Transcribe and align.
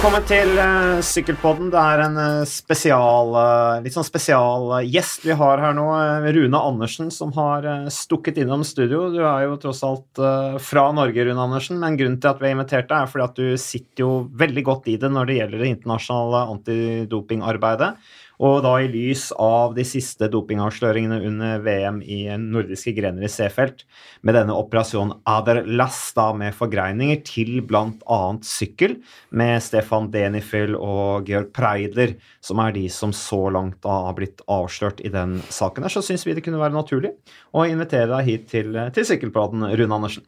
Velkommen 0.00 0.22
til 0.24 0.54
uh, 0.56 1.02
Sykkelpodden. 1.04 1.66
Det 1.68 1.76
er 1.76 2.00
en 2.00 2.14
uh, 2.16 2.46
spesial, 2.48 3.34
uh, 3.36 3.82
litt 3.84 3.92
sånn 3.92 4.06
spesial 4.06 4.70
gjest 4.88 5.26
vi 5.28 5.34
har 5.36 5.60
her 5.60 5.74
nå. 5.76 5.84
Rune 6.24 6.62
Andersen, 6.70 7.10
som 7.12 7.34
har 7.36 7.68
stukket 7.92 8.40
innom 8.40 8.64
studio. 8.64 9.10
Du 9.12 9.18
er 9.20 9.44
jo 9.44 9.58
tross 9.60 9.82
alt 9.84 10.22
fra 10.64 10.86
Norge, 10.96 11.26
Rune 11.28 11.44
Andersen, 11.44 11.76
men 11.84 12.00
grunnen 12.00 12.16
til 12.16 12.32
at 12.32 12.40
vi 12.40 12.48
har 12.48 12.56
invitert 12.56 12.88
deg, 12.88 12.96
er 12.96 13.12
fordi 13.12 13.26
at 13.26 13.42
du 13.42 13.60
sitter 13.60 14.06
jo 14.06 14.10
veldig 14.40 14.64
godt 14.70 14.88
i 14.88 14.96
det 15.04 15.12
når 15.12 15.28
det 15.28 15.36
gjelder 15.36 15.66
det 15.66 15.70
internasjonale 15.74 16.42
antidopingarbeidet. 16.54 17.92
Og 18.40 18.62
da 18.64 18.72
i 18.80 18.88
lys 18.88 19.26
av 19.36 19.74
de 19.76 19.84
siste 19.84 20.30
dopingavsløringene 20.32 21.18
under 21.28 21.60
VM 21.60 21.98
i 22.00 22.22
nordiske 22.40 22.94
grener 22.96 23.26
i 23.26 23.30
C-felt, 23.32 23.84
med 24.24 24.38
denne 24.38 24.56
operasjonen 24.56 25.18
Aderlas 25.28 25.98
da 26.16 26.30
med 26.36 26.56
forgreininger 26.56 27.20
til 27.28 27.60
bl.a. 27.68 28.20
sykkel, 28.46 28.96
med 29.36 29.60
Stefan 29.64 30.08
Denifil 30.14 30.72
og 30.78 31.28
Georg 31.28 31.52
Preidler, 31.56 32.16
som 32.40 32.64
er 32.64 32.72
de 32.78 32.86
som 32.92 33.12
så 33.16 33.42
langt 33.52 33.82
da 33.84 34.00
har 34.08 34.16
blitt 34.16 34.40
avslørt 34.48 35.04
i 35.04 35.12
den 35.12 35.38
saken 35.52 35.84
her, 35.84 35.92
så 35.92 36.04
syns 36.04 36.24
vi 36.24 36.36
det 36.36 36.46
kunne 36.46 36.62
være 36.62 36.78
naturlig 36.78 37.12
å 37.52 37.68
invitere 37.68 38.08
deg 38.14 38.28
hit 38.28 38.52
til, 38.56 38.72
til 38.96 39.10
Sykkelpraten, 39.12 39.68
Rune 39.68 40.00
Andersen. 40.00 40.24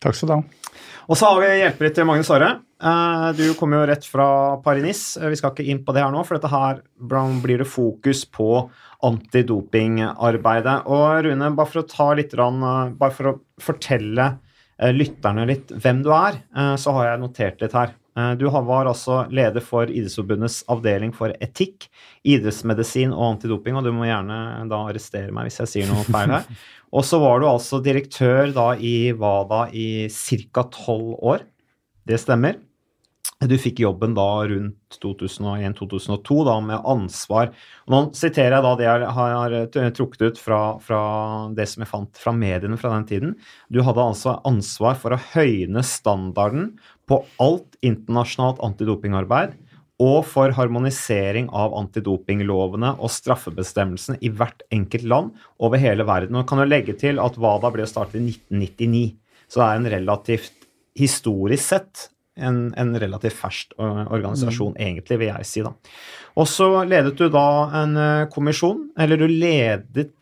Takk 0.00 0.16
skal 0.16 0.30
du 0.30 0.34
ha. 0.38 0.42
Og 1.10 1.18
så 1.18 1.28
har 1.28 1.40
vi 1.42 1.54
hjelper 1.60 1.94
til 1.94 2.06
Magnus 2.08 2.30
Aare. 2.32 2.50
Eh, 2.80 3.24
du 3.36 3.44
kommer 3.58 3.80
jo 3.80 3.88
rett 3.90 4.06
fra 4.08 4.26
Paris-Nice. 4.64 5.20
Eh, 5.20 5.32
vi 5.32 5.38
skal 5.40 5.52
ikke 5.52 5.66
inn 5.68 5.82
på 5.84 5.92
det 5.92 6.04
her 6.04 6.12
nå, 6.14 6.22
for 6.24 6.38
dette 6.38 6.52
her 6.52 6.80
blir 7.42 7.60
det 7.60 7.68
fokus 7.68 8.22
på 8.30 8.70
antidopingarbeidet. 9.04 10.76
Og 10.88 11.26
Rune, 11.26 11.50
bare 11.56 11.72
for 11.72 11.82
å 11.82 11.88
ta 11.90 12.08
litt 12.16 12.36
eh, 12.36 12.94
Bare 13.00 13.16
for 13.16 13.32
å 13.32 13.38
fortelle 13.60 14.32
lytterne 14.80 15.44
litt 15.44 15.74
hvem 15.76 15.98
du 16.00 16.08
er, 16.16 16.38
så 16.80 16.94
har 16.96 17.10
jeg 17.10 17.20
notert 17.20 17.60
litt 17.60 17.74
her. 17.76 17.90
Du 18.40 18.48
var 18.50 18.88
altså 18.90 19.20
leder 19.30 19.62
for 19.62 19.86
Idrettsforbundets 19.86 20.64
avdeling 20.72 21.12
for 21.14 21.30
etikk, 21.38 21.86
idrettsmedisin 22.26 23.14
og 23.14 23.36
antidoping, 23.36 23.78
og 23.78 23.86
du 23.86 23.92
må 23.94 24.08
gjerne 24.08 24.38
da 24.68 24.80
arrestere 24.88 25.30
meg 25.34 25.46
hvis 25.46 25.60
jeg 25.62 25.72
sier 25.74 25.92
noe 25.92 26.02
feil 26.08 26.34
her. 26.34 26.48
Og 26.90 27.04
så 27.06 27.20
var 27.22 27.38
du 27.38 27.46
altså 27.46 27.78
direktør 27.84 28.50
da 28.50 28.72
i 28.74 29.12
WADA 29.14 29.68
i 29.70 30.08
ca. 30.10 30.64
tolv 30.74 31.14
år. 31.22 31.44
Det 32.02 32.18
stemmer. 32.18 32.58
Du 33.40 33.54
fikk 33.56 33.78
jobben 33.80 34.12
da 34.12 34.42
rundt 34.44 34.98
2001-2002 35.00 36.34
da 36.44 36.56
med 36.60 36.88
ansvar 36.88 37.48
Nå 37.88 38.00
siterer 38.16 38.58
jeg 38.58 38.64
da 38.66 38.72
det 38.76 38.84
jeg 38.84 39.12
har 39.16 39.54
trukket 39.96 40.24
ut 40.26 40.40
fra, 40.40 40.58
fra, 40.84 41.00
det 41.56 41.64
som 41.70 41.80
jeg 41.80 41.88
fant 41.88 42.20
fra 42.20 42.34
mediene 42.36 42.76
fra 42.80 42.92
den 42.92 43.06
tiden. 43.08 43.32
Du 43.72 43.80
hadde 43.86 44.04
altså 44.04 44.36
ansvar 44.48 44.98
for 45.00 45.16
å 45.16 45.22
høyne 45.32 45.84
standarden 45.86 46.74
på 47.10 47.18
alt 47.42 47.74
internasjonalt 47.82 48.62
antidopingarbeid 48.62 49.56
og 50.00 50.22
for 50.24 50.54
harmonisering 50.56 51.50
av 51.52 51.74
antidopinglovene 51.76 52.94
og 52.96 53.12
straffebestemmelsene 53.12 54.20
i 54.24 54.30
hvert 54.32 54.62
enkelt 54.72 55.04
land 55.12 55.34
over 55.60 55.80
hele 55.82 56.06
verden. 56.08 56.38
Og 56.40 56.46
kan 56.48 56.62
jo 56.62 56.68
legge 56.70 56.94
til 57.00 57.20
at 57.20 57.36
WADA 57.36 57.72
ble 57.74 57.88
startet 57.88 58.22
i 58.22 58.30
1999, 58.30 59.04
så 59.50 59.60
det 59.60 59.66
er 59.66 59.82
en 59.82 59.92
relativt 59.98 60.66
historisk 60.96 61.66
sett 61.66 62.08
en, 62.40 62.70
en 62.78 62.94
relativt 62.96 63.36
fersk 63.36 63.74
organisasjon, 63.76 64.72
mm. 64.72 64.80
egentlig, 64.80 65.18
vil 65.20 65.28
jeg 65.28 65.48
si. 65.48 65.64
da. 65.66 65.74
Og 66.40 66.48
så 66.48 66.68
ledet 66.88 67.12
du 67.18 67.26
da 67.32 67.46
en 67.82 67.98
kommisjon, 68.32 68.86
eller 68.96 69.20
du 69.20 69.26
ledet, 69.28 70.14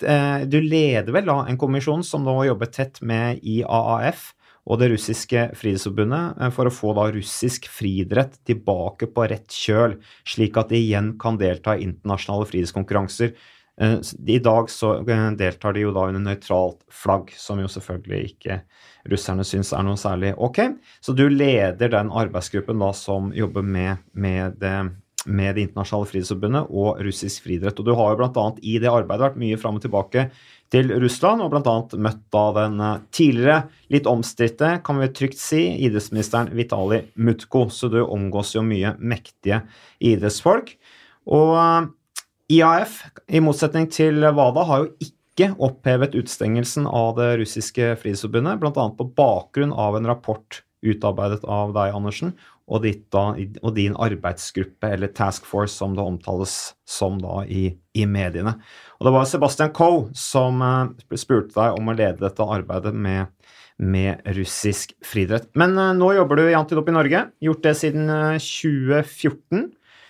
du 0.51 0.59
leder 0.65 1.15
vel 1.15 1.29
da 1.29 1.37
en 1.45 1.61
kommisjon 1.61 2.03
som 2.07 2.25
nå 2.27 2.41
jobber 2.49 2.73
tett 2.75 2.99
med 3.07 3.45
IAAF, 3.47 4.33
og 4.69 4.81
det 4.81 4.91
russiske 4.93 5.49
friidrettsforbundet 5.57 6.41
eh, 6.43 6.51
for 6.55 6.69
å 6.69 6.75
få 6.75 6.95
da 6.99 7.09
russisk 7.15 7.69
friidrett 7.73 8.37
tilbake 8.49 9.09
på 9.15 9.29
rett 9.33 9.55
kjøl, 9.55 9.97
slik 10.29 10.59
at 10.61 10.73
de 10.73 10.81
igjen 10.83 11.15
kan 11.21 11.41
delta 11.41 11.77
i 11.77 11.87
internasjonale 11.89 12.49
friidrettskonkurranser. 12.51 13.33
Eh, 13.81 13.97
I 14.29 14.39
dag 14.45 14.71
så 14.73 14.99
eh, 15.01 15.27
deltar 15.41 15.77
de 15.77 15.87
jo 15.87 15.95
da 15.97 16.09
under 16.11 16.25
nøytralt 16.25 16.85
flagg, 16.93 17.33
som 17.41 17.63
jo 17.63 17.71
selvfølgelig 17.73 18.35
ikke 18.35 18.61
russerne 19.09 19.47
syns 19.47 19.73
er 19.73 19.87
noe 19.87 19.99
særlig 20.01 20.35
ok. 20.37 20.65
Så 21.01 21.17
du 21.17 21.29
leder 21.33 21.95
den 21.95 22.13
arbeidsgruppen 22.13 22.83
da 22.83 22.93
som 22.97 23.33
jobber 23.37 23.65
med, 23.65 24.05
med 24.13 24.59
det 24.61 24.77
med 25.27 25.57
Det 25.57 25.65
internasjonale 25.67 26.09
friidrettsforbundet 26.09 26.71
og 26.71 27.01
russisk 27.05 27.47
friidrett. 27.47 27.79
Og 27.81 27.89
du 27.89 27.93
har 27.99 28.13
jo 28.13 28.21
bl.a. 28.21 28.47
i 28.63 28.79
det 28.79 28.91
arbeidet 28.91 29.25
vært 29.27 29.41
mye 29.41 29.59
fram 29.61 29.79
og 29.81 29.85
tilbake 29.85 30.29
til 30.73 30.93
Russland, 31.01 31.43
og 31.43 31.53
bl.a. 31.53 31.77
møtt 31.99 32.23
da 32.35 32.45
den 32.61 32.81
eh, 32.85 33.03
tidligere, 33.15 33.59
litt 33.93 34.09
omstridte, 34.11 34.77
kan 34.85 35.01
vi 35.01 35.11
trygt 35.17 35.41
si, 35.41 35.65
idrettsministeren 35.89 36.53
Vitali 36.57 37.03
Mutko. 37.17 37.67
Så 37.73 37.91
du 37.93 38.01
omgås 38.05 38.55
jo 38.57 38.65
mye 38.67 38.95
mektige 39.01 39.63
idrettsfolk. 39.99 40.75
Og 41.35 41.55
eh, 41.59 41.93
IAF, 42.59 43.03
i 43.29 43.43
motsetning 43.45 43.89
til 43.93 44.23
WADA, 44.23 44.67
har 44.69 44.85
jo 44.85 44.93
ikke 45.09 45.53
opphevet 45.63 46.17
utstengelsen 46.19 46.87
av 46.89 47.17
det 47.19 47.35
russiske 47.43 47.95
Friidrettsforbundet, 48.01 48.61
bl.a. 48.63 48.89
på 48.95 49.11
bakgrunn 49.19 49.75
av 49.75 49.99
en 49.99 50.09
rapport 50.11 50.63
utarbeidet 50.87 51.43
av 51.43 51.75
deg, 51.75 51.95
Andersen, 51.97 52.37
og, 52.69 52.83
ditt, 52.85 53.07
og, 53.17 53.71
din 53.77 53.97
arbeidsgruppe, 53.97 54.91
eller 54.93 55.13
task 55.17 55.47
force, 55.49 55.73
som 55.79 55.95
det 55.97 56.05
omtales 56.05 56.57
som 56.89 57.17
da 57.23 57.41
i, 57.49 57.71
i 57.97 58.05
mediene. 58.09 58.59
Og 58.99 59.09
det 59.09 59.15
var 59.15 59.29
Sebastian 59.31 59.73
Coe 59.77 60.09
som 60.17 60.61
uh, 60.65 60.93
spurte 61.17 61.57
deg 61.57 61.79
om 61.79 61.89
å 61.89 61.97
lede 61.97 62.21
dette 62.21 62.45
arbeidet 62.45 62.93
med, 62.93 63.33
med 63.81 64.21
russisk 64.37 64.93
friidrett. 65.05 65.49
Men 65.59 65.77
uh, 65.81 65.95
nå 65.97 66.13
jobber 66.19 66.41
du 66.41 66.49
i 66.49 66.57
Antidop 66.59 66.91
i 66.93 66.97
Norge, 66.99 67.25
gjort 67.41 67.65
det 67.65 67.75
siden 67.81 68.13
uh, 68.13 68.37
2014. 68.37 69.69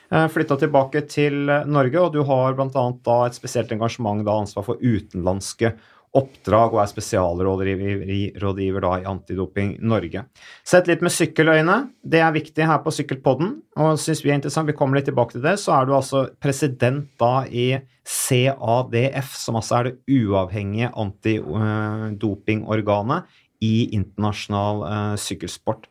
Uh, 0.08 0.24
Flytta 0.32 0.58
tilbake 0.58 1.04
til 1.10 1.46
Norge, 1.68 2.02
og 2.02 2.16
du 2.16 2.24
har 2.26 2.58
bl.a. 2.58 2.88
et 3.28 3.38
spesielt 3.38 3.70
engasjement, 3.76 4.26
da 4.26 4.40
ansvar 4.42 4.66
for 4.66 4.82
utenlandske 4.82 5.76
oppdrag 6.16 6.72
og 6.72 6.80
er 6.82 6.88
spesialrådgiver 6.90 8.80
da 8.84 8.92
i 9.00 9.06
Antidoping 9.08 9.70
Norge. 9.84 10.20
Sett 10.66 10.86
litt 10.88 11.02
med 11.04 11.12
sykkeløyne. 11.12 11.76
Det 12.00 12.20
er 12.24 12.32
viktig 12.34 12.68
her 12.68 12.78
på 12.84 12.90
Sykkelpodden, 12.94 13.50
og 13.76 14.00
syns 14.00 14.24
vi 14.24 14.30
er 14.32 14.36
interessant, 14.38 14.70
vi 14.70 14.78
kommer 14.78 14.94
litt 14.98 15.08
tilbake 15.10 15.32
til 15.36 15.44
det, 15.44 15.56
så 15.60 15.70
er 15.76 15.82
du 15.86 15.92
altså 15.98 16.18
president 16.40 17.04
da 17.20 17.34
i 17.46 17.66
CADF, 18.08 19.28
som 19.36 19.56
altså 19.60 19.72
er 19.78 19.82
det 19.90 19.98
uavhengige 20.08 20.94
antidopingorganet 20.96 23.20
i 23.64 23.88
internasjonal 23.96 24.76
uh, 24.86 25.16
sykkelsport. 25.20 25.86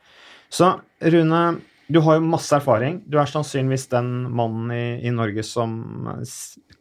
Så 0.49 0.79
Rune, 1.03 1.59
du 1.87 1.99
har 2.03 2.17
jo 2.17 2.27
masse 2.27 2.51
erfaring. 2.55 2.99
Du 3.07 3.15
er 3.19 3.29
sannsynligvis 3.29 3.87
den 3.93 4.09
mannen 4.35 4.71
i, 4.75 4.85
i 5.07 5.11
Norge 5.13 5.43
som 5.47 5.77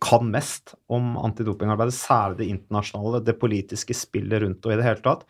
kan 0.03 0.31
mest 0.33 0.75
om 0.93 1.15
antidopingarbeidet, 1.21 1.95
særlig 1.95 2.41
det 2.41 2.49
internasjonale, 2.51 3.23
det 3.25 3.37
politiske 3.41 3.95
spillet 3.97 4.43
rundt 4.43 4.67
og 4.67 4.75
i 4.75 4.81
det 4.81 4.87
hele 4.87 5.05
tatt. 5.05 5.23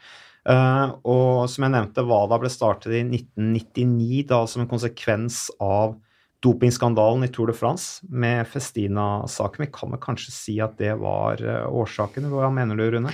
Uh, 0.46 0.94
og 1.02 1.46
som 1.50 1.66
jeg 1.66 1.74
nevnte, 1.74 2.04
WADA 2.06 2.38
ble 2.40 2.50
startet 2.52 2.94
i 2.94 3.02
1999, 3.02 4.26
da 4.30 4.44
som 4.48 4.62
en 4.62 4.70
konsekvens 4.70 5.48
av 5.62 5.96
dopingskandalen 6.44 7.26
i 7.26 7.30
Tour 7.34 7.50
de 7.50 7.56
France 7.56 8.06
med 8.06 8.46
Festina-saken. 8.48 9.64
Vi 9.64 9.72
kan 9.74 9.92
vel 9.92 10.02
kanskje 10.02 10.34
si 10.34 10.54
at 10.62 10.78
det 10.80 10.94
var 11.02 11.42
uh, 11.42 11.66
årsaken? 11.68 12.30
Hva 12.32 12.52
mener 12.54 12.78
du, 12.78 12.86
Rune? 12.94 13.12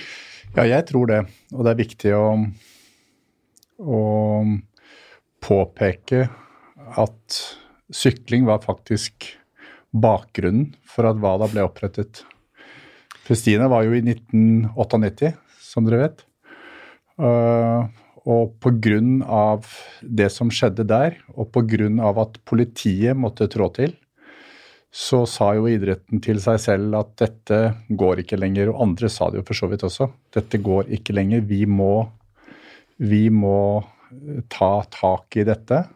Ja, 0.52 0.66
jeg 0.68 0.86
tror 0.90 1.08
det. 1.08 1.22
Og 1.56 1.64
det 1.64 1.72
er 1.72 1.80
viktig 1.80 2.14
å, 2.18 2.26
å 3.80 4.02
påpeke 5.42 6.26
at 7.00 7.38
sykling 7.92 8.46
var 8.48 8.62
faktisk 8.64 9.30
bakgrunnen 9.92 10.72
for 10.88 11.08
at 11.08 11.20
WADA 11.20 11.48
ble 11.52 11.64
opprettet. 11.66 12.22
Festina 13.22 13.68
var 13.70 13.84
jo 13.86 13.94
i 13.94 14.02
1998, 14.02 15.32
som 15.62 15.86
dere 15.86 16.06
vet. 16.06 16.22
Uh, 17.20 17.86
og 18.22 18.54
pga. 18.62 19.58
det 20.02 20.28
som 20.30 20.50
skjedde 20.50 20.86
der, 20.86 21.18
og 21.34 21.52
pga. 21.52 21.88
at 22.22 22.38
politiet 22.44 23.16
måtte 23.16 23.48
trå 23.50 23.68
til, 23.74 23.94
så 24.92 25.24
sa 25.26 25.54
jo 25.56 25.70
idretten 25.70 26.20
til 26.20 26.40
seg 26.40 26.58
selv 26.60 26.94
at 26.98 27.14
dette 27.16 27.60
går 27.88 28.20
ikke 28.22 28.36
lenger. 28.36 28.68
Og 28.70 28.82
andre 28.88 29.08
sa 29.08 29.30
det 29.30 29.40
jo 29.40 29.46
for 29.48 29.56
så 29.56 29.68
vidt 29.70 29.86
også. 29.88 30.10
Dette 30.34 30.60
går 30.60 30.90
ikke 30.92 31.14
lenger. 31.16 31.40
Vi 31.48 31.64
må, 31.64 32.04
vi 33.00 33.30
må 33.32 33.80
ta 34.52 34.82
tak 34.92 35.40
i 35.40 35.46
dette. 35.48 35.86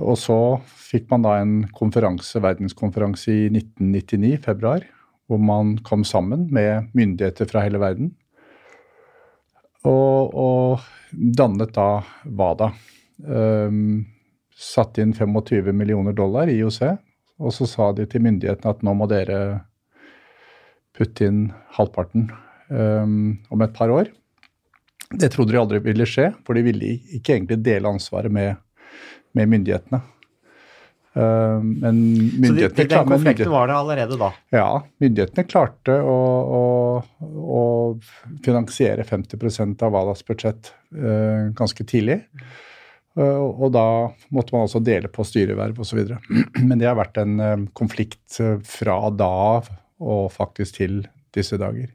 Og 0.00 0.16
så 0.18 0.36
fikk 0.64 1.10
man 1.12 1.24
da 1.26 1.36
en 1.40 1.54
konferanse, 1.76 2.40
verdenskonferanse 2.42 3.32
i 3.32 3.42
1999, 3.52 4.38
februar, 4.44 4.86
hvor 5.28 5.40
man 5.42 5.76
kom 5.86 6.04
sammen 6.04 6.48
med 6.54 6.90
myndigheter 6.96 7.48
fra 7.50 7.62
hele 7.66 7.80
verden. 7.82 8.14
Og, 9.86 10.34
og 10.34 10.80
dannet 11.12 11.74
da 11.76 11.90
WADA. 12.24 12.72
Um, 13.20 14.06
satte 14.60 15.02
inn 15.02 15.14
25 15.16 15.72
millioner 15.76 16.16
dollar 16.16 16.50
i 16.50 16.58
IOC, 16.60 16.80
og 17.40 17.54
så 17.56 17.66
sa 17.68 17.90
de 17.96 18.04
til 18.08 18.24
myndighetene 18.24 18.74
at 18.74 18.82
nå 18.84 18.94
må 18.96 19.08
dere 19.08 19.40
putte 20.96 21.28
inn 21.30 21.46
halvparten 21.76 22.28
um, 22.68 23.38
om 23.48 23.64
et 23.64 23.76
par 23.76 23.92
år. 23.92 24.10
Det 25.10 25.30
trodde 25.32 25.54
de 25.54 25.60
aldri 25.62 25.80
ville 25.82 26.06
skje, 26.06 26.28
for 26.44 26.54
de 26.54 26.64
ville 26.66 26.92
ikke 27.16 27.38
egentlig 27.38 27.62
dele 27.64 27.88
ansvaret 27.88 28.32
med 28.32 28.60
med 29.36 29.52
myndighetene. 29.52 30.00
Uh, 31.10 31.58
men 31.62 31.96
Så 32.06 32.30
de, 32.30 32.40
myndighetene, 32.46 32.88
den 32.92 33.08
konflikten 33.08 33.50
var 33.50 33.66
det 33.66 33.74
allerede 33.74 34.18
da? 34.20 34.28
ja, 34.54 34.68
myndighetene 35.02 35.42
klarte 35.50 35.96
å, 36.06 36.18
å, 36.60 36.60
å 37.58 37.64
finansiere 38.46 39.02
50% 39.08 39.82
av 39.82 39.96
Walas 39.96 40.22
budsjett 40.26 40.70
eh, 40.94 41.50
ganske 41.58 41.86
tidlig. 41.90 42.20
Eh, 43.18 43.42
og 43.42 43.72
da 43.74 43.84
måtte 44.34 44.54
man 44.54 44.66
også 44.66 44.82
dele 44.84 45.10
på 45.12 45.26
styreverv 45.26 45.80
osv. 45.82 46.14
Men 46.68 46.78
det 46.78 46.88
har 46.88 46.98
vært 46.98 47.20
en 47.22 47.38
eh, 47.42 47.56
konflikt 47.76 48.38
eh, 48.42 48.58
fra 48.66 49.02
da 49.10 49.30
av 49.56 49.70
og 50.00 50.30
faktisk 50.32 50.78
til 50.78 51.02
disse 51.34 51.58
dager. 51.60 51.90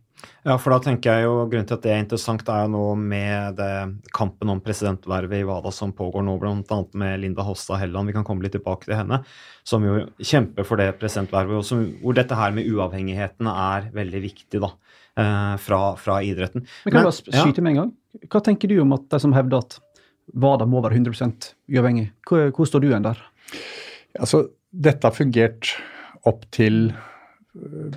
Ja, 0.45 0.57
for 0.62 0.75
da 0.75 0.77
tenker 0.86 1.16
jeg 1.16 1.25
jo 1.25 1.33
grunnen 1.50 1.68
til 1.69 1.77
at 1.77 1.86
det 1.86 1.92
er 1.94 2.01
interessant, 2.04 2.50
er 2.50 2.66
jo 2.66 2.72
nå 2.75 2.83
med 3.01 3.56
det 3.57 3.69
kampen 4.13 4.51
om 4.54 4.62
presidentvervet 4.63 5.39
i 5.39 5.48
WADA 5.48 5.72
som 5.74 5.94
pågår 5.98 6.25
nå, 6.27 6.36
bl.a. 6.42 6.80
med 7.01 7.22
Linda 7.24 7.45
Hofstad 7.48 7.81
Helleland, 7.81 8.12
vi 8.12 8.16
kan 8.18 8.27
komme 8.27 8.45
litt 8.45 8.54
tilbake 8.57 8.86
til 8.89 8.98
henne, 9.00 9.22
som 9.66 9.86
jo 9.86 10.04
kjemper 10.22 10.68
for 10.68 10.81
det 10.81 10.92
presidentvervet, 11.01 11.57
og 11.62 11.66
som, 11.68 11.81
hvor 12.04 12.18
dette 12.18 12.38
her 12.38 12.54
med 12.56 12.69
uavhengigheten 12.69 13.50
er 13.51 13.89
veldig 13.95 14.22
viktig 14.27 14.62
da, 14.63 14.72
eh, 15.18 15.56
fra, 15.66 15.81
fra 16.01 16.19
idretten. 16.25 16.68
Men 16.86 16.92
kan 16.94 17.01
jeg 17.01 17.10
Men- 17.10 17.31
bare 17.31 17.45
skyte 17.45 17.66
med 17.66 17.75
en 17.75 17.81
gang? 17.81 17.94
Hva 18.30 18.44
tenker 18.44 18.72
du 18.72 18.80
om 18.81 18.94
at 18.94 19.10
de 19.10 19.19
som 19.19 19.33
hevder 19.33 19.66
at 19.66 19.80
WADA 20.33 20.66
må 20.69 20.81
være 20.81 20.98
100 21.00 21.56
uavhengig? 21.69 22.12
Hvor, 22.27 22.51
hvor 22.51 22.69
står 22.69 22.81
du 22.81 22.88
igjen 22.89 23.04
der? 23.06 23.19
Altså, 24.19 24.45
dette 24.72 25.04
har 25.04 25.16
fungert 25.16 25.74
opp 26.25 26.45
til 26.56 26.94
øh, 27.56 27.92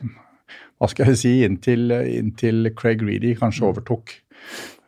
Hva 0.78 0.88
skal 0.90 1.10
jeg 1.10 1.20
si 1.20 1.34
Inntil, 1.46 1.90
inntil 1.90 2.70
Craig 2.78 3.02
Reedy 3.02 3.34
kanskje 3.38 3.66
overtok. 3.66 4.14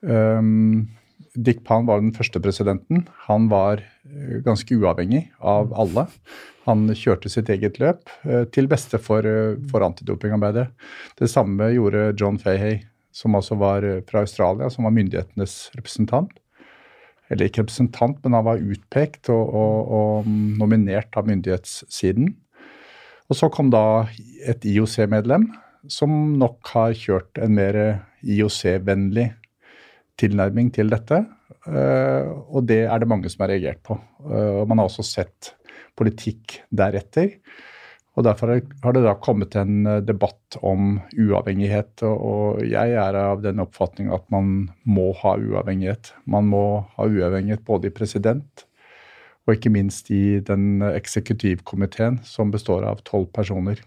Um, 0.01 0.89
Dick 1.35 1.65
Pan 1.67 1.87
var 1.87 2.01
den 2.03 2.13
første 2.15 2.41
presidenten. 2.43 3.05
Han 3.29 3.49
var 3.51 3.83
øh, 3.83 4.41
ganske 4.47 4.75
uavhengig 4.75 5.29
av 5.39 5.75
alle. 5.79 6.07
Han 6.67 6.91
kjørte 6.95 7.31
sitt 7.31 7.51
eget 7.53 7.79
løp 7.83 8.11
øh, 8.27 8.47
til 8.51 8.69
beste 8.71 8.99
for, 8.99 9.27
øh, 9.27 9.59
for 9.71 9.87
antidopingarbeidet. 9.87 10.69
Det 11.19 11.31
samme 11.31 11.71
gjorde 11.75 12.11
John 12.19 12.39
Fahey, 12.39 12.81
som 13.15 13.35
altså 13.39 13.59
var 13.59 13.87
fra 14.11 14.25
Australia, 14.27 14.71
som 14.71 14.87
var 14.87 14.95
myndighetenes 14.95 15.71
representant 15.79 16.35
eller 17.31 17.47
ikke 17.47 17.63
representant, 17.63 18.19
men 18.25 18.35
han 18.35 18.47
var 18.47 18.63
utpekt 18.73 19.31
og, 19.31 19.55
og, 19.55 19.91
og 19.95 20.31
nominert 20.59 21.15
av 21.15 21.29
myndighetssiden. 21.31 22.33
Og 23.31 23.39
så 23.39 23.47
kom 23.55 23.71
da 23.71 24.09
et 24.51 24.67
IOC-medlem 24.67 25.47
som 25.89 26.13
nok 26.41 26.73
har 26.75 26.97
kjørt 26.99 27.41
en 27.41 27.55
mer 27.57 27.79
IOC-vennlig 28.21 29.31
tilnærming 30.21 30.71
til 30.75 30.93
dette. 30.93 31.23
Eh, 31.69 32.29
og 32.29 32.67
det 32.69 32.85
er 32.87 33.01
det 33.01 33.09
mange 33.11 33.31
som 33.33 33.45
har 33.45 33.55
reagert 33.55 33.83
på. 33.87 33.97
Eh, 34.29 34.61
og 34.61 34.69
man 34.69 34.81
har 34.81 34.91
også 34.91 35.07
sett 35.07 35.55
politikk 35.99 36.61
deretter. 36.73 37.37
Og 38.19 38.27
Derfor 38.27 38.53
har 38.53 38.95
det 38.97 39.05
da 39.05 39.15
kommet 39.23 39.57
en 39.57 39.87
eh, 39.87 40.01
debatt 40.05 40.59
om 40.67 40.99
uavhengighet. 41.15 42.05
Og, 42.07 42.65
jeg 42.69 42.97
er 42.97 43.21
av 43.21 43.45
den 43.45 43.63
oppfatning 43.63 44.11
at 44.13 44.27
man 44.33 44.71
må 44.85 45.11
ha 45.23 45.37
uavhengighet. 45.39 46.13
Man 46.27 46.51
må 46.53 46.65
ha 46.97 47.09
uavhengighet 47.09 47.65
både 47.69 47.89
i 47.89 47.95
president 47.95 48.67
og 49.49 49.57
ikke 49.57 49.73
minst 49.73 50.11
i 50.13 50.39
den 50.45 50.83
eksekutivkomiteen 50.85 52.21
som 52.29 52.53
består 52.53 52.85
av 52.87 53.01
tolv 53.09 53.31
personer. 53.35 53.81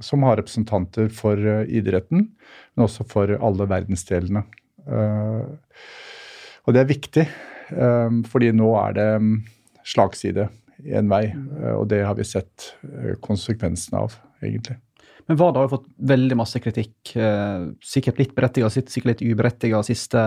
Som 0.00 0.22
har 0.24 0.38
representanter 0.40 1.10
for 1.12 1.36
eh, 1.36 1.66
idretten, 1.68 2.30
men 2.74 2.84
også 2.86 3.04
for 3.08 3.30
alle 3.36 3.66
verdensdelene. 3.68 4.44
Eh, 4.88 5.44
og 6.64 6.74
det 6.74 6.82
er 6.82 6.88
viktig, 6.88 7.24
eh, 7.76 8.18
fordi 8.32 8.50
nå 8.56 8.72
er 8.80 8.96
det 8.96 9.08
mm, 9.20 9.32
slagside 9.92 10.48
en 10.88 11.10
vei. 11.12 11.24
eh, 11.34 11.74
Og 11.74 11.88
det 11.92 12.04
har 12.06 12.16
vi 12.16 12.24
sett 12.28 12.70
konsekvensene 13.24 14.04
av, 14.06 14.16
egentlig. 14.40 14.78
Men 15.28 15.36
WADA 15.36 15.60
har 15.60 15.66
jo 15.66 15.74
fått 15.74 15.88
veldig 16.08 16.36
masse 16.40 16.56
kritikk, 16.64 17.10
sikkert 17.84 18.16
litt 18.16 18.30
berettiget, 18.32 18.88
sikkert 18.88 19.10
litt 19.10 19.24
uberettiget 19.28 19.84
siste 19.84 20.22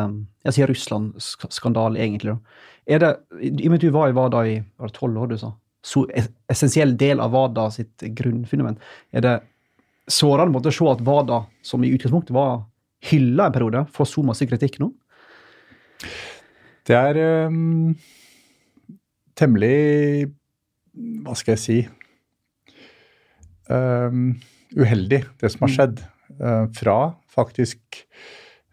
Jeg 0.46 0.54
sier 0.54 0.70
Russland-skandale, 0.70 1.98
egentlig. 1.98 2.36
da. 2.36 2.60
Er 2.86 3.02
det, 3.02 3.10
I 3.42 3.66
og 3.66 3.72
med 3.72 3.80
at 3.80 3.88
du 3.88 3.96
var 3.96 4.12
i 4.12 4.14
WADA 4.14 4.44
i 4.46 4.60
tolv 4.94 5.18
år, 5.24 5.32
du 5.32 5.40
sa, 5.42 5.56
så 5.82 6.06
essensiell 6.52 6.94
del 6.98 7.22
av 7.24 7.34
WADA 7.34 7.70
sitt 7.74 8.04
grunnfundament, 8.18 8.82
er 9.12 9.26
det 9.26 9.38
sårende 10.12 10.54
måte 10.54 10.72
å 10.72 10.76
se 10.76 10.90
at 10.92 11.02
WADA, 11.06 11.44
som 11.66 11.84
i 11.84 11.92
utgangspunktet 11.96 12.36
var 12.36 12.64
hylla 13.10 13.48
en 13.48 13.56
periode, 13.56 13.86
får 13.94 14.10
så 14.10 14.24
masse 14.26 14.46
kritikk 14.50 14.80
nå? 14.82 14.92
Det 16.88 16.98
er 16.98 17.18
um, 17.48 17.94
temmelig 19.38 20.32
Hva 21.22 21.36
skal 21.38 21.54
jeg 21.54 21.62
si 21.62 21.78
um, 23.70 24.32
Uheldig, 24.72 25.26
det 25.42 25.52
som 25.54 25.68
har 25.68 25.76
skjedd. 25.76 26.02
Uh, 26.42 26.66
fra 26.74 26.96
faktisk 27.30 28.00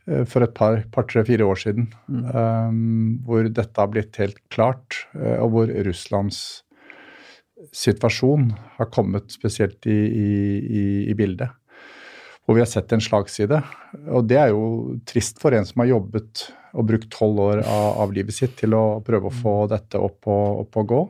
uh, 0.08 0.22
for 0.30 0.46
et 0.46 0.54
par, 0.56 0.80
par 0.94 1.08
tre, 1.10 1.24
fire 1.26 1.44
år 1.44 1.58
siden. 1.58 1.88
eh, 2.08 2.78
hvor 3.26 3.48
dette 3.50 3.82
har 3.82 3.90
blitt 3.92 4.16
helt 4.22 4.38
klart, 4.48 5.02
uh, 5.18 5.42
og 5.42 5.50
hvor 5.52 5.72
Russlands 5.88 6.62
situasjon 7.74 8.50
har 8.78 8.90
kommet 8.94 9.32
spesielt 9.32 9.86
i, 9.86 9.96
i, 9.96 10.30
i, 10.58 10.84
i 11.10 11.16
bildet. 11.18 11.50
Hvor 12.46 12.56
vi 12.56 12.62
har 12.62 12.70
sett 12.70 12.92
en 12.94 13.02
slagside. 13.04 13.60
Og 14.08 14.24
det 14.28 14.38
er 14.40 14.52
jo 14.54 14.96
trist 15.08 15.40
for 15.42 15.52
en 15.52 15.66
som 15.68 15.82
har 15.82 15.90
jobbet 15.90 16.46
og 16.78 16.86
brukt 16.88 17.10
tolv 17.12 17.40
år 17.44 17.62
av, 17.64 18.00
av 18.04 18.12
livet 18.16 18.36
sitt 18.36 18.56
til 18.60 18.76
å 18.76 19.00
prøve 19.04 19.28
å 19.28 19.34
få 19.34 19.54
dette 19.68 20.00
opp 20.00 20.28
og, 20.30 20.64
opp 20.64 20.80
og 20.80 20.92
gå. 20.92 21.00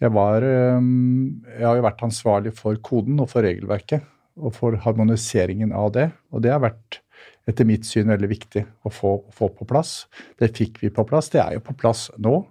Jeg, 0.00 0.12
var, 0.16 0.44
jeg 0.44 1.64
har 1.64 1.76
jo 1.76 1.84
vært 1.84 2.04
ansvarlig 2.06 2.54
for 2.56 2.76
koden 2.84 3.20
og 3.20 3.28
for 3.32 3.44
regelverket 3.44 4.06
og 4.40 4.54
for 4.56 4.76
harmoniseringen 4.84 5.74
av 5.76 5.92
det. 5.96 6.08
Og 6.32 6.44
det 6.44 6.54
har 6.54 6.62
vært 6.64 7.00
etter 7.48 7.68
mitt 7.68 7.86
syn 7.88 8.12
veldig 8.12 8.30
viktig 8.30 8.62
å 8.86 8.92
få, 8.92 9.16
få 9.34 9.50
på 9.56 9.66
plass. 9.68 10.04
Det 10.40 10.52
fikk 10.56 10.80
vi 10.84 10.92
på 10.94 11.04
plass. 11.08 11.30
Det 11.32 11.42
er 11.42 11.56
jo 11.56 11.64
på 11.64 11.76
plass 11.76 12.08
nå. 12.20 12.42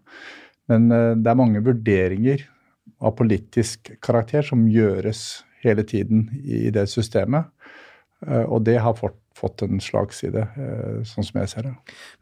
Men 0.69 0.89
øh, 0.93 1.13
det 1.17 1.31
er 1.31 1.39
mange 1.39 1.61
vurderinger 1.65 2.45
av 2.99 3.15
politisk 3.19 3.93
karakter 4.03 4.45
som 4.45 4.67
gjøres 4.69 5.43
hele 5.63 5.83
tiden 5.87 6.27
i 6.43 6.69
det 6.73 6.87
systemet. 6.91 7.49
Eh, 8.27 8.43
Og 8.43 8.63
det 8.67 8.79
har 8.83 8.95
fått, 8.97 9.17
fått 9.35 9.63
en 9.63 9.79
slagside, 9.79 10.41
eh, 10.59 11.03
sånn 11.07 11.23
som 11.23 11.39
jeg 11.39 11.51
ser 11.51 11.67
det. 11.69 11.73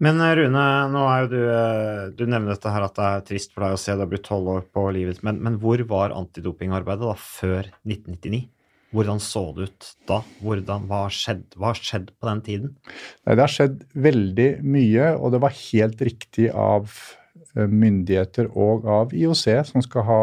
Men 0.03 0.21
eh, 0.21 0.35
Rune, 0.37 0.65
nå 0.93 1.05
er 1.09 1.23
jo 1.23 1.31
du 1.31 2.17
Du 2.17 2.25
nevner 2.29 2.53
dette 2.53 2.73
her 2.73 2.85
at 2.85 2.95
det 2.97 3.07
er 3.07 3.25
trist 3.25 3.53
for 3.53 3.65
deg 3.65 3.77
å 3.77 3.81
se 3.81 3.93
det 3.93 4.05
har 4.05 4.11
blitt 4.11 4.27
tolv 4.27 4.51
år 4.53 4.67
på 4.73 4.85
livet, 4.93 5.23
men, 5.23 5.41
men 5.41 5.57
hvor 5.61 5.81
var 5.89 6.15
antidopingarbeidet 6.15 7.05
da 7.05 7.17
før 7.17 7.71
1999? 7.85 8.47
Hvordan 8.95 9.19
så 9.19 9.43
det 9.53 9.67
ut 9.67 9.87
da? 10.07 10.21
Hvordan, 10.39 10.85
hva 10.87 11.03
har 11.05 11.13
skjedd, 11.13 11.57
skjedd 11.75 12.11
på 12.15 12.29
den 12.29 12.41
tiden? 12.45 12.75
Nei, 13.25 13.35
det 13.35 13.43
har 13.43 13.51
skjedd 13.51 13.81
veldig 13.93 14.49
mye, 14.63 15.09
og 15.17 15.33
det 15.33 15.41
var 15.43 15.57
helt 15.57 16.03
riktig 16.07 16.47
av 16.55 16.93
myndigheter 17.57 18.47
og 18.55 18.87
av 18.87 19.11
IOC, 19.17 19.43
som 19.67 19.83
skal 19.83 20.07
ha 20.07 20.21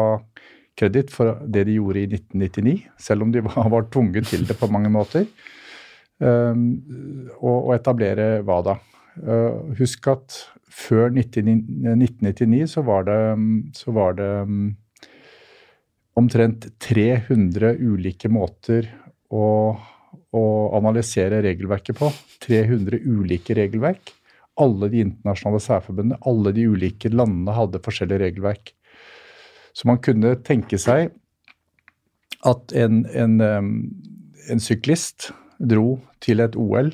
kreditt 0.75 1.13
for 1.13 1.39
det 1.47 1.65
de 1.69 1.77
gjorde 1.77 2.01
i 2.01 2.07
1999, 2.09 2.75
selv 3.01 3.25
om 3.25 3.31
de 3.33 3.43
var, 3.45 3.69
var 3.75 3.87
tvunget 3.91 4.29
til 4.31 4.45
det 4.47 4.57
på 4.59 4.69
mange 4.71 4.91
måter, 4.93 5.27
um, 6.19 6.67
å, 7.39 7.55
å 7.69 7.75
etablere 7.77 8.43
WADA. 8.45 8.77
Uh, 9.15 9.75
husk 9.79 10.09
at 10.11 10.41
før 10.75 11.13
1999 11.15 12.65
så 12.73 12.83
var 12.83 13.07
det, 13.07 13.19
så 13.77 13.93
var 13.95 14.17
det 14.17 14.31
um, 14.43 14.73
omtrent 16.19 16.67
300 16.83 17.77
ulike 17.79 18.31
måter 18.31 18.89
å, 19.31 19.45
å 20.35 20.43
analysere 20.75 21.41
regelverket 21.45 21.99
på. 21.99 22.11
300 22.43 23.01
ulike 23.07 23.55
regelverk. 23.57 24.11
Alle 24.59 24.87
de 24.91 25.01
internasjonale 25.03 25.63
særforbundene, 25.63 26.19
alle 26.27 26.53
de 26.55 26.67
ulike 26.71 27.11
landene 27.11 27.55
hadde 27.55 27.83
forskjellige 27.83 28.23
regelverk. 28.23 28.71
Så 29.75 29.89
man 29.89 29.99
kunne 30.03 30.37
tenke 30.47 30.79
seg 30.79 31.11
at 32.45 32.75
en, 32.77 33.03
en, 33.11 33.41
en 33.41 34.61
syklist 34.63 35.31
dro 35.59 35.97
til 36.23 36.43
et 36.43 36.55
OL 36.55 36.93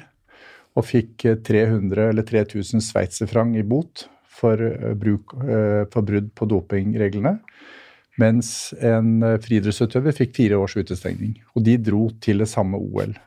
og 0.78 0.88
fikk 0.88 1.26
eh, 1.28 1.38
300 1.44 2.10
eller 2.14 2.26
3000 2.28 2.84
sveitserfranc 2.86 3.58
i 3.60 3.66
bot 3.68 4.06
for, 4.42 4.62
eh, 4.62 4.94
bruk, 4.94 5.34
eh, 5.44 5.86
for 5.92 6.02
brudd 6.08 6.32
på 6.36 6.48
dopingreglene. 6.50 7.40
Mens 8.22 8.74
en 8.80 9.22
eh, 9.24 9.38
friidrettsutøver 9.44 10.16
fikk 10.16 10.36
fire 10.38 10.60
års 10.62 10.78
utestengning. 10.78 11.36
Og 11.56 11.66
de 11.68 11.78
dro 11.78 12.10
til 12.24 12.44
det 12.44 12.50
samme 12.52 12.80
OL. 12.80 13.18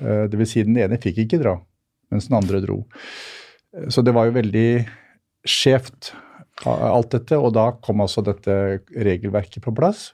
Det 0.00 0.38
vil 0.38 0.46
si 0.48 0.62
den 0.64 0.78
ene 0.80 0.96
fikk 1.02 1.18
ikke 1.24 1.40
dra, 1.42 1.56
mens 2.14 2.28
den 2.30 2.36
andre 2.38 2.60
dro. 2.62 2.76
Så 3.90 4.04
det 4.06 4.14
var 4.16 4.28
jo 4.28 4.36
veldig 4.38 4.86
skjevt 5.44 6.12
alt 6.68 7.12
dette, 7.14 7.38
og 7.38 7.54
da 7.56 7.70
kom 7.84 8.02
altså 8.04 8.24
dette 8.26 8.54
regelverket 8.92 9.64
på 9.64 9.74
plass. 9.76 10.10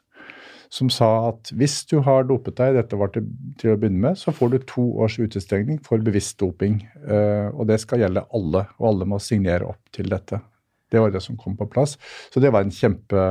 Som 0.73 0.91
sa 0.91 1.29
at 1.29 1.53
hvis 1.55 1.79
du 1.91 2.01
har 2.03 2.27
dopet 2.27 2.57
deg, 2.59 2.75
dette 2.77 2.99
var 2.99 3.13
til, 3.15 3.29
til 3.61 3.73
å 3.73 3.79
begynne 3.79 4.03
med, 4.09 4.19
så 4.19 4.35
får 4.35 4.53
du 4.53 4.59
to 4.67 4.87
års 5.03 5.19
utestengning 5.23 5.79
for 5.87 6.03
bevisst 6.03 6.41
doping. 6.43 6.81
Uh, 7.07 7.55
og 7.55 7.69
det 7.71 7.79
skal 7.83 8.03
gjelde 8.03 8.27
alle, 8.35 8.67
og 8.81 8.91
alle 8.91 9.09
må 9.09 9.21
signere 9.23 9.69
opp 9.71 9.95
til 9.95 10.11
dette. 10.11 10.43
Det 10.91 11.03
var 11.03 11.15
det 11.15 11.23
som 11.23 11.39
kom 11.39 11.57
på 11.59 11.69
plass. 11.71 11.97
Så 12.35 12.43
det 12.43 12.53
var 12.55 12.67
kjempe, 12.71 13.23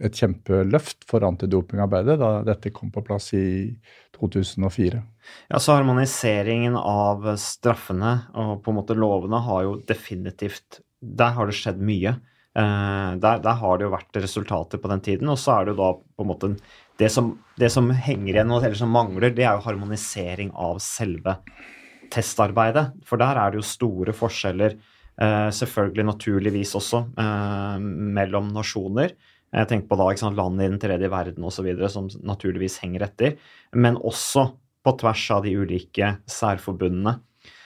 et 0.00 0.16
kjempeløft 0.16 1.04
for 1.10 1.26
antidopingarbeidet 1.26 2.16
da 2.20 2.30
dette 2.46 2.72
kom 2.74 2.92
på 2.94 3.02
plass 3.06 3.32
i 3.36 3.46
2004. 4.18 5.02
Ja, 5.50 5.58
så 5.58 5.76
Harmoniseringen 5.76 6.78
av 6.78 7.26
straffene 7.40 8.14
og 8.34 8.60
på 8.64 8.72
en 8.72 8.78
måte 8.80 8.96
lovene 8.98 9.42
har 9.46 9.66
jo 9.66 9.76
definitivt 9.86 10.80
Der 11.00 11.32
har 11.32 11.48
det 11.48 11.56
skjedd 11.56 11.78
mye. 11.80 12.18
Eh, 12.58 13.10
der, 13.22 13.42
der, 13.44 13.58
har 13.60 13.78
det 13.78 13.86
jo 13.86 13.92
vært 13.94 14.18
resultater 14.24 14.80
på 14.82 14.90
den 14.90 15.02
tiden. 15.04 15.30
Og 15.30 15.38
så 15.38 15.56
er 15.56 15.66
det 15.66 15.74
jo 15.74 15.80
da 15.80 15.90
på 15.98 16.26
en 16.26 16.30
måte 16.30 16.52
det 17.00 17.10
som, 17.14 17.32
det 17.60 17.70
som 17.72 17.88
henger 17.94 18.34
igjen, 18.34 18.52
eller 18.52 18.76
som 18.76 18.92
mangler, 18.92 19.32
det 19.32 19.46
er 19.46 19.56
jo 19.56 19.64
harmonisering 19.64 20.50
av 20.58 20.80
selve 20.84 21.38
testarbeidet. 22.12 22.90
For 23.08 23.20
der 23.20 23.38
er 23.38 23.52
det 23.52 23.62
jo 23.62 23.68
store 23.70 24.14
forskjeller, 24.16 24.76
eh, 25.22 25.48
selvfølgelig 25.56 26.08
naturligvis 26.10 26.74
også, 26.76 27.04
eh, 27.22 27.76
mellom 28.18 28.50
nasjoner. 28.56 29.14
Jeg 29.50 29.66
tenker 29.66 29.88
på 29.90 29.98
da, 29.98 30.10
sant, 30.18 30.36
land 30.38 30.60
i 30.62 30.68
den 30.68 30.78
tredje 30.78 31.10
verden 31.10 31.46
osv. 31.46 31.70
som 31.90 32.06
naturligvis 32.22 32.78
henger 32.84 33.08
etter. 33.08 33.38
Men 33.74 33.96
også 33.96 34.52
på 34.84 34.98
tvers 34.98 35.24
av 35.34 35.42
de 35.44 35.56
ulike 35.58 36.18
særforbundene. 36.30 37.18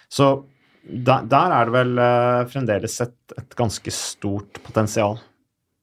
Så 0.08 0.46
der, 0.84 1.24
der 1.30 1.54
er 1.56 1.68
det 1.68 1.74
vel 1.74 2.00
uh, 2.00 2.46
fremdeles 2.50 2.98
et, 3.04 3.16
et, 3.38 3.54
ganske 3.56 3.92
stort 3.94 4.60
potensial. 4.66 5.16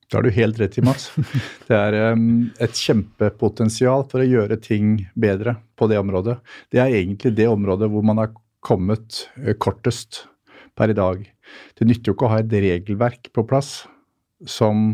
Det 0.06 0.18
har 0.18 0.26
du 0.28 0.34
helt 0.36 0.60
rett 0.60 0.78
i, 0.78 0.84
Mats. 0.86 1.10
Det 1.68 1.78
er 1.78 2.14
um, 2.14 2.52
et 2.62 2.78
kjempepotensial 2.78 4.06
for 4.12 4.22
å 4.22 4.28
gjøre 4.28 4.60
ting 4.62 5.08
bedre 5.16 5.56
på 5.80 5.88
det 5.90 5.98
området. 6.02 6.38
Det 6.70 6.82
er 6.84 6.98
egentlig 7.00 7.34
det 7.38 7.48
området 7.50 7.90
hvor 7.92 8.06
man 8.06 8.22
har 8.22 8.34
kommet 8.62 9.24
uh, 9.40 9.54
kortest 9.58 10.26
per 10.78 10.94
i 10.94 10.98
dag. 10.98 11.24
Det 11.80 11.88
nytter 11.88 12.12
jo 12.12 12.18
ikke 12.18 12.28
å 12.30 12.36
ha 12.36 12.44
et 12.44 12.54
regelverk 12.54 13.32
på 13.34 13.46
plass 13.48 13.82
som 14.48 14.94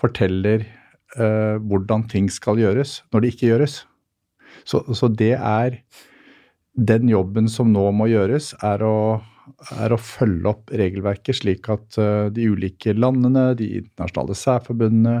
forteller 0.00 0.64
uh, 1.18 1.60
hvordan 1.60 2.08
ting 2.10 2.32
skal 2.32 2.62
gjøres 2.62 3.02
når 3.12 3.24
det 3.24 3.34
ikke 3.34 3.52
gjøres. 3.52 3.76
Så, 4.64 4.80
så 4.96 5.10
det 5.12 5.34
er 5.36 5.82
den 6.74 7.10
jobben 7.10 7.46
som 7.50 7.70
nå 7.74 7.84
må 7.94 8.08
gjøres, 8.10 8.52
er 8.64 8.82
å 8.82 8.96
er 9.76 9.92
å 9.92 10.00
følge 10.00 10.48
opp 10.50 10.72
regelverket 10.72 11.38
slik 11.38 11.68
at 11.72 11.98
uh, 12.00 12.30
de 12.32 12.46
ulike 12.52 12.94
landene, 12.96 13.52
de 13.58 13.68
internasjonale 13.80 14.36
særforbundene, 14.38 15.14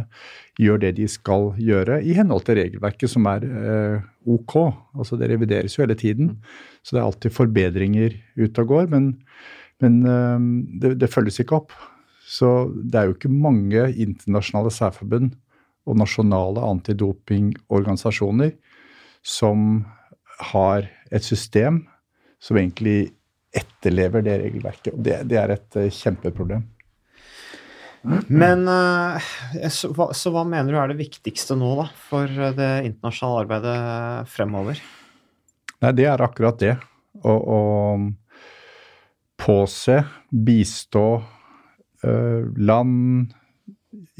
gjør 0.60 0.80
det 0.84 0.92
de 0.98 1.08
skal 1.10 1.50
gjøre 1.60 2.00
i 2.06 2.14
henhold 2.16 2.46
til 2.46 2.58
regelverket, 2.60 3.10
som 3.12 3.28
er 3.30 3.44
uh, 3.44 4.04
ok. 4.36 4.56
Altså 4.96 5.18
Det 5.20 5.30
revideres 5.32 5.76
jo 5.76 5.84
hele 5.84 5.98
tiden, 5.98 6.36
så 6.82 6.96
det 6.96 7.02
er 7.02 7.08
alltid 7.08 7.36
forbedringer 7.36 8.18
ute 8.40 8.64
og 8.64 8.72
går. 8.72 8.90
Men, 8.94 9.10
men 9.84 10.00
uh, 10.08 10.38
det, 10.80 10.96
det, 11.02 11.12
følges 11.12 11.40
ikke 11.42 11.60
opp. 11.62 11.74
Så 12.24 12.70
det 12.80 13.00
er 13.00 13.10
jo 13.10 13.18
ikke 13.18 13.32
mange 13.32 13.90
internasjonale 13.92 14.72
særforbund 14.72 15.34
og 15.84 15.98
nasjonale 16.00 16.62
antidopingorganisasjoner 16.64 18.54
som 19.24 19.84
har 20.52 20.88
et 21.14 21.24
system 21.24 21.84
som 22.44 22.58
egentlig 22.60 23.14
etterlever 23.54 24.24
det 24.24 24.38
regelverket. 24.42 24.94
og 24.94 25.02
Det, 25.04 25.20
det 25.30 25.38
er 25.40 25.54
et 25.54 25.78
uh, 25.78 25.90
kjempeproblem. 25.92 26.64
Men 28.28 28.66
uh, 28.68 29.28
så, 29.72 29.88
hva, 29.96 30.10
så, 30.16 30.32
hva, 30.34 30.42
mener 30.48 30.74
du 30.74 30.80
er 30.80 30.92
det 30.92 30.98
viktigste 31.00 31.56
nå 31.56 31.70
da, 31.78 31.86
for 32.08 32.28
det 32.28 32.72
internasjonale 32.90 33.44
arbeidet 33.46 33.78
fremover? 34.32 34.82
Nei, 35.84 35.94
Det 35.96 36.08
er 36.10 36.24
akkurat 36.24 36.60
det. 36.60 36.74
Å, 37.24 37.32
å 37.32 37.60
påse, 39.40 40.02
bistå 40.30 41.06
land, 42.04 43.32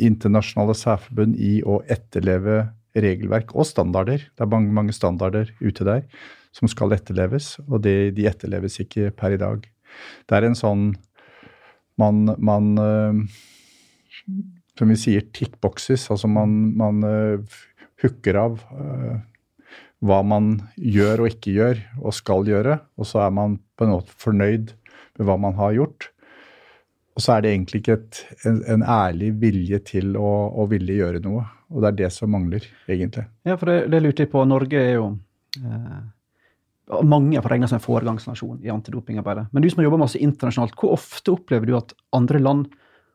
internasjonale 0.00 0.72
særforbund 0.78 1.36
i 1.36 1.58
å 1.68 1.82
etterleve 1.92 2.62
regelverk 2.96 3.52
og 3.54 3.66
standarder. 3.68 4.24
Det 4.32 4.44
er 4.44 4.50
mange, 4.50 4.72
mange 4.72 4.94
standarder 4.96 5.50
ute 5.60 5.84
der 5.84 6.06
som 6.54 6.70
skal 6.70 6.94
etterleves, 6.94 7.56
og 7.66 7.82
det, 7.84 8.14
de 8.16 8.28
etterleves 8.30 8.78
ikke 8.82 9.10
per 9.16 9.34
i 9.34 9.40
dag. 9.40 9.66
Det 10.28 10.38
er 10.38 10.48
en 10.50 10.58
sånn 10.58 10.94
Man, 11.94 12.24
man 12.42 12.72
uh, 12.74 13.14
Som 14.74 14.90
vi 14.90 14.96
sier, 14.98 15.22
tickboxes. 15.30 16.08
Altså 16.10 16.26
man, 16.26 16.56
man 16.74 17.04
uh, 17.06 17.60
hooker 18.02 18.38
av 18.40 18.56
uh, 18.74 19.20
hva 20.04 20.18
man 20.26 20.56
gjør 20.74 21.22
og 21.22 21.30
ikke 21.30 21.54
gjør 21.54 21.84
og 22.00 22.16
skal 22.16 22.50
gjøre, 22.50 22.80
og 22.98 23.06
så 23.06 23.22
er 23.28 23.36
man 23.36 23.54
på 23.78 23.86
en 23.86 23.94
måte 23.94 24.16
fornøyd 24.20 24.74
med 24.74 25.28
hva 25.28 25.38
man 25.40 25.54
har 25.60 25.76
gjort. 25.76 26.08
Og 27.14 27.22
så 27.22 27.36
er 27.36 27.44
det 27.44 27.52
egentlig 27.52 27.80
ikke 27.84 27.96
et, 28.00 28.20
en, 28.48 28.58
en, 28.74 28.82
ærlig 28.82 29.30
vilje 29.38 29.78
til 29.92 30.16
å, 30.18 30.30
å, 30.50 30.66
ville 30.70 30.98
gjøre 30.98 31.22
noe. 31.22 31.44
Og 31.70 31.84
det 31.84 31.92
er 31.92 31.98
det 32.02 32.10
som 32.14 32.32
mangler, 32.34 32.66
egentlig. 32.90 33.28
Ja, 33.46 33.54
for 33.54 33.70
det, 33.70 33.78
det 33.94 34.02
lurte 34.02 34.26
jeg 34.26 34.32
på. 34.34 34.42
Norge 34.50 34.80
er 34.80 34.96
jo 34.96 35.06
eh, 35.60 36.00
mange 37.02 37.40
får 37.40 37.54
regne 37.54 37.68
som 37.68 37.78
en 37.78 37.84
foregangsnasjon 37.84 38.58
i 38.64 38.72
antidopingarbeidet. 38.72 39.46
Men 39.52 39.62
du 39.62 39.70
som 39.70 39.80
har 39.80 39.88
jobba 39.88 40.02
masse 40.04 40.20
internasjonalt, 40.20 40.74
hvor 40.78 40.92
ofte 40.98 41.32
opplever 41.32 41.70
du 41.70 41.78
at 41.78 41.94
andre 42.16 42.40
land 42.42 42.66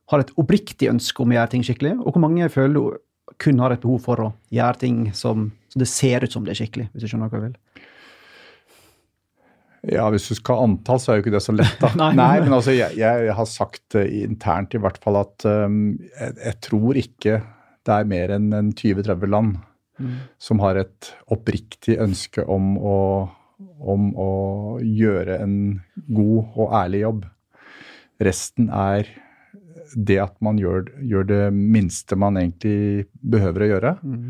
har 0.10 0.24
et 0.24 0.34
oppriktig 0.42 0.90
ønske 0.90 1.22
om 1.22 1.30
å 1.30 1.38
gjøre 1.38 1.54
ting 1.54 1.66
skikkelig, 1.66 2.00
og 2.02 2.16
hvor 2.16 2.24
mange 2.24 2.50
føler 2.50 2.80
du 2.80 2.98
kun 3.40 3.62
har 3.62 3.76
et 3.76 3.84
behov 3.84 4.02
for 4.08 4.24
å 4.26 4.32
gjøre 4.54 4.82
ting 4.82 5.02
som, 5.14 5.52
så 5.70 5.84
det 5.84 5.90
ser 5.92 6.26
ut 6.26 6.34
som 6.34 6.46
det 6.46 6.56
er 6.56 6.64
skikkelig, 6.64 6.90
hvis 6.92 7.06
du 7.06 7.12
skjønner 7.12 7.30
hva 7.30 7.42
jeg 7.42 7.52
vil? 7.52 7.86
Ja, 9.94 10.10
hvis 10.12 10.26
du 10.28 10.36
skal 10.36 10.58
ha 10.58 10.66
antall, 10.68 11.00
så 11.00 11.14
er 11.14 11.20
jo 11.20 11.24
ikke 11.24 11.38
det 11.38 11.46
så 11.46 11.56
lett, 11.56 11.78
da. 11.80 11.94
Nei, 12.02 12.10
Nei, 12.18 12.34
men 12.44 12.58
altså, 12.58 12.74
jeg, 12.76 12.98
jeg, 13.00 13.32
har 13.38 13.48
sagt 13.48 13.96
uh, 13.96 14.04
internt 14.04 14.76
i 14.76 14.82
hvert 14.82 15.00
fall 15.04 15.22
at 15.22 15.46
um, 15.48 15.94
jeg, 16.10 16.36
jeg, 16.42 16.58
tror 16.66 17.00
ikke 17.00 17.40
det 17.88 17.96
er 17.96 18.10
mer 18.10 18.34
enn 18.36 18.50
en 18.54 18.74
20-30 18.76 19.32
land 19.32 19.56
mm. 20.02 20.16
som 20.42 20.60
har 20.66 20.82
et 20.82 21.14
oppriktig 21.32 21.96
ønske 22.02 22.44
om 22.44 22.74
å 22.82 22.98
om 23.80 24.12
å 24.20 24.32
gjøre 24.84 25.40
en 25.44 25.56
god 26.08 26.60
og 26.60 26.76
ærlig 26.82 27.04
jobb. 27.04 27.26
Resten 28.24 28.70
er 28.76 29.10
det 29.96 30.20
at 30.22 30.36
man 30.46 30.60
gjør, 30.62 30.92
gjør 31.02 31.28
det 31.30 31.42
minste 31.56 32.18
man 32.20 32.38
egentlig 32.40 33.08
behøver 33.20 33.66
å 33.66 33.70
gjøre. 33.74 33.96
Mm. 34.04 34.30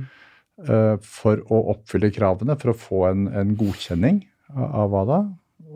Uh, 0.59 0.95
for 1.05 1.39
å 1.48 1.62
oppfylle 1.75 2.12
kravene, 2.12 2.57
for 2.59 2.74
å 2.74 2.79
få 2.79 3.03
en, 3.09 3.27
en 3.31 3.53
godkjenning 3.59 4.24
av, 4.55 4.89
hva 4.91 5.03
da. 5.07 5.19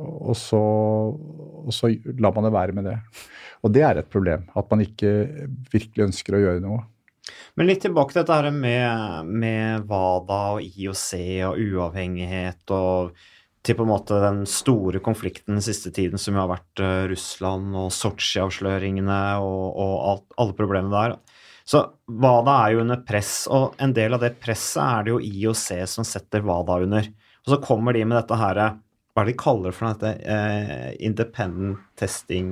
Og 0.04 0.34
så, 0.36 0.60
og 0.60 1.72
så 1.76 1.92
lar 2.20 2.34
man 2.36 2.48
det 2.48 2.56
være 2.56 2.76
med 2.76 2.90
det. 2.90 2.98
Og 3.64 3.72
det 3.72 3.84
er 3.86 4.00
et 4.00 4.10
problem. 4.12 4.48
At 4.58 4.68
man 4.72 4.82
ikke 4.84 5.14
virkelig 5.72 6.10
ønsker 6.10 6.36
å 6.36 6.42
gjøre 6.42 6.64
noe. 6.64 6.82
Men 7.56 7.70
litt 7.70 7.84
tilbake 7.86 8.12
til 8.12 8.24
dette 8.24 8.36
her 8.36 8.50
med, 8.52 9.30
med 9.30 9.86
WADA 9.88 10.40
og 10.58 10.66
IOC 10.66 11.08
og 11.48 11.62
uavhengighet 11.62 12.74
og 12.76 13.14
til 13.64 13.78
på 13.80 13.86
en 13.86 13.92
måte 13.94 14.20
den 14.20 14.42
store 14.50 15.00
konflikten 15.04 15.56
den 15.56 15.64
siste 15.64 15.92
tiden, 15.96 16.20
som 16.20 16.36
jo 16.36 16.44
har 16.44 16.52
vært 16.52 16.84
uh, 16.84 17.06
Russland 17.12 17.76
og 17.80 17.92
Sotsji-avsløringene 17.96 19.22
og, 19.44 19.64
og 19.72 19.94
alt, 20.12 20.26
alle 20.44 20.58
problemene 20.58 20.94
der. 20.94 21.18
Så 21.64 21.80
WADA 22.12 22.56
er 22.60 22.74
jo 22.74 22.82
under 22.84 23.04
press, 23.08 23.36
og 23.48 23.78
en 23.82 23.94
del 23.96 24.18
av 24.18 24.24
det 24.26 24.34
presset 24.44 24.82
er 24.84 25.06
det 25.06 25.14
jo 25.14 25.22
IOC 25.24 25.68
som 25.88 26.08
setter 26.08 26.44
WADA 26.44 26.82
under. 26.84 27.08
Og 27.44 27.54
så 27.54 27.60
kommer 27.64 27.96
de 27.96 28.04
med 28.04 28.20
dette 28.20 28.40
her 28.40 28.60
hva 29.14 29.22
er 29.22 29.28
det 29.30 29.36
de 29.36 29.38
kaller 29.38 29.74
for 29.78 29.94
dette? 29.94 30.12
Uh, 30.26 30.94
Independent 31.06 31.82
Testing 32.02 32.48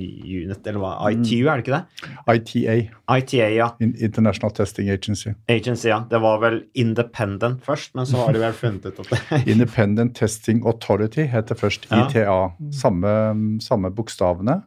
Unit, 0.00 0.62
eller 0.64 0.80
hva? 0.80 0.92
ITU, 1.12 1.42
er 1.44 1.60
det 1.60 1.66
ikke 1.66 1.74
det? 1.74 2.06
ITA. 2.32 2.76
ITA, 3.12 3.48
ja. 3.52 3.66
International 3.84 4.54
Testing 4.56 4.88
Agency. 4.88 5.34
Agency, 5.52 5.90
ja. 5.90 5.98
Det 6.08 6.22
var 6.24 6.40
vel 6.40 6.62
Independent 6.80 7.60
først, 7.66 7.92
men 7.92 8.08
så 8.08 8.22
har 8.22 8.32
de 8.32 8.40
vel 8.40 8.56
funnet 8.62 8.88
ut 8.88 9.02
at 9.04 9.12
det 9.12 9.42
Independent 9.52 10.16
Testing 10.16 10.64
Authority 10.64 11.28
heter 11.28 11.60
først 11.60 11.84
ITA. 11.92 12.38
Samme, 12.72 13.12
samme, 13.60 13.92
bokstavene, 13.92 14.62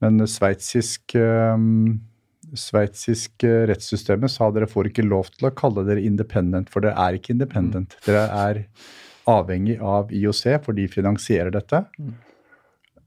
men 0.00 0.24
sveitsisk 0.24 1.12
um, 1.20 2.00
sveitsiske 2.56 3.52
rettssystemet 3.68 4.32
sa 4.32 4.48
dere 4.52 4.68
får 4.68 4.88
ikke 4.88 5.04
lov 5.04 5.28
til 5.36 5.48
å 5.50 5.54
kalle 5.56 5.84
dere 5.84 6.00
independent, 6.04 6.72
for 6.72 6.84
dere 6.84 6.96
er 6.96 7.20
ikke 7.20 7.36
independent. 7.36 8.00
Mm. 8.00 8.04
Dere 8.08 8.26
er 8.48 8.64
avhengig 9.30 9.78
av 9.78 10.12
IOC, 10.12 10.44
for 10.64 10.76
de 10.76 10.88
finansierer 10.90 11.52
dette. 11.54 11.84
Mm. 11.98 12.14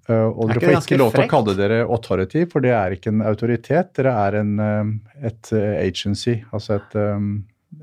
Uh, 0.05 0.29
og 0.29 0.51
dere 0.51 0.61
får 0.61 0.83
ikke 0.83 0.97
lov 1.01 1.15
til 1.15 1.23
å 1.23 1.29
kalle 1.29 1.55
dere 1.57 1.79
authority, 1.89 2.45
for 2.49 2.61
det 2.61 2.75
er 2.77 2.93
ikke 2.93 3.09
en 3.13 3.23
autoritet. 3.25 3.93
Dere 3.97 4.13
er 4.27 4.39
en, 4.43 4.51
uh, 4.61 5.13
et 5.25 5.53
uh, 5.55 5.71
agency, 5.79 6.37
altså 6.53 6.77
et, 6.77 6.97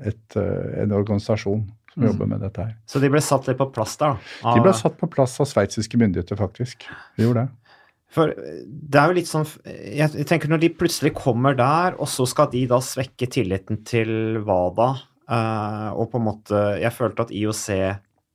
et, 0.07 0.37
en 0.37 0.95
organisasjon 0.95 1.65
som 1.93 2.05
mm. 2.05 2.07
jobber 2.09 2.31
med 2.31 2.45
dette 2.45 2.63
her. 2.63 2.77
Så 2.89 3.01
de 3.03 3.09
ble 3.11 3.21
satt 3.23 3.49
litt 3.49 3.59
på 3.59 3.67
plass 3.75 3.97
der? 3.99 4.15
Av... 4.41 4.55
De 4.55 4.63
ble 4.63 4.71
satt 4.77 4.95
på 4.99 5.09
plass 5.11 5.35
av 5.43 5.49
sveitsiske 5.51 5.99
myndigheter, 5.99 6.39
faktisk. 6.39 6.87
De 7.17 7.27
gjorde 7.27 7.43
det. 7.43 7.59
For 8.13 8.29
det 8.33 8.99
er 8.99 9.09
jo 9.09 9.15
litt 9.17 9.25
sånn 9.25 9.47
Jeg 9.65 10.25
tenker 10.29 10.51
når 10.51 10.59
de 10.61 10.67
plutselig 10.77 11.15
kommer 11.17 11.55
der, 11.57 11.95
og 11.97 12.05
så 12.13 12.27
skal 12.29 12.51
de 12.51 12.61
da 12.69 12.77
svekke 12.85 13.25
tilliten 13.33 13.79
til 13.89 14.37
WADA, 14.45 14.89
og 15.97 16.11
på 16.11 16.19
en 16.19 16.27
måte 16.27 16.59
Jeg 16.77 16.93
følte 16.93 17.25
at 17.25 17.33
IOC 17.33 17.63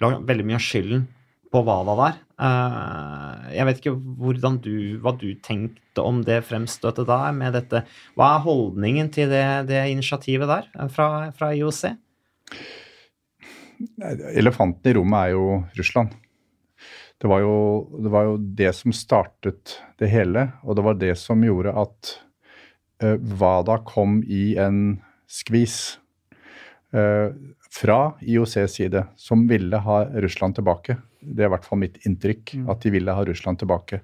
la 0.03 0.19
veldig 0.23 0.47
mye 0.47 0.59
av 0.59 0.65
skylden 0.65 1.07
på 1.53 1.63
hva 1.65 1.79
der. 1.87 1.97
var. 1.97 2.17
jeg 3.55 3.67
vet 3.67 3.81
ikke 3.81 3.95
du, 4.63 4.75
hva 5.03 5.15
du 5.17 5.29
tenkte 5.43 6.05
om 6.05 6.21
det 6.27 6.43
fremstøtet 6.47 7.09
der 7.09 7.33
med 7.37 7.57
dette. 7.57 7.85
Hva 8.19 8.35
er 8.35 8.45
holdningen 8.45 9.11
til 9.15 9.31
det, 9.33 9.69
det 9.71 9.89
initiativet 9.91 10.49
der 10.49 10.69
eh, 10.77 10.89
fra, 10.93 11.31
fra 11.33 11.53
IOC? 11.57 11.85
Elefanten 14.35 14.91
i 14.91 14.97
rommet 14.99 15.29
er 15.29 15.37
jo 15.37 15.61
Russland. 15.79 16.17
Det 17.19 17.31
var 17.31 17.43
jo, 17.43 17.57
det 17.99 18.11
var 18.15 18.29
jo, 18.29 18.37
det 18.39 18.73
som 18.79 18.95
startet 18.95 19.79
det 19.99 20.11
hele, 20.13 20.53
og 20.63 20.79
det 20.79 20.85
var 20.87 20.99
det 21.01 21.15
som 21.19 21.43
gjorde 21.43 21.75
at 21.75 22.13
uh, 23.03 23.17
WADA 23.19 23.81
kom 23.87 24.21
i 24.23 24.53
en 24.61 25.01
skvis 25.27 25.99
uh, 26.95 27.35
fra 27.79 27.99
IOCs 28.21 28.75
side, 28.79 29.05
som 29.17 29.47
ville 29.51 29.79
ha 29.85 30.03
Russland 30.25 30.59
tilbake. 30.59 30.99
Det 31.21 31.45
er 31.45 31.51
i 31.51 31.55
hvert 31.55 31.67
fall 31.67 31.83
mitt 31.83 31.99
inntrykk, 32.09 32.55
mm. 32.59 32.67
at 32.73 32.83
de 32.83 32.93
ville 32.95 33.15
ha 33.15 33.25
Russland 33.27 33.61
tilbake. 33.63 34.03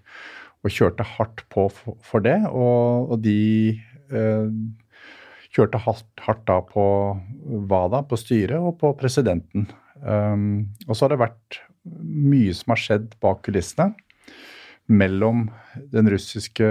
Og 0.64 0.72
kjørte 0.72 1.06
hardt 1.16 1.44
på 1.52 1.66
for, 1.74 2.24
det, 2.24 2.38
og, 2.48 3.10
og 3.12 3.22
de 3.24 3.38
eh, 4.14 4.46
kjørte 5.54 5.80
hardt, 5.84 6.08
hardt 6.24 6.44
da 6.48 6.60
på 6.66 6.86
WADA, 7.70 8.04
på 8.08 8.18
styret 8.18 8.58
og 8.58 8.78
på 8.80 8.94
presidenten. 8.98 9.68
Um, 10.04 10.74
og 10.88 10.96
så 10.96 11.06
har 11.06 11.14
det 11.14 11.22
vært 11.22 11.60
mye 11.84 12.54
som 12.56 12.74
har 12.74 12.80
skjedd 12.80 13.14
bak 13.22 13.44
kulissene 13.46 13.92
mellom 14.90 15.46
den 15.92 16.10
russiske 16.12 16.66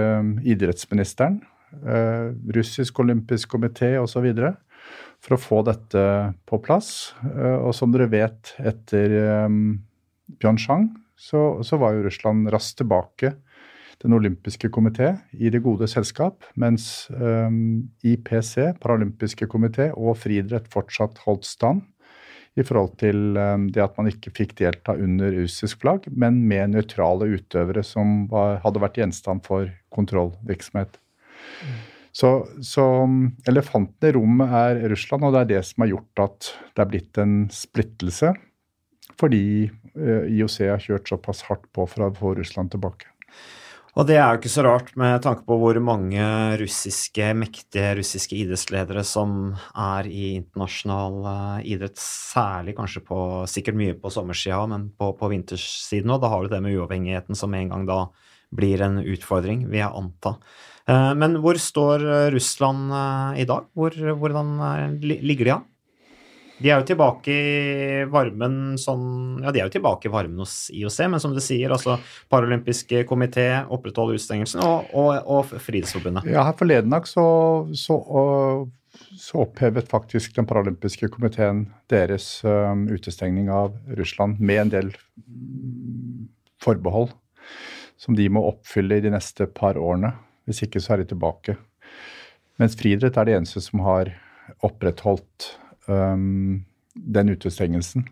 idrettsministeren, 0.46 1.40
eh, 1.82 2.28
russisk 2.54 3.00
olympisk 3.02 3.56
komité 3.56 3.96
osv. 3.98 4.28
for 5.24 5.36
å 5.36 5.40
få 5.40 5.62
dette 5.66 6.02
på 6.48 6.60
plass. 6.64 7.14
Uh, 7.24 7.64
og 7.64 7.72
som 7.76 7.94
dere 7.94 8.10
vet, 8.12 8.52
etter 8.60 9.16
um, 9.46 9.78
Pyeongchang 10.40 10.90
så, 11.16 11.62
så, 11.64 11.78
var 11.80 11.94
jo 11.94 12.04
Russland 12.04 12.50
raskt 12.52 12.80
tilbake 12.82 13.34
den 14.02 14.16
olympiske 14.16 14.68
komité 14.74 15.14
i 15.32 15.48
det 15.54 15.62
gode 15.64 15.86
selskap, 15.88 16.44
mens 16.60 17.06
um, 17.14 17.86
IPC, 18.04 18.74
paralympiske 18.82 19.48
komité, 19.48 19.88
og 19.94 20.18
friidrett 20.20 20.66
fortsatt 20.72 21.22
holdt 21.24 21.46
stand 21.48 21.84
i 22.58 22.66
forhold 22.66 22.92
til 23.00 23.34
det 23.74 23.80
at 23.82 23.96
man 23.98 24.06
ikke 24.06 24.30
fikk 24.34 24.52
delta 24.60 24.94
under 24.94 25.32
russisk 25.34 25.80
flagg, 25.82 26.04
men 26.14 26.36
med 26.46 26.74
nøytrale 26.76 27.26
utøvere 27.32 27.82
som 27.86 28.28
var, 28.30 28.60
hadde 28.62 28.82
vært 28.84 29.00
gjenstand 29.00 29.42
for 29.46 29.72
kontrollvirksomhet. 29.96 31.00
Mm. 31.64 31.93
Så, 32.14 32.28
så 32.62 32.84
elefanten 33.50 34.08
i 34.08 34.12
rommet 34.14 34.52
er 34.54 34.84
Russland, 34.92 35.26
og 35.26 35.34
det 35.34 35.40
er 35.40 35.48
det 35.56 35.62
som 35.66 35.82
har 35.82 35.90
gjort 35.96 36.20
at 36.22 36.50
det 36.76 36.84
er 36.84 36.90
blitt 36.92 37.18
en 37.18 37.38
splittelse. 37.50 38.30
Fordi 39.18 39.42
uh, 39.98 40.22
IOC 40.30 40.60
har 40.68 40.82
kjørt 40.82 41.10
såpass 41.10 41.42
hardt 41.48 41.66
på 41.74 41.86
for 41.90 42.06
å 42.06 42.14
få 42.14 42.36
Russland 42.38 42.70
tilbake. 42.70 43.10
Og 43.94 44.08
det 44.08 44.16
er 44.18 44.32
jo 44.32 44.40
ikke 44.40 44.50
så 44.50 44.64
rart 44.66 44.88
med 44.98 45.20
tanke 45.22 45.44
på 45.46 45.54
hvor 45.58 45.78
mange 45.82 46.22
russiske, 46.58 47.28
mektige 47.38 47.92
russiske 48.00 48.34
idrettsledere 48.40 49.04
som 49.06 49.52
er 49.78 50.08
i 50.10 50.32
internasjonal 50.40 51.18
uh, 51.22 51.58
idrett, 51.62 51.98
særlig 52.02 52.74
kanskje 52.78 53.02
på 53.06 53.18
Sikkert 53.50 53.78
mye 53.78 53.94
på 53.98 54.10
sommersida, 54.10 54.64
men 54.70 54.88
på, 54.98 55.12
på 55.18 55.30
vintersiden 55.34 56.14
òg. 56.14 56.22
Da 56.22 56.30
har 56.30 56.46
du 56.46 56.54
det 56.54 56.62
med 56.62 56.78
uavhengigheten 56.78 57.38
som 57.38 57.54
en 57.54 57.74
gang 57.74 57.90
da 57.90 57.98
blir 58.54 58.82
en 58.86 59.00
utfordring, 59.02 59.66
vil 59.70 59.82
jeg 59.82 59.90
anta. 59.90 60.36
Uh, 60.88 61.12
men 61.16 61.38
hvor 61.40 61.56
står 61.60 62.02
Russland 62.34 62.92
uh, 62.92 63.38
i 63.40 63.46
dag? 63.48 63.70
Hvor, 63.72 63.94
hvordan 64.20 64.98
ligger 65.00 65.48
de 65.48 65.54
an? 65.58 65.70
De 66.54 66.70
er 66.70 66.78
jo 66.78 66.86
tilbake 66.86 67.34
i 67.34 68.04
varmen 68.10 68.76
sånn 68.78 69.42
Ja, 69.42 69.50
de 69.50 69.60
er 69.60 69.66
jo 69.66 69.74
tilbake 69.74 70.06
i 70.08 70.12
varmen 70.12 70.38
hos 70.44 70.68
IOC, 70.70 70.98
men 71.10 71.22
som 71.22 71.34
du 71.34 71.40
sier, 71.42 71.72
altså 71.74 71.96
Paralympisk 72.30 72.94
komité 73.08 73.48
opprettholder 73.74 74.20
utestengelsen, 74.20 74.62
og, 74.62 74.92
og, 74.94 75.10
og 75.26 75.50
Friidrettsforbundet. 75.50 76.28
Ja, 76.30 76.46
her 76.46 76.56
forleden 76.58 76.94
dag 76.94 77.08
så, 77.10 77.26
så, 77.74 77.98
så, 79.18 79.42
opphevet 79.42 79.90
faktisk 79.90 80.38
den 80.38 80.46
paralympiske 80.48 81.10
komiteen 81.12 81.66
deres 81.92 82.28
um, 82.46 82.86
utestengning 82.92 83.50
av 83.52 83.74
Russland 83.98 84.38
med 84.38 84.66
en 84.66 84.74
del 84.76 84.94
forbehold 86.62 87.10
som 88.00 88.16
de 88.16 88.28
må 88.30 88.42
oppfylle 88.46 88.98
i 88.98 89.04
de 89.04 89.12
neste 89.12 89.46
par 89.50 89.78
årene. 89.80 90.12
Hvis 90.44 90.64
ikke 90.66 90.82
så 90.82 90.94
er 90.94 91.02
de 91.02 91.10
tilbake. 91.12 91.56
Mens 92.60 92.76
friidrett 92.78 93.16
er 93.18 93.28
de 93.28 93.36
eneste 93.38 93.62
som 93.64 93.82
har 93.86 94.12
opprettholdt 94.64 95.48
um, 95.88 96.62
den 96.94 97.32
utestengelsen. 97.34 98.06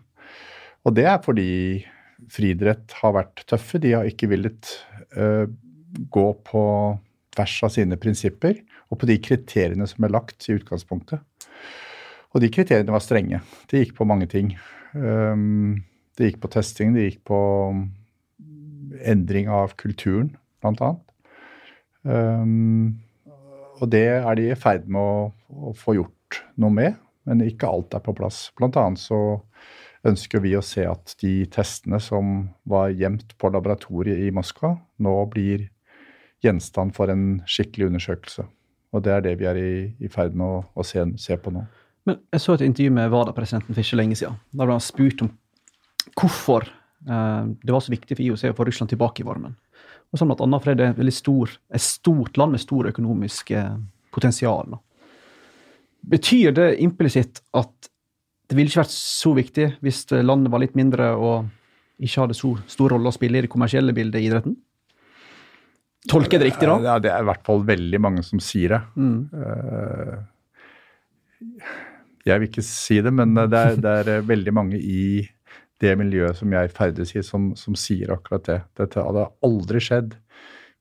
Og 0.83 0.97
det 0.97 1.05
er 1.07 1.21
fordi 1.23 1.51
friidrett 2.33 2.95
har 2.99 3.15
vært 3.15 3.45
tøffe. 3.49 3.79
De 3.79 3.93
har 3.95 4.09
ikke 4.09 4.29
villet 4.31 4.73
uh, 5.15 5.45
gå 6.11 6.27
på 6.47 6.63
tvers 7.33 7.55
av 7.65 7.73
sine 7.73 7.97
prinsipper 8.01 8.59
og 8.91 8.99
på 9.01 9.09
de 9.09 9.17
kriteriene 9.23 9.87
som 9.89 10.05
er 10.05 10.13
lagt 10.13 10.49
i 10.49 10.57
utgangspunktet. 10.57 11.21
Og 12.33 12.41
de 12.41 12.49
kriteriene 12.53 12.93
var 12.93 13.03
strenge. 13.05 13.39
De 13.69 13.81
gikk 13.81 13.95
på 13.97 14.07
mange 14.09 14.27
ting. 14.29 14.55
Um, 14.93 15.83
det 16.17 16.31
gikk 16.31 16.43
på 16.43 16.51
testing, 16.53 16.93
det 16.93 17.07
gikk 17.07 17.23
på 17.29 17.39
endring 19.09 19.49
av 19.49 19.73
kulturen, 19.79 20.35
bl.a. 20.61 20.93
Um, 22.03 22.99
og 23.79 23.89
det 23.91 24.05
er 24.19 24.35
de 24.37 24.49
i 24.51 24.59
ferd 24.59 24.85
med 24.91 25.01
å, 25.01 25.31
å, 25.49 25.73
få 25.77 25.95
gjort 25.97 26.43
noe 26.59 26.73
med 26.73 26.99
men 27.27 27.43
ikke 27.45 27.69
alt 27.69 27.95
er 27.95 28.03
på 28.03 28.15
plass. 28.17 28.47
Blant 28.57 28.77
annet 28.79 29.01
så 29.01 29.19
ønsker 30.07 30.43
vi 30.43 30.55
å 30.57 30.63
se 30.65 30.83
at 30.87 31.15
de 31.21 31.45
testene 31.51 31.99
som 32.03 32.49
var 32.67 32.91
gjemt 32.91 33.35
på 33.39 33.51
laboratoriet 33.53 34.25
i 34.25 34.33
Moskva, 34.35 34.75
nå 34.99 35.13
blir 35.31 35.69
gjenstand 36.43 36.91
for 36.95 37.11
en 37.11 37.39
skikkelig 37.47 37.87
undersøkelse. 37.91 38.45
Og 38.93 39.05
det 39.05 39.13
er 39.15 39.23
det 39.25 39.37
vi 39.39 39.47
er 39.49 39.59
i, 39.59 39.71
i 40.03 40.11
ferd 40.11 40.35
med 40.37 40.45
å, 40.45 40.59
å 40.75 40.85
se, 40.85 41.05
se, 41.21 41.37
på 41.39 41.53
nå. 41.55 41.63
Men 42.03 42.19
Jeg 42.35 42.43
så 42.43 42.57
et 42.57 42.65
intervju 42.67 42.91
med 42.93 43.13
WADA-presidenten 43.13 43.71
for 43.71 43.81
ikke 43.81 44.01
lenge 44.01 44.19
siden. 44.19 44.35
Da 44.51 44.67
ble 44.67 44.75
han 44.75 44.83
spurt 44.83 45.23
om 45.23 45.31
hvorfor 46.19 46.67
eh, 46.67 47.45
det 47.63 47.71
var 47.71 47.85
så 47.85 47.93
viktig 47.93 48.17
for 48.17 48.25
IOC 48.25 48.49
å 48.51 48.57
få 48.57 48.67
Russland 48.67 48.91
tilbake 48.91 49.23
i 49.23 49.27
varmen. 49.27 49.55
Og 50.13 50.19
sånn 50.19 50.29
blant 50.29 50.43
annet 50.45 50.65
fordi 50.65 50.77
det 50.93 51.07
er 51.07 51.15
stor, 51.15 51.55
et 51.73 51.81
stort 51.81 52.37
land 52.37 52.53
med 52.53 52.61
stor 52.61 52.89
økonomisk 52.91 53.49
eh, 53.57 53.73
potensial. 54.13 54.77
Betyr 56.13 56.53
det 56.53 56.67
implisitt 56.85 57.41
at 57.57 57.89
det 58.49 58.57
ville 58.57 58.69
ikke 58.69 58.83
vært 58.83 58.93
så 58.93 59.31
viktig 59.33 59.67
hvis 59.81 60.03
landet 60.21 60.51
var 60.53 60.61
litt 60.61 60.75
mindre 60.77 61.13
og 61.17 61.49
ikke 62.03 62.25
hadde 62.25 62.37
så 62.37 62.51
stor 62.69 62.93
rolle 62.93 63.09
å 63.09 63.15
spille 63.15 63.39
i 63.39 63.45
det 63.45 63.51
kommersielle 63.51 63.95
bildet 63.95 64.21
i 64.21 64.27
idretten? 64.29 64.55
Tolker 66.11 66.35
jeg 66.35 66.41
det 66.43 66.49
riktig 66.51 66.67
da? 66.67 66.77
Ja, 66.83 66.97
det 66.99 67.13
er 67.13 67.23
i 67.23 67.29
hvert 67.29 67.45
fall 67.47 67.63
veldig 67.65 67.99
mange 68.03 68.23
som 68.27 68.41
sier 68.43 68.75
det. 68.75 68.81
Mm. 68.99 69.19
Eh, 69.39 70.15
jeg 72.27 72.39
vil 72.39 72.49
ikke 72.49 72.65
si 72.67 72.99
det, 73.03 73.13
men 73.15 73.33
det 73.37 73.59
er, 73.59 73.79
det 73.79 73.93
er, 74.03 74.27
veldig 74.27 74.53
mange 74.55 74.79
i 74.79 75.23
det 75.83 75.93
miljøet 75.99 76.39
som 76.39 76.53
jeg 76.55 76.71
ferdes 76.73 77.13
i, 77.17 77.23
som, 77.25 77.51
som 77.59 77.75
sier 77.77 78.13
akkurat 78.15 78.45
det. 78.47 78.59
Dette 78.79 79.03
hadde 79.03 79.29
aldri 79.45 79.81
skjedd 79.83 80.15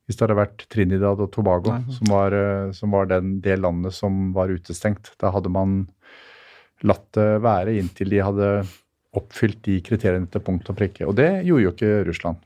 hvis 0.06 0.18
det 0.18 0.24
hadde 0.26 0.38
vært 0.40 0.64
Trinidad 0.72 1.20
og 1.22 1.30
Tobago, 1.34 1.76
som 1.94 2.10
var, 2.10 2.34
eh, 2.34 2.70
som 2.74 2.94
var 2.94 3.06
den, 3.10 3.36
det 3.42 3.60
landet 3.60 3.94
som 3.94 4.32
var 4.34 4.50
utestengt. 4.50 5.12
Da 5.22 5.30
hadde 5.34 5.52
man 5.52 5.84
latt 6.82 7.06
det 7.14 7.28
være 7.44 7.76
inntil 7.78 8.10
de 8.10 8.24
hadde 8.26 8.48
oppfylt 9.18 9.60
de 9.66 9.76
kriteriene 9.84 10.28
til 10.32 10.42
punkt 10.44 10.70
og 10.72 10.78
prikke. 10.78 11.06
Og 11.06 11.14
det 11.18 11.44
gjorde 11.46 11.66
jo 11.66 11.74
ikke 11.74 11.92
Russland. 12.08 12.42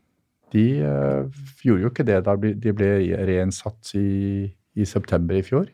De 0.55 0.65
uh, 0.83 1.39
gjorde 1.65 1.85
jo 1.85 1.91
ikke 1.91 2.07
det 2.07 2.21
da 2.27 2.35
de 2.37 2.75
ble 2.77 2.91
reinnsatt 3.29 3.95
i, 3.99 4.47
i, 4.77 4.87
september 4.87 5.39
i 5.39 5.45
fjor. 5.47 5.71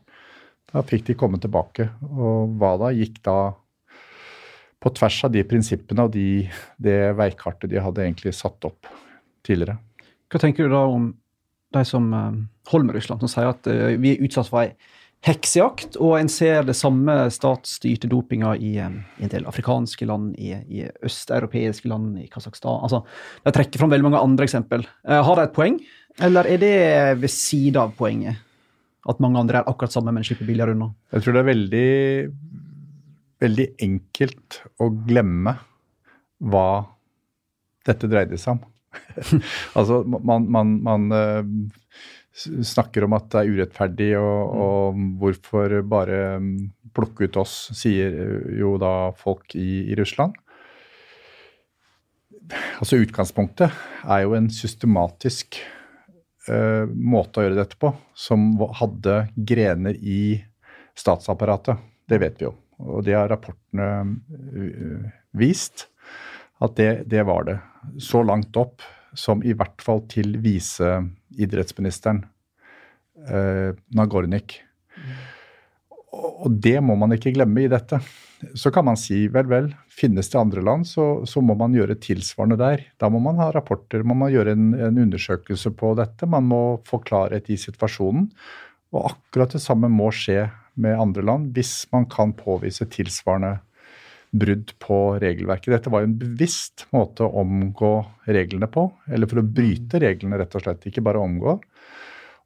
Da 0.72 0.84
fikk 0.86 1.08
de 1.08 1.18
komme 1.18 1.40
tilbake. 1.40 1.88
Og 2.12 2.54
WADA 2.60 2.92
gikk 2.96 3.18
da 3.26 3.38
på 4.82 4.92
tvers 4.98 5.20
av 5.28 5.32
de 5.34 5.44
prinsippene 5.46 6.06
og 6.06 6.14
de, 6.14 6.44
det 6.82 7.14
veikartet 7.18 7.70
de 7.70 7.80
hadde 7.82 8.04
egentlig 8.04 8.34
satt 8.36 8.66
opp 8.66 8.90
tidligere. 9.46 9.78
Hva 10.32 10.40
tenker 10.42 10.66
du 10.66 10.74
da 10.74 10.86
om 10.88 11.12
de 11.72 11.84
som 11.88 12.08
eh, 12.12 12.32
holder 12.70 12.88
med 12.88 12.98
Russland, 12.98 13.22
som 13.22 13.30
sier 13.30 13.52
at 13.52 13.70
eh, 13.70 13.94
vi 14.00 14.14
er 14.14 14.26
utsatt 14.26 14.50
for 14.50 14.64
ei 14.64 14.72
heksejakt, 15.22 15.94
og 16.02 16.16
en 16.18 16.30
ser 16.32 16.64
det 16.66 16.74
samme 16.74 17.14
statsstyrte 17.30 18.08
dopinga 18.10 18.56
i, 18.56 18.74
eh, 18.82 18.96
i, 19.20 19.26
en 19.26 19.32
del 19.32 19.46
afrikanske 19.48 20.08
land, 20.08 20.32
i, 20.40 20.54
i 20.66 20.86
østeuropeiske 21.06 21.90
land, 21.90 22.16
i 22.24 22.28
Kasakhstan 22.32 22.82
altså, 22.82 23.04
De 23.44 23.52
trekker 23.54 23.82
fram 23.82 23.92
veldig 23.92 24.08
mange 24.08 24.22
andre 24.22 24.48
eksempel. 24.48 24.86
Har 25.06 25.38
de 25.38 25.46
et 25.46 25.54
poeng, 25.54 25.78
eller 26.22 26.48
er 26.50 26.58
det 26.60 26.74
ved 27.22 27.32
siden 27.32 27.84
av 27.84 27.94
poenget? 27.98 28.42
At 29.08 29.18
mange 29.22 29.40
andre 29.40 29.62
er 29.62 29.70
akkurat 29.70 29.94
samme, 29.94 30.12
men 30.14 30.26
slipper 30.26 30.46
billigere 30.46 30.76
unna? 30.76 30.92
Jeg 31.10 31.24
tror 31.24 31.34
det 31.34 31.40
er 31.40 31.48
veldig, 31.48 31.86
veldig 33.42 33.68
enkelt 33.82 34.62
å 34.82 34.88
glemme 35.06 35.56
hva 36.42 36.68
dette 37.86 38.10
dreide 38.10 38.38
seg 38.38 38.56
om. 38.56 38.62
altså, 39.78 40.02
man, 40.04 40.46
man, 40.52 40.74
man 40.84 41.14
uh, 41.14 41.42
snakker 42.32 43.06
om 43.06 43.16
at 43.16 43.28
det 43.32 43.42
er 43.42 43.56
urettferdig, 43.56 44.10
og, 44.20 44.38
mm. 44.54 44.62
og, 44.64 45.02
hvorfor 45.22 45.76
bare 45.88 46.22
mm, 46.42 46.54
plukke 46.94 47.28
ut 47.28 47.40
oss, 47.42 47.56
sier 47.76 48.16
jo 48.58 48.76
da 48.80 49.12
folk 49.18 49.56
i, 49.58 49.84
i 49.92 49.98
Russland. 49.98 50.36
Altså 52.82 52.98
Utgangspunktet 53.00 53.72
er 54.02 54.24
jo 54.24 54.34
en 54.36 54.50
systematisk 54.52 55.60
uh, 56.50 56.84
måte 56.90 57.40
å 57.40 57.46
gjøre 57.46 57.60
dette 57.62 57.78
på, 57.80 57.94
som 58.18 58.50
hadde 58.80 59.22
grener 59.36 59.96
i 59.96 60.42
statsapparatet. 60.98 61.80
Det 62.08 62.18
vet 62.20 62.40
vi 62.40 62.50
jo. 62.50 62.56
Og 62.80 63.04
det 63.06 63.16
har 63.18 63.28
rapportene 63.30 63.88
uh, 64.06 65.10
vist 65.36 65.88
at 66.62 66.76
det, 66.78 66.90
det, 67.10 67.22
var 67.26 67.46
det. 67.48 67.58
Så 68.00 68.22
langt 68.22 68.56
opp 68.56 68.82
som 69.18 69.42
i 69.44 69.54
hvert 69.56 69.82
fall 69.82 70.04
til 70.10 70.36
viseidrettsministeren 70.40 72.22
eh, 73.28 73.74
Nagornik. 73.96 74.60
Og 76.12 76.52
det 76.62 76.78
må 76.84 76.96
man 77.00 77.14
ikke 77.16 77.32
glemme 77.34 77.64
i 77.64 77.70
dette. 77.72 77.98
Så 78.58 78.72
kan 78.74 78.86
man 78.86 78.98
si 78.98 79.24
vel, 79.32 79.46
vel, 79.50 79.68
finnes 79.90 80.30
det 80.32 80.38
andre 80.38 80.64
land, 80.64 80.86
så, 80.88 81.22
så 81.28 81.42
må 81.44 81.54
man 81.58 81.74
gjøre 81.76 81.98
tilsvarende 82.02 82.58
der. 82.60 82.86
Da 83.00 83.10
må 83.12 83.20
man 83.22 83.38
ha 83.42 83.50
rapporter, 83.54 84.02
man 84.06 84.18
må 84.22 84.32
gjøre 84.32 84.56
en, 84.56 84.72
en 84.74 84.98
undersøkelse 85.04 85.74
på 85.78 85.94
dette. 85.98 86.28
Man 86.30 86.48
må 86.50 86.62
få 86.88 87.02
klarhet 87.06 87.50
i 87.52 87.58
situasjonen. 87.60 88.30
Og 88.92 89.12
akkurat 89.14 89.54
det 89.54 89.62
samme 89.64 89.88
må 89.92 90.10
skje 90.14 90.46
med 90.80 91.00
andre 91.00 91.24
land 91.26 91.52
hvis 91.56 91.82
man 91.92 92.06
kan 92.10 92.32
påvise 92.36 92.86
tilsvarende 92.90 93.58
brudd 94.32 94.72
på 94.80 94.98
regelverket. 95.20 95.74
Dette 95.74 95.92
var 95.92 96.02
jo 96.02 96.08
en 96.08 96.18
bevisst 96.20 96.86
måte 96.94 97.26
å 97.26 97.42
omgå 97.42 97.92
reglene 98.32 98.68
på, 98.72 98.86
eller 99.12 99.28
for 99.28 99.42
å 99.42 99.46
bryte 99.46 100.00
reglene, 100.00 100.38
rett 100.40 100.56
og 100.56 100.64
slett. 100.64 100.86
Ikke 100.88 101.04
bare 101.04 101.20
omgå. 101.20 101.58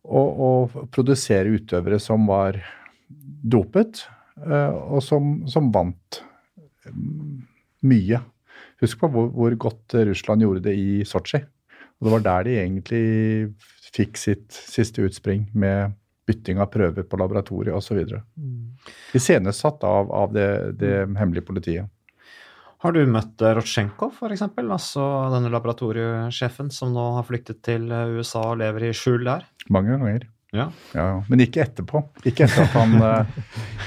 Og, 0.06 0.40
og 0.48 0.88
produsere 0.94 1.54
utøvere 1.54 2.00
som 2.02 2.26
var 2.30 2.58
dopet, 3.06 4.02
eh, 4.42 4.74
og 4.74 5.02
som, 5.02 5.44
som 5.50 5.70
vant 5.74 6.20
mm, 6.90 7.44
mye. 7.86 8.22
Husk 8.82 9.00
på 9.02 9.10
hvor, 9.12 9.30
hvor, 9.34 9.54
godt 9.68 9.96
Russland 10.10 10.42
gjorde 10.42 10.66
det 10.66 10.74
i 10.78 11.04
Sotsji. 11.06 11.40
Og 11.96 12.08
det 12.08 12.16
var 12.16 12.26
der 12.26 12.48
de 12.48 12.58
egentlig 12.60 13.04
fikk 13.94 14.18
sitt 14.20 14.50
siste 14.52 15.06
utspring 15.06 15.46
med 15.56 15.94
bytting 16.26 16.60
av 16.62 16.70
prøver 16.72 17.06
på 17.06 17.18
laboratoriet 17.20 17.76
osv. 17.76 18.00
Mm. 18.36 18.76
Iscenesatt 19.14 19.84
av, 19.86 20.10
av 20.12 20.32
det, 20.34 20.48
det 20.80 20.94
hemmelige 21.18 21.46
politiet. 21.46 21.92
Har 22.84 22.92
du 22.92 23.00
møtt 23.08 23.40
Rotsjenko, 23.40 24.10
f.eks., 24.12 24.42
altså 24.60 25.04
denne 25.32 25.50
laboratoriesjefen 25.54 26.68
som 26.74 26.92
nå 26.94 27.06
har 27.16 27.26
flyktet 27.26 27.62
til 27.64 27.88
USA 27.88 28.50
og 28.52 28.60
lever 28.60 28.90
i 28.90 28.94
skjul 28.94 29.24
der? 29.26 29.46
Mange 29.72 29.96
ganger. 29.96 30.26
Ja. 30.56 30.70
ja. 30.94 31.06
Men 31.28 31.42
ikke 31.42 31.64
etterpå. 31.64 32.02
Ikke 32.28 32.46
etter 32.46 32.64
at 32.66 32.76
han, 32.76 32.94
eh, 33.02 33.40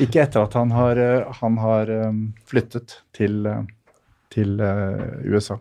ikke 0.03 0.23
etter 0.25 0.43
at 0.43 0.57
han 0.59 0.73
har, 0.75 0.99
eh, 1.01 1.39
han 1.41 1.57
har 1.61 1.91
eh, 1.93 2.19
flyttet 2.49 2.99
til, 3.15 3.47
til 4.33 4.59
USA. 4.59 5.59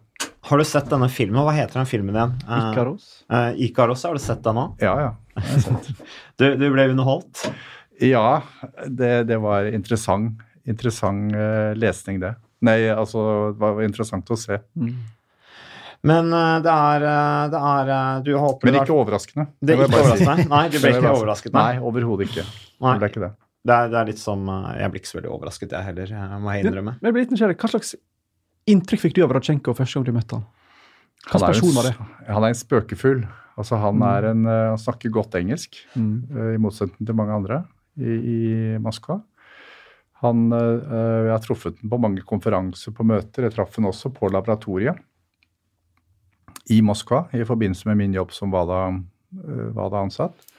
Har 0.48 0.58
du 0.58 0.64
sett 0.64 0.86
denne 0.88 1.10
filmen? 1.12 1.42
Hva 1.44 1.52
heter 1.52 1.76
den 1.82 1.88
filmen 1.88 2.16
igjen? 2.16 2.30
Ikaros. 2.40 3.08
Uh, 3.28 3.50
Ikaros, 3.66 4.04
Har 4.08 4.16
du 4.16 4.22
sett 4.22 4.40
den 4.44 4.56
nå? 4.56 4.64
Ja, 4.80 4.94
ja. 5.02 5.10
du, 6.40 6.46
du, 6.56 6.64
ble 6.72 6.86
underholdt? 6.88 7.42
Ja, 8.00 8.40
det, 8.86 9.26
det 9.28 9.36
var 9.44 9.68
interessant, 9.68 10.40
interessant 10.64 11.36
uh, 11.36 11.74
lesning, 11.76 12.22
det. 12.24 12.32
Nei, 12.64 12.78
altså, 12.88 13.52
det 13.52 13.60
var 13.60 13.84
interessant 13.84 14.32
å 14.32 14.40
se. 14.40 14.56
Mm. 14.72 14.96
Men 16.08 16.32
uh, 16.32 16.56
det 16.64 16.72
er, 16.72 17.06
det 17.52 17.60
er 17.68 18.24
Du 18.24 18.32
håper 18.38 18.70
Men 18.70 18.80
ikke 18.80 18.96
overraskende. 18.96 19.50
Det 19.60 19.76
er 19.76 19.84
ikke 19.84 20.00
overraskende? 20.00 20.48
Nei, 20.54 20.64
du 20.72 20.80
ble 20.80 20.96
ikke 20.96 21.12
overrasket? 21.12 21.52
Nei, 21.52 21.68
nei 21.76 21.88
overhodet 21.92 22.32
ikke. 22.32 22.48
Nei. 22.78 22.96
Det 22.96 23.04
ble 23.04 23.12
ikke 23.12 23.26
det. 23.26 23.34
Det 23.68 23.76
er, 23.76 23.88
det 23.92 24.00
er, 24.00 24.12
litt 24.14 24.20
som 24.22 24.48
Jeg 24.48 24.94
blir 24.94 25.02
ikke 25.02 25.12
så 25.12 25.20
veldig 25.20 25.34
overrasket, 25.34 25.76
jeg 25.76 25.90
heller, 25.90 26.12
jeg 26.14 26.40
må 26.40 26.56
jeg 26.56 26.64
innrømme. 26.64 26.96
Men 27.02 27.10
jeg 27.10 27.18
blir 27.18 27.26
litt 27.26 27.34
nysgjerrig. 27.36 27.58
Hva 27.60 27.76
slags 27.76 27.98
inntrykk 28.70 29.06
fikk 29.06 29.16
du 29.18 29.24
av 29.24 29.34
Radsjenko 29.36 29.74
første 29.76 29.98
gang 29.98 30.06
du 30.08 30.14
møtte 30.16 30.38
han? 30.38 30.46
Slags 31.28 31.48
person 31.48 31.74
var 31.76 31.88
det? 31.88 31.94
Han 32.28 32.44
er 32.44 32.52
en 32.52 32.58
spøkefugl. 32.58 33.24
Altså, 33.58 33.80
han, 33.82 34.02
er 34.06 34.28
en, 34.30 34.44
han 34.46 34.78
snakker 34.78 35.10
godt 35.10 35.34
engelsk, 35.34 35.80
mm. 35.98 36.12
i 36.54 36.60
motsetning 36.62 37.08
til 37.08 37.16
mange 37.18 37.34
andre 37.34 37.64
i, 37.98 38.14
i 38.14 38.38
Moskva. 38.80 39.18
Han, 40.22 40.46
Jeg 40.54 41.32
har 41.32 41.42
truffet 41.42 41.80
ham 41.82 41.90
på 41.90 41.98
mange 42.02 42.22
konferanser, 42.26 42.94
på 42.94 43.06
møter. 43.06 43.48
Jeg 43.48 43.56
traff 43.56 43.74
ham 43.78 43.90
også 43.90 44.12
på 44.14 44.30
laboratoriet 44.30 45.02
i 46.74 46.80
Moskva 46.84 47.24
i 47.36 47.44
forbindelse 47.48 47.88
med 47.88 47.98
min 48.02 48.16
jobb 48.16 48.32
som 48.36 48.52
WADA-ansatt. 48.52 50.34
Eh, 50.36 50.54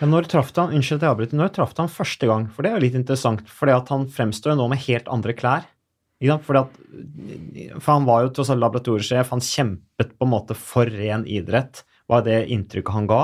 ja, 0.00 0.08
når 0.08 0.30
traff 0.32 0.52
han 0.56 0.72
unnskyld 0.72 1.00
at 1.00 1.04
jeg 1.04 1.12
avbryter, 1.14 1.36
når 1.36 1.52
traff 1.56 1.74
han 1.76 1.92
første 1.92 2.28
gang? 2.28 2.46
For 2.54 2.64
det 2.64 2.70
er 2.70 2.78
jo 2.78 2.84
litt 2.86 2.96
interessant, 2.96 3.44
For 3.52 3.68
han 3.68 4.08
fremstår 4.08 4.54
jo 4.54 4.60
nå 4.62 4.70
med 4.72 4.82
helt 4.86 5.10
andre 5.12 5.36
klær. 5.36 5.68
For 6.20 7.92
han 7.92 8.08
var 8.08 8.24
jo 8.24 8.32
tross 8.36 8.50
alt 8.52 8.60
laboratoriesjef, 8.60 9.30
han 9.32 9.44
kjempet 9.44 10.16
på 10.18 10.26
en 10.26 10.32
måte 10.34 10.56
for 10.58 10.90
ren 10.90 11.24
idrett, 11.24 11.84
var 12.10 12.26
det 12.26 12.42
inntrykket 12.52 12.96
han 12.96 13.08
ga. 13.10 13.22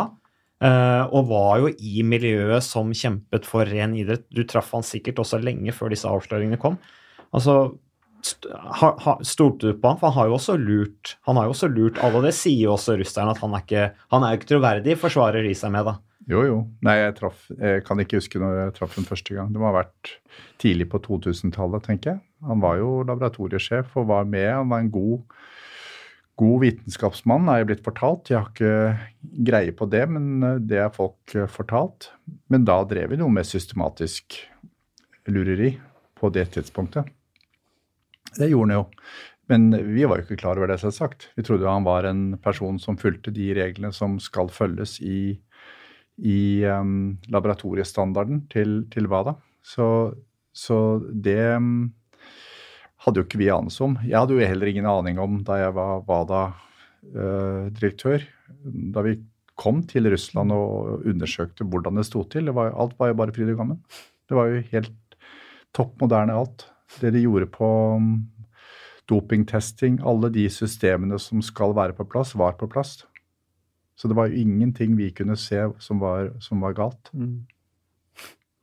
Uh, 0.65 1.05
og 1.13 1.27
var 1.29 1.59
jo 1.61 1.69
i 1.85 2.01
miljøet 2.07 2.65
som 2.65 2.95
kjempet 2.97 3.45
for 3.45 3.69
ren 3.69 3.93
idrett. 3.99 4.25
Du 4.33 4.41
traff 4.49 4.71
han 4.73 4.87
sikkert 4.87 5.21
også 5.21 5.43
lenge 5.43 5.75
før 5.77 5.93
disse 5.93 6.09
avsløringene 6.09 6.61
kom. 6.61 6.79
Altså, 7.37 7.75
Stolte 8.27 9.69
du 9.69 9.77
på 9.79 9.91
han? 9.91 9.99
For 10.01 10.09
han 10.09 10.17
har 10.17 10.31
jo 10.31 10.37
også 10.39 10.57
lurt 10.59 11.13
han 11.29 11.39
har 11.39 11.47
jo 11.47 11.53
også 11.55 11.69
lurt 11.71 12.01
alle, 12.03 12.25
det 12.25 12.33
sier 12.35 12.65
jo 12.65 12.73
også 12.75 12.97
russerne 12.99 13.35
at 13.35 13.43
han 13.43 13.55
er 13.55 13.63
ikke, 13.63 13.85
han 14.15 14.27
er 14.27 14.39
ikke 14.39 14.51
troverdig, 14.51 14.97
forsvarer 14.99 15.47
de 15.47 15.53
seg 15.55 15.75
med, 15.75 15.87
da. 15.87 15.99
Jo, 16.27 16.41
jo. 16.43 16.57
Nei, 16.83 16.97
jeg, 16.99 17.15
traff, 17.21 17.45
jeg 17.55 17.85
kan 17.87 18.03
ikke 18.03 18.19
huske 18.19 18.41
når 18.43 18.57
jeg 18.59 18.75
traff 18.81 18.97
den 18.99 19.07
første 19.07 19.35
gang. 19.37 19.53
Det 19.55 19.61
må 19.63 19.69
ha 19.69 19.77
vært 19.77 20.17
tidlig 20.63 20.89
på 20.91 20.99
2000-tallet, 21.05 21.87
tenker 21.87 22.17
jeg. 22.17 22.23
Han 22.49 22.63
var 22.65 22.81
jo 22.81 23.05
laboratoriesjef 23.07 23.95
og 24.01 24.09
var 24.11 24.27
med. 24.29 24.49
Han 24.51 24.73
var 24.73 24.83
en 24.83 24.91
god, 24.95 25.37
god 26.43 26.65
vitenskapsmann, 26.65 27.47
er 27.49 27.63
jeg 27.63 27.71
blitt 27.71 27.87
fortalt. 27.87 28.33
Jeg 28.33 28.41
har 28.41 28.51
ikke 28.51 29.45
greie 29.47 29.77
på 29.79 29.87
det, 29.93 30.03
men 30.11 30.67
det 30.67 30.83
er 30.83 30.91
folk 30.95 31.37
fortalt. 31.55 32.11
Men 32.51 32.67
da 32.67 32.81
drev 32.91 33.15
vi 33.15 33.21
noe 33.23 33.31
med 33.33 33.47
systematisk 33.47 34.41
lureri 35.31 35.77
på 36.19 36.31
det 36.35 36.49
tidspunktet. 36.57 37.07
Det 38.37 38.51
gjorde 38.51 38.73
han 38.73 38.79
jo. 38.81 38.85
Men 39.47 39.71
vi 39.95 40.03
var 40.03 40.19
jo 40.19 40.27
ikke 40.27 40.41
klar 40.41 40.59
over 40.59 40.73
det, 40.73 40.81
selvsagt. 40.83 41.29
Vi 41.39 41.45
trodde 41.47 41.71
han 41.71 41.87
var 41.87 42.09
en 42.09 42.33
person 42.43 42.81
som 42.83 42.99
fulgte 42.99 43.31
de 43.35 43.53
reglene 43.55 43.93
som 43.95 44.19
skal 44.23 44.51
følges 44.51 44.99
i, 44.99 45.39
i 46.17 46.65
um, 46.65 47.19
laboratoriestandarden 47.33 48.49
til, 48.53 48.85
til 48.93 49.07
WADA. 49.11 49.35
Så, 49.65 50.13
så, 50.55 51.01
det 51.13 51.57
um, 51.57 51.93
hadde 53.05 53.19
jo 53.21 53.25
ikke 53.27 53.43
vi 53.43 53.51
anelse 53.53 53.85
om. 53.85 53.99
Jeg 54.07 54.19
hadde 54.19 54.35
jo 54.37 54.49
heller 54.49 54.67
ingen 54.71 54.91
aning 54.91 55.19
om 55.23 55.33
da 55.47 55.55
jeg 55.61 55.73
var 55.77 55.93
WADA-direktør. 56.09 58.21
Uh, 58.23 58.27
da 58.95 59.01
vi 59.07 59.13
kom 59.57 59.83
til 59.89 60.11
Russland 60.13 60.53
og 60.53 61.07
undersøkte 61.09 61.65
hvordan 61.65 61.97
det 61.99 62.07
sto 62.09 62.21
til. 62.29 62.45
Det 62.49 62.55
var, 62.57 62.67
alt 62.77 62.95
var 63.01 63.09
jo 63.13 63.21
bare 63.21 63.35
fryd 63.35 63.51
og 63.53 63.59
gammen. 63.61 63.81
Det 64.29 64.35
var 64.37 64.45
jo 64.53 64.57
helt 64.73 64.99
topp 65.77 65.93
moderne 66.01 66.37
alt 66.37 66.61
det 67.01 67.11
de 67.17 67.25
gjorde 67.25 67.49
på 67.51 67.69
dopingtesting, 69.11 69.99
alle 70.07 70.31
de 70.35 70.47
systemene 70.51 71.19
som 71.23 71.43
skal 71.45 71.75
være 71.77 71.97
på 71.97 72.07
plass, 72.11 72.35
var 72.39 72.57
på 72.59 72.69
plass. 72.71 72.99
Så 73.97 74.09
det 74.11 74.17
var 74.19 74.29
jo 74.29 74.43
ingenting 74.45 74.97
vi 74.99 75.11
kunne 75.17 75.39
se 75.41 75.63
som 75.81 76.01
var, 76.03 76.35
som 76.45 76.61
var 76.61 76.77
galt. 76.77 77.13
Mm. 77.17 77.47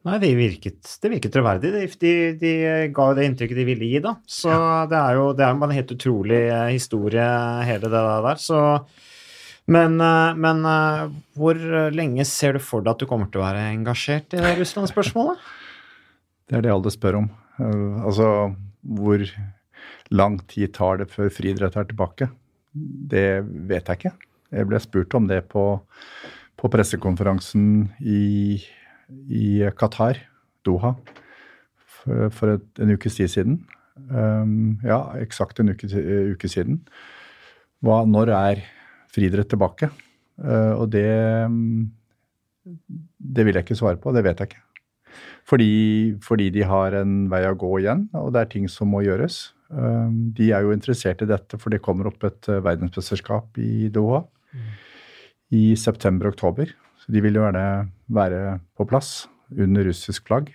Nei, 0.03 0.17
det 0.19 0.33
virket, 0.35 0.83
det 0.99 1.09
virket 1.13 1.31
troverdig. 1.31 1.69
De, 1.71 1.83
de, 2.01 2.11
de, 2.35 2.51
ga 2.91 3.05
jo 3.07 3.15
det 3.15 3.27
inntrykket 3.29 3.59
de 3.61 3.65
ville 3.69 3.87
gi, 3.87 4.01
da. 4.03 4.17
Så 4.27 4.51
ja. 4.51 4.81
det 4.91 4.99
er 4.99 5.15
jo 5.15 5.29
det 5.37 5.45
er 5.47 5.55
en 5.55 5.75
helt 5.77 5.93
utrolig 5.95 6.39
eh, 6.49 6.71
historie, 6.73 7.27
hele 7.63 7.87
det 7.87 8.01
der. 8.25 8.41
Så, 8.43 8.59
men, 9.71 9.95
eh, 10.03 10.41
men, 10.43 10.59
eh, 10.67 11.05
hvor 11.39 11.61
lenge 11.95 12.27
ser 12.27 12.59
du 12.59 12.61
for 12.63 12.83
deg 12.83 12.97
at 12.97 13.05
du 13.05 13.07
kommer 13.07 13.31
til 13.31 13.39
å 13.39 13.45
være 13.45 13.63
engasjert 13.71 14.35
i 14.35 14.43
Russland-spørsmålet? 14.59 15.39
Det 16.51 16.57
er 16.57 16.65
det 16.65 16.73
alle 16.73 16.91
spør 16.91 17.15
om. 17.21 17.27
Altså, 18.03 18.25
hvor 18.83 19.21
lang 20.11 20.35
tid 20.51 20.73
tar 20.75 20.99
det 20.99 21.07
før 21.09 21.31
friidrett 21.31 21.77
er 21.79 21.87
tilbake? 21.87 22.27
Det 22.73 23.39
vet 23.71 23.87
jeg 23.87 24.01
ikke. 24.01 24.11
Jeg 24.53 24.69
ble 24.69 24.79
spurt 24.81 25.15
om 25.17 25.27
det 25.29 25.41
på, 25.51 25.65
på 26.59 26.71
pressekonferansen 26.71 27.65
i, 27.99 28.61
i, 29.27 29.45
Qatar, 29.79 30.21
Doha, 30.65 30.93
for, 31.99 32.29
for 32.35 32.55
et, 32.57 32.67
en 32.83 32.93
ukes 32.93 33.17
tid 33.19 33.31
siden. 33.33 33.59
Um, 34.09 34.79
ja, 34.85 34.99
eksakt 35.21 35.61
en 35.61 35.73
uke, 35.73 35.89
uke 36.33 36.49
siden. 36.49 36.81
Hva, 37.83 38.03
når 38.09 38.31
er 38.33 38.63
friidrett 39.13 39.51
tilbake? 39.51 39.91
Uh, 40.41 40.73
og 40.79 40.87
det 40.93 41.09
Det 43.19 43.43
vil 43.45 43.57
jeg 43.57 43.65
ikke 43.65 43.77
svare 43.77 43.99
på. 43.99 44.13
Det 44.15 44.23
vet 44.23 44.39
jeg 44.39 44.53
ikke. 44.53 44.63
Fordi, 45.45 46.15
fordi, 46.23 46.49
de 46.49 46.63
har 46.63 46.95
en 46.95 47.27
vei 47.29 47.43
å 47.45 47.57
gå 47.59 47.81
igjen, 47.81 48.07
og 48.15 48.31
det 48.33 48.41
er 48.41 48.51
ting 48.53 48.69
som 48.71 48.89
må 48.89 49.03
gjøres. 49.03 49.51
Um, 49.69 50.31
de 50.37 50.51
er 50.55 50.63
jo 50.63 50.71
interessert 50.71 51.21
i 51.21 51.27
dette, 51.27 51.59
for 51.59 51.73
det 51.73 51.81
kommer 51.83 52.07
opp 52.07 52.23
et 52.23 52.49
uh, 52.49 52.61
verdensmesterskap 52.63 53.59
i 53.59 53.89
Doha. 53.93 54.23
I 55.53 55.75
september-oktober. 55.77 56.71
Så 57.03 57.11
de 57.11 57.21
vil 57.23 57.37
jo 57.37 57.43
gjerne 57.43 57.91
være 58.13 58.57
på 58.77 58.87
plass 58.89 59.25
under 59.51 59.85
russisk 59.85 60.27
flagg. 60.29 60.49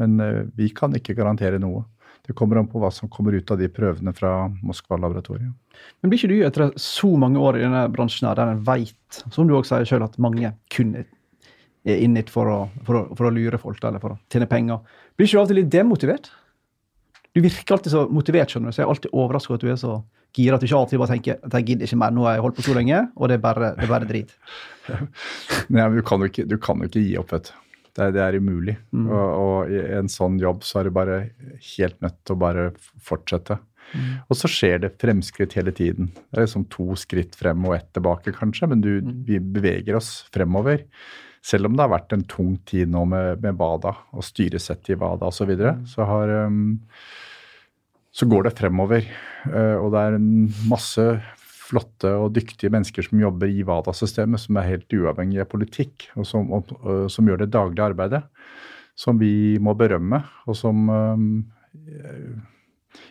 Men 0.00 0.16
uh, 0.20 0.46
vi 0.56 0.70
kan 0.74 0.94
ikke 0.96 1.16
garantere 1.18 1.60
noe. 1.62 1.84
Det 2.26 2.36
kommer 2.36 2.60
an 2.60 2.68
på 2.70 2.80
hva 2.80 2.90
som 2.94 3.10
kommer 3.10 3.34
ut 3.34 3.50
av 3.50 3.58
de 3.60 3.68
prøvene 3.72 4.12
fra 4.14 4.32
Moskva-laboratoriet. 4.64 5.52
Men 6.00 6.10
blir 6.12 6.20
ikke 6.20 6.30
du 6.30 6.44
etter 6.46 6.74
så 6.80 7.08
mange 7.18 7.40
år 7.42 7.58
i 7.58 7.64
denne 7.64 7.86
bransjen 7.92 8.28
der 8.28 8.42
en 8.44 8.60
veit, 8.66 9.22
som 9.32 9.48
du 9.48 9.56
også 9.56 9.80
sier 9.80 9.88
sjøl, 9.88 10.04
at 10.06 10.18
mange 10.22 10.52
kun 10.72 10.92
er 11.00 11.08
inne 11.96 12.22
for, 12.28 12.50
å, 12.50 12.58
for, 12.86 13.08
for 13.16 13.28
å 13.28 13.32
lure 13.34 13.58
folk 13.60 13.80
eller 13.82 14.02
for 14.02 14.14
å 14.14 14.20
tjene 14.30 14.48
penger, 14.50 14.84
blir 15.16 15.26
ikke 15.26 15.38
du 15.38 15.42
alltid 15.42 15.58
litt 15.58 15.72
demotivert? 15.72 16.30
Du 17.34 17.40
virker 17.42 17.76
alltid 17.76 17.94
så 17.94 18.04
motivert, 18.12 18.52
skjønner 18.52 18.70
du, 18.70 18.76
så 18.76 18.82
jeg 18.82 18.86
er 18.88 18.94
alltid 18.94 19.16
overraska 19.16 19.56
at 19.56 19.64
du 19.64 19.70
er 19.72 19.80
så 19.80 19.96
gira 20.36 20.56
at 20.56 20.62
du 20.62 20.66
ikke 20.68 20.78
alltid 20.80 21.00
bare 21.02 21.14
tenker 21.14 21.38
at 21.46 21.56
jeg 21.58 21.66
gidder 21.70 21.88
ikke 21.88 21.98
mer, 22.02 22.12
nå 22.14 22.26
har 22.26 22.36
jeg 22.36 22.44
holdt 22.44 22.58
på 22.60 22.66
så 22.66 22.74
lenge, 22.76 23.00
og 23.16 23.28
det 23.30 23.38
er 23.38 23.42
bare, 23.44 23.72
det 23.78 23.86
er 23.86 23.90
bare 23.94 24.08
drit. 24.10 24.36
Nei, 25.70 25.82
men 25.88 25.96
du 25.98 26.04
kan 26.06 26.22
jo 26.22 26.30
ikke, 26.30 26.46
du 26.50 26.56
kan 26.62 26.80
jo 26.82 26.90
ikke 26.90 27.02
gi 27.04 27.16
opp, 27.20 27.32
vet 27.34 27.50
du. 27.50 27.56
Det 27.98 28.06
det 28.14 28.20
er 28.22 28.36
umulig. 28.38 28.76
Mm. 28.94 29.08
Og, 29.10 29.30
og, 29.40 29.72
i 29.74 29.80
en 29.98 30.08
sånn 30.08 30.36
jobb 30.40 30.62
så 30.64 30.78
er 30.80 30.86
du 30.86 30.94
bare 30.94 31.16
helt 31.74 31.98
nødt 32.04 32.20
til 32.24 32.36
å 32.36 32.40
bare 32.40 32.68
fortsette. 33.02 33.56
Mm. 33.90 34.04
Og 34.30 34.38
så 34.38 34.46
skjer 34.50 34.78
det 34.84 34.92
fremskritt 35.02 35.56
hele 35.58 35.72
tiden. 35.74 36.12
Det 36.30 36.38
er 36.38 36.44
liksom 36.46 36.68
to 36.70 36.94
skritt 36.98 37.34
frem 37.34 37.64
og 37.66 37.74
ett 37.74 37.88
tilbake, 37.96 38.30
kanskje, 38.36 38.68
men 38.70 38.84
du, 38.84 38.92
Mm. 39.02 39.24
vi 39.26 39.40
beveger 39.42 39.98
oss 39.98 40.12
fremover. 40.32 40.84
Selv 41.42 41.66
om 41.66 41.74
det 41.74 41.82
har 41.82 41.90
vært 41.98 42.12
en 42.14 42.22
tung 42.30 42.54
tid 42.68 42.88
nå 42.92 43.02
med, 43.08 43.42
med 43.42 43.58
WADA 43.58 43.96
og 44.14 44.22
styresettet 44.22 44.94
i 44.94 44.98
WADA 45.00 45.26
osv., 45.26 45.42
så, 45.42 45.48
videre, 45.50 45.74
Mm. 45.80 45.86
så 45.90 46.06
har 46.06 46.28
um, 46.46 46.78
så 48.10 48.26
går 48.26 48.48
det 48.48 48.56
fremover. 48.58 49.06
Eh, 49.46 49.76
og 49.78 49.92
det 49.94 50.02
er 50.02 50.18
masse 50.70 51.06
flotte 51.70 52.10
og 52.18 52.34
dyktige 52.34 52.72
mennesker 52.74 53.06
som 53.06 53.22
jobber 53.22 53.50
i 53.50 53.62
WADA-systemet, 53.66 54.42
som 54.42 54.58
er 54.58 54.72
helt 54.72 54.96
uavhengig 54.96 55.42
av 55.44 55.50
politikk, 55.52 56.08
og 56.18 56.26
som, 56.26 56.50
og, 56.56 56.72
og, 56.80 57.06
som 57.12 57.28
gjør 57.30 57.44
det 57.44 57.52
daglige 57.54 57.86
arbeidet. 57.92 58.24
Som 58.98 59.20
vi 59.20 59.56
må 59.62 59.76
berømme, 59.78 60.18
og 60.50 60.56
som 60.58 60.90
um, 60.90 61.28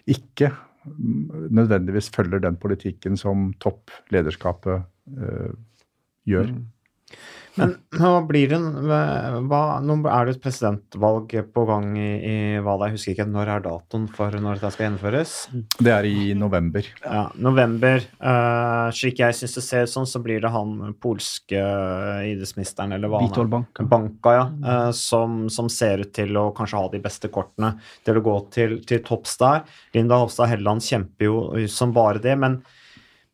ikke 0.05 0.51
nødvendigvis 0.85 2.11
følger 2.13 2.43
den 2.43 2.59
politikken 2.61 3.17
som 3.17 3.47
topplederskapet 3.63 4.83
uh, 4.83 5.55
gjør. 6.29 6.51
Mm. 6.51 6.67
Men 7.59 7.73
nå 7.99 8.11
blir 8.29 8.51
det 8.51 8.59
hva, 9.49 9.61
Nå 9.83 9.97
er 10.07 10.27
det 10.27 10.35
et 10.35 10.43
presidentvalg 10.43 11.33
på 11.53 11.65
gang 11.67 11.91
i, 11.99 12.09
i 12.23 12.35
Hvala. 12.63 12.87
Jeg 12.89 12.97
husker 12.97 13.15
ikke 13.15 13.27
når 13.29 13.51
er 13.55 13.65
datoen 13.65 14.05
for 14.15 14.35
når 14.35 14.59
dette 14.59 14.71
skal 14.75 14.87
gjennomføres. 14.87 15.33
Det 15.79 15.93
er 15.93 16.07
i 16.07 16.29
november. 16.37 16.87
Ja, 17.03 17.25
November. 17.41 18.05
Uh, 18.21 18.87
slik 18.95 19.21
jeg 19.23 19.37
syns 19.37 19.57
det 19.57 19.65
ser 19.65 19.87
ut 19.87 19.93
sånn, 19.93 20.09
så 20.09 20.23
blir 20.23 20.43
det 20.43 20.53
han 20.53 20.95
polske 21.01 21.59
idrettsministeren, 22.29 22.95
eller 22.95 23.11
hva 23.11 23.23
han 23.23 23.31
Vitol 23.31 23.51
Banka. 23.51 23.87
Banka, 23.89 24.35
ja. 24.37 24.47
uh, 24.63 24.89
som, 24.95 25.41
som 25.51 25.71
ser 25.73 26.05
ut 26.05 26.13
til 26.15 26.37
å 26.39 26.49
kanskje 26.55 26.79
ha 26.79 26.91
de 26.93 27.03
beste 27.03 27.31
kortene 27.33 27.75
til 28.07 28.19
å 28.19 28.25
gå 28.25 28.37
til, 28.55 28.79
til 28.87 29.03
topps 29.05 29.35
der. 29.41 29.65
Linda 29.97 30.21
Hofstad 30.21 30.53
Helleland 30.53 30.85
kjemper 30.85 31.27
jo 31.29 31.39
som 31.71 31.95
bare 31.95 32.21
det, 32.23 32.37
men, 32.39 32.61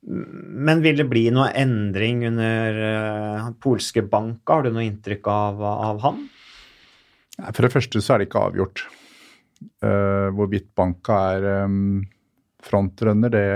men 0.05 0.83
vil 0.85 0.99
det 0.99 1.07
bli 1.09 1.23
noe 1.33 1.49
endring 1.57 2.21
under 2.27 2.77
uh, 2.77 3.47
polske 3.61 4.03
Banka? 4.05 4.59
Har 4.59 4.65
du 4.65 4.75
noe 4.75 4.85
inntrykk 4.85 5.29
av, 5.31 5.63
av 5.65 6.01
han? 6.03 6.19
For 7.49 7.65
det 7.65 7.73
første 7.73 8.01
så 8.03 8.13
er 8.13 8.21
det 8.21 8.29
ikke 8.29 8.43
avgjort. 8.51 8.85
Uh, 9.81 10.29
hvorvidt 10.37 10.69
Banka 10.77 11.17
er 11.33 11.47
um, 11.65 12.03
frontrunner, 12.65 13.33
det, 13.33 13.47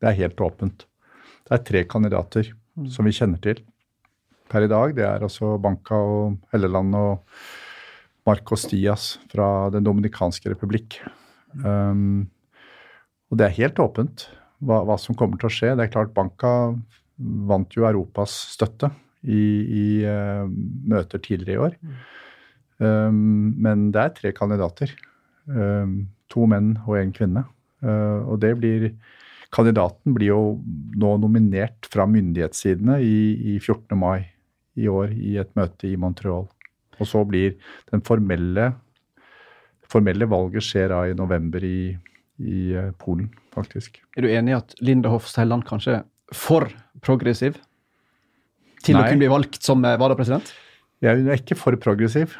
det 0.00 0.10
er 0.10 0.20
helt 0.22 0.40
åpent. 0.40 0.86
Det 1.46 1.58
er 1.58 1.66
tre 1.68 1.84
kandidater 1.88 2.50
som 2.92 3.06
vi 3.06 3.14
kjenner 3.16 3.40
til 3.44 3.60
per 4.50 4.64
i 4.64 4.70
dag. 4.70 4.96
Det 4.96 5.04
er 5.04 5.28
altså 5.28 5.56
Banka 5.60 6.00
og 6.00 6.40
Helleland 6.54 6.96
og 6.96 7.36
Marcos 8.26 8.64
Dias 8.70 9.16
fra 9.30 9.68
Den 9.74 9.84
dominikanske 9.86 10.50
republikk. 10.54 10.98
Um, 11.60 12.26
og 13.30 13.38
det 13.38 13.46
er 13.46 13.58
helt 13.60 13.80
åpent 13.82 14.28
hva, 14.60 14.82
hva, 14.86 14.96
som 15.00 15.16
kommer 15.18 15.40
til 15.40 15.50
å 15.50 15.52
skje. 15.52 15.72
Det 15.76 15.86
er 15.86 15.92
klart 15.92 16.14
Banka 16.16 16.52
vant 17.16 17.76
jo 17.76 17.86
Europas 17.88 18.34
støtte 18.54 18.90
i, 19.26 19.42
i 19.64 19.86
uh, 20.06 20.46
møter 20.88 21.22
tidligere 21.22 21.56
i 21.56 21.64
år. 21.68 21.76
Um, 22.78 23.52
men 23.62 23.90
det 23.94 24.02
er 24.02 24.16
tre 24.16 24.32
kandidater. 24.36 24.92
Um, 25.46 26.06
to 26.32 26.46
menn 26.50 26.74
og 26.84 26.98
én 27.00 27.14
kvinne. 27.16 27.46
Uh, 27.84 28.24
og 28.32 28.40
det 28.44 28.56
blir 28.60 28.90
Kandidaten 29.54 30.10
blir 30.12 30.32
jo 30.32 30.40
nå 30.98 31.12
nominert 31.22 31.86
fra 31.88 32.04
myndighetssidene 32.10 32.96
i, 33.00 33.54
i 33.54 33.58
14. 33.60 33.94
mai 33.96 34.26
i 34.76 34.88
år 34.90 35.14
i 35.14 35.36
et 35.40 35.52
møte 35.56 35.86
i 35.88 35.94
Montreal. 35.96 36.48
Og 36.98 37.08
så 37.08 37.22
blir 37.28 37.54
den 37.92 38.02
formelle, 38.04 38.72
formelle 39.86 40.28
valget 40.28 40.66
skjer 40.66 40.90
da 40.92 41.00
i 41.06 41.14
november 41.16 41.64
i, 41.64 41.94
i 42.42 42.60
Polen, 43.00 43.30
faktisk. 43.56 44.00
Er 44.16 44.26
du 44.26 44.30
enig 44.32 44.54
i 44.54 44.58
at 44.58 44.76
Linda 44.84 45.12
Hoff 45.12 45.28
Selland 45.30 45.66
kanskje 45.68 46.00
er 46.00 46.04
for 46.34 46.68
progressiv 47.04 47.58
til 48.84 48.96
Nei. 48.96 49.02
å 49.02 49.08
kunne 49.08 49.22
bli 49.24 49.32
valgt 49.32 49.60
som 49.64 49.82
Vada-president? 49.82 50.52
Ja, 51.04 51.16
hun 51.16 51.28
er 51.28 51.40
ikke 51.40 51.58
for 51.58 51.76
progressiv. 51.80 52.36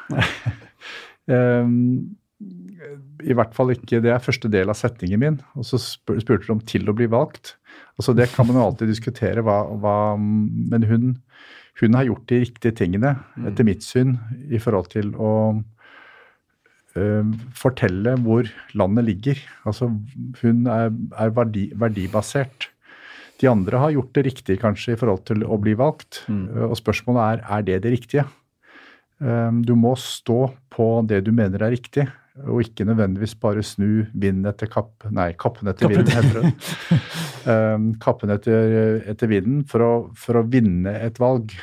um, 1.26 2.16
I 3.26 3.34
hvert 3.36 3.54
fall 3.56 3.72
ikke 3.72 4.02
Det 4.04 4.10
er 4.12 4.22
første 4.22 4.50
del 4.52 4.70
av 4.70 4.78
setningen 4.78 5.22
min. 5.22 5.38
Og 5.56 5.66
så 5.68 5.80
spur, 5.80 6.18
spurte 6.22 6.46
du 6.46 6.56
om 6.56 6.60
'til 6.60 6.88
å 6.88 6.96
bli 6.96 7.08
valgt'. 7.08 7.56
Altså 7.98 8.14
Det 8.14 8.28
kan 8.32 8.46
man 8.46 8.56
jo 8.56 8.66
alltid 8.66 8.88
diskutere, 8.88 9.42
hva, 9.42 9.64
hva, 9.80 10.16
men 10.18 10.82
hun, 10.84 11.16
hun 11.80 11.94
har 11.94 12.04
gjort 12.04 12.26
de 12.28 12.40
riktige 12.44 12.76
tingene, 12.76 13.16
etter 13.46 13.64
mitt 13.64 13.82
syn, 13.82 14.18
i 14.50 14.58
forhold 14.58 14.90
til 14.92 15.14
å 15.16 15.62
fortelle 17.56 18.16
hvor 18.24 18.48
landet 18.78 19.06
ligger. 19.10 19.42
Altså 19.68 19.90
Hun 20.40 20.66
er, 20.70 20.90
er 21.18 21.34
verdi, 21.36 21.68
verdibasert. 21.76 22.70
De 23.40 23.50
andre 23.50 23.80
har 23.82 23.92
gjort 23.92 24.14
det 24.16 24.26
riktig 24.30 24.58
kanskje 24.62 24.94
i 24.94 24.98
forhold 25.00 25.26
til 25.28 25.44
å 25.44 25.58
bli 25.60 25.76
valgt. 25.76 26.22
Uh, 26.28 26.70
og 26.70 26.76
spørsmålet 26.80 27.22
er 27.26 27.42
er 27.58 27.66
det 27.66 27.80
det 27.86 27.96
riktige. 27.98 28.28
Du 29.64 29.70
må 29.80 29.94
stå 29.96 30.50
på 30.68 30.86
det 31.08 31.22
du 31.24 31.30
mener 31.32 31.62
er 31.64 31.70
riktig, 31.72 32.02
og 32.44 32.58
ikke 32.60 32.84
nødvendigvis 32.84 33.32
bare 33.40 33.62
snu 33.64 34.04
vinden 34.12 34.44
etter 34.44 34.68
kapp... 34.68 35.06
Nei, 35.08 35.30
kappen 35.40 35.70
etter 35.72 35.88
vinden, 35.88 36.10
heter 36.12 36.42
det. 36.42 36.50
Kappen 38.04 38.34
etter, 38.34 38.76
etter 39.08 39.30
vinden 39.30 39.62
for 39.64 39.86
å, 39.86 39.90
for 40.20 40.36
å 40.36 40.44
vinne 40.44 40.92
et 41.00 41.16
valg. 41.16 41.54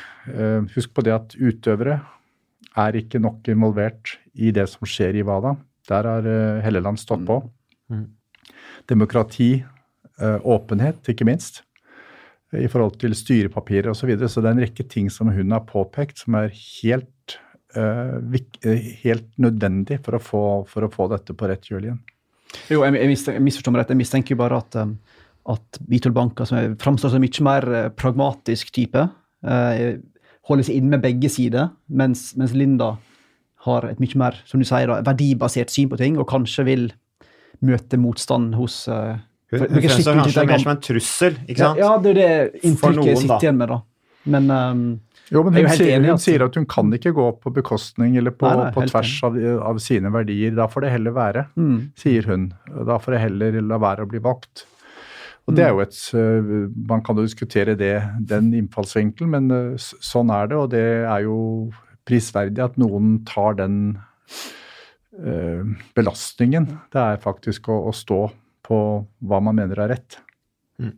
Husk 0.74 0.96
på 0.98 1.06
det 1.06 1.14
at 1.14 1.38
utøvere 1.38 2.00
er 2.74 2.98
ikke 2.98 3.22
nok 3.22 3.46
involvert 3.54 4.16
i 4.34 4.50
det 4.54 4.66
som 4.70 4.88
skjer 4.88 5.18
i 5.18 5.24
WADA. 5.26 5.54
Der 5.88 6.08
har 6.08 6.26
uh, 6.26 6.62
Helleland 6.64 7.00
stått 7.00 7.24
på. 7.26 7.38
Mm. 7.92 8.06
Demokrati, 8.90 9.50
uh, 10.22 10.38
åpenhet, 10.42 11.04
ikke 11.10 11.28
minst 11.28 11.62
i 12.54 12.68
forhold 12.70 13.00
til 13.02 13.16
styrepapirer 13.18 13.90
osv. 13.90 14.04
Så, 14.04 14.06
videre. 14.06 14.28
så 14.30 14.42
det 14.42 14.46
er 14.46 14.54
en 14.54 14.62
rekke 14.62 14.84
ting 14.86 15.08
som 15.10 15.32
hun 15.34 15.50
har 15.50 15.64
påpekt 15.66 16.20
som 16.22 16.36
er 16.38 16.52
helt, 16.54 17.34
uh, 17.74 18.20
helt 19.02 19.26
nødvendig 19.42 19.98
for 20.04 20.14
å, 20.14 20.22
få, 20.22 20.44
for 20.70 20.86
å, 20.86 20.90
få, 20.92 21.08
dette 21.10 21.34
på 21.34 21.50
rett 21.50 21.66
kjøl 21.66 21.88
igjen. 21.88 22.00
Jo, 22.70 22.84
jeg, 22.84 22.94
jeg, 22.94 23.10
mistenker, 23.10 23.40
jeg 23.40 23.46
misforstår 23.48 23.74
meg 23.74 23.82
rett. 23.82 23.92
Jeg 23.96 24.02
mistenker 24.04 24.38
bare 24.38 24.60
at, 24.62 24.78
at 25.56 25.80
Vitol 25.90 26.14
Banka, 26.14 26.46
som 26.46 26.76
framstår 26.78 27.10
som 27.10 27.18
en 27.18 27.26
mye 27.26 27.46
mer 27.48 27.68
pragmatisk 27.98 28.70
type, 28.76 29.02
holder 29.42 30.68
seg 30.68 30.78
inne 30.78 30.94
med 30.94 31.02
begge 31.02 31.28
sider, 31.32 31.72
mens, 31.90 32.28
mens, 32.38 32.54
Linda 32.54 32.92
har 33.64 33.88
et 33.88 34.02
mye 34.02 34.20
mer 34.20 34.36
som 34.48 34.60
du 34.60 34.66
sier, 34.68 34.90
da, 34.90 35.00
verdibasert 35.06 35.72
syn 35.72 35.90
på 35.92 36.00
ting, 36.00 36.18
og 36.20 36.28
kanskje 36.30 36.66
vil 36.68 36.90
møte 37.64 37.98
motstand 38.00 38.54
hos 38.58 38.84
uh, 38.90 39.16
hun, 39.54 39.64
hun 39.70 39.82
fremstår 39.84 40.20
kanskje 40.20 40.44
mer 40.48 40.62
som 40.62 40.74
en 40.74 40.84
trussel, 40.84 41.40
ikke 41.46 41.60
sant? 41.60 41.80
Ja, 41.80 41.90
ja 41.90 42.02
det 42.02 42.14
er 42.14 42.20
det 42.20 42.62
inntrykket 42.68 43.10
jeg 43.10 43.22
sitter 43.22 43.48
igjen 43.48 43.60
med, 43.60 43.72
da. 43.72 43.80
Men, 44.34 44.50
um, 44.50 44.84
jo, 45.28 45.42
men 45.44 45.58
hun, 45.58 45.70
sier, 45.76 45.94
enig, 45.96 46.12
hun 46.12 46.20
sier, 46.22 46.44
at 46.46 46.56
hun 46.58 46.66
kan 46.68 46.92
ikke 46.96 47.12
gå 47.16 47.26
på 47.44 47.52
bekostning 47.54 48.16
eller 48.20 48.34
på, 48.36 48.48
nei, 48.48 48.68
nei, 48.68 48.74
på 48.76 48.84
tvers 48.88 49.14
av, 49.28 49.36
av, 49.70 49.80
sine 49.84 50.12
verdier. 50.14 50.54
Da 50.56 50.68
får 50.70 50.86
det 50.86 50.92
heller 50.94 51.16
være, 51.16 51.48
mm. 51.60 51.76
sier 52.00 52.30
hun. 52.30 52.46
Da 52.88 52.98
får 53.00 53.16
det 53.16 53.24
heller 53.26 53.60
la 53.64 53.80
være 53.82 54.06
å 54.06 54.10
bli 54.10 54.22
valgt. 54.24 54.66
Og 55.44 55.52
det 55.52 55.66
er 55.66 55.74
jo 55.76 55.82
et, 55.82 55.96
Man 56.88 57.02
kan 57.04 57.18
jo 57.20 57.26
diskutere 57.26 57.74
det, 57.76 57.98
den 58.16 58.46
innfallsvinkelen, 58.56 59.34
men 59.34 59.74
sånn 59.76 60.32
er 60.32 60.48
det. 60.48 60.56
Og 60.56 60.70
det 60.72 60.86
er 61.04 61.26
jo 61.26 61.36
prisverdig 62.08 62.64
at 62.64 62.78
noen 62.80 63.18
tar 63.28 63.58
den 63.60 63.78
uh, 65.18 65.62
belastningen 65.96 66.68
det 66.94 67.00
er 67.00 67.22
faktisk 67.22 67.70
å, 67.72 67.84
å 67.90 67.94
stå 67.96 68.26
på 68.64 68.78
hva 69.28 69.42
man 69.44 69.58
mener 69.60 69.84
er 69.84 69.92
rett. 69.96 70.20
Mm. 70.74 70.90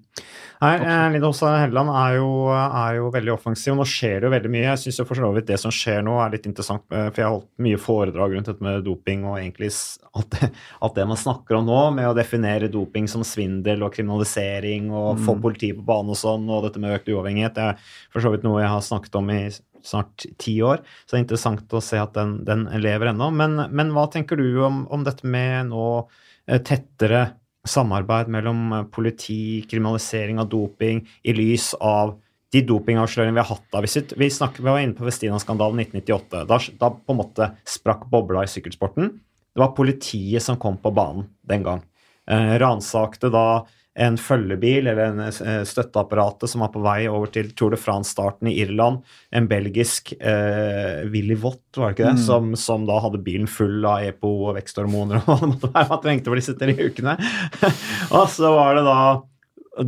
Nei, 0.63 0.71
Linda 1.13 1.29
Hofstad 1.29 1.59
Helleland 1.61 1.91
er 1.93 2.15
er 2.17 2.95
jo, 2.97 3.11
veldig 3.13 3.33
offensiv, 3.35 3.75
nå 3.77 3.85
skjer 3.85 4.23
det 4.23 4.29
jo 4.29 4.33
veldig 4.33 4.53
mye. 4.55 4.63
Jeg 4.71 4.81
syns 4.87 5.01
for 5.05 5.21
så 5.21 5.29
vidt 5.37 5.51
det 5.51 5.59
som 5.61 5.75
skjer 5.75 6.01
nå 6.07 6.15
er 6.23 6.33
litt 6.33 6.49
interessant, 6.49 6.87
for 6.89 7.21
jeg 7.21 7.27
har 7.27 7.35
holdt 7.35 7.51
mye 7.67 7.81
foredrag 7.81 8.37
rundt 8.37 8.49
dette 8.49 8.65
med 8.65 8.87
doping 8.87 9.27
og 9.29 9.37
egentlig 9.37 9.69
alt 10.17 10.31
det, 10.33 10.51
alt 10.81 10.97
det 10.97 11.07
man 11.13 11.21
snakker 11.21 11.59
om 11.59 11.69
nå, 11.69 11.81
med 11.99 12.09
å 12.09 12.17
definere 12.17 12.73
doping 12.73 13.11
som 13.11 13.25
svindel 13.27 13.85
og 13.85 13.93
kriminalisering 13.99 14.89
og 14.95 15.19
mm. 15.19 15.25
få 15.29 15.37
politiet 15.45 15.77
på 15.77 15.85
banen 15.93 16.17
og 16.17 16.21
sånn, 16.23 16.49
og 16.49 16.65
dette 16.65 16.81
med 16.81 16.97
økt 16.97 17.13
uavhengighet. 17.13 17.59
Det 17.59 17.69
er 17.75 17.97
for 18.15 18.25
så 18.25 18.33
vidt 18.33 18.47
noe 18.49 18.63
jeg 18.65 18.73
har 18.73 18.87
snakket 18.87 19.21
om 19.21 19.33
i 19.35 19.43
snart 19.87 20.27
ti 20.43 20.59
år, 20.65 20.83
så 21.05 21.15
det 21.15 21.19
er 21.21 21.25
interessant 21.25 21.75
å 21.77 21.83
se 21.85 22.01
at 22.03 22.15
den, 22.17 22.39
den 22.47 22.67
lever 22.83 23.13
ennå. 23.13 23.31
Men, 23.35 23.59
men, 23.71 23.95
hva 23.95 24.07
tenker 24.13 24.41
du 24.41 24.63
om, 24.67 24.85
om 24.93 25.07
dette 25.07 25.27
med 25.29 25.71
nå 25.73 25.87
eh, 26.03 26.61
tettere 26.61 27.29
samarbeid 27.67 28.31
mellom 28.33 28.63
eh, 28.73 28.87
politi, 28.93 29.65
kriminalisering 29.71 30.41
av 30.43 30.51
doping, 30.53 31.03
i 31.23 31.35
lys 31.37 31.73
av 31.81 32.17
de 32.55 32.63
dopingavsløringene 32.67 33.37
vi 33.37 33.43
har 33.43 33.51
hatt 33.51 33.67
da. 33.75 33.83
Vi, 33.83 33.91
vi, 34.17 34.31
snakker, 34.33 34.63
vi 34.63 34.71
var 34.71 34.83
inne 34.83 34.97
på 34.97 35.07
Vestina-skandalen 35.07 35.83
1998. 35.83 36.45
Da, 36.49 36.61
da 36.81 36.93
på 36.95 37.15
en 37.15 37.21
måte 37.21 37.51
sprakk 37.69 38.07
bobla 38.13 38.45
i 38.47 38.51
sykkelsporten. 38.51 39.11
Det 39.57 39.63
var 39.63 39.75
politiet 39.77 40.45
som 40.45 40.59
kom 40.61 40.79
på 40.83 40.93
banen 40.95 41.31
den 41.49 41.65
gang. 41.67 41.83
Eh, 42.31 42.55
ransakte 42.63 43.31
da 43.35 43.65
en 43.97 44.17
følgebil 44.21 44.91
eller 44.91 45.09
en 45.09 45.21
eh, 45.25 45.63
støtteapparatet 45.65 46.51
som 46.51 46.63
var 46.65 46.73
på 46.75 46.83
vei 46.85 47.07
over 47.09 47.31
til 47.33 47.49
Tour 47.57 47.73
de 47.73 47.79
France-starten 47.81 48.51
i 48.51 48.57
Irland. 48.61 49.01
En 49.33 49.47
belgisk 49.49 50.13
eh, 50.19 51.07
Willy 51.13 51.39
Vott, 51.41 51.65
var 51.79 51.91
det 51.91 51.97
ikke 51.97 52.11
det, 52.11 52.19
mm. 52.19 52.25
som, 52.27 52.51
som, 52.61 52.85
da 52.89 52.99
hadde 53.01 53.23
bilen 53.25 53.49
full 53.49 53.87
av 53.89 54.05
EPO 54.05 54.33
og 54.51 54.59
veksthormoner 54.59 55.23
og 55.25 55.47
hva 55.63 55.71
det 55.71 55.87
man 55.93 56.03
trengte 56.05 56.33
for 56.33 56.41
disse 56.43 56.57
tre 56.61 56.77
ukene. 56.77 57.17
og 58.19 58.27
så 58.33 58.53
var 58.53 58.77
det 58.77 58.85
da, 58.87 58.99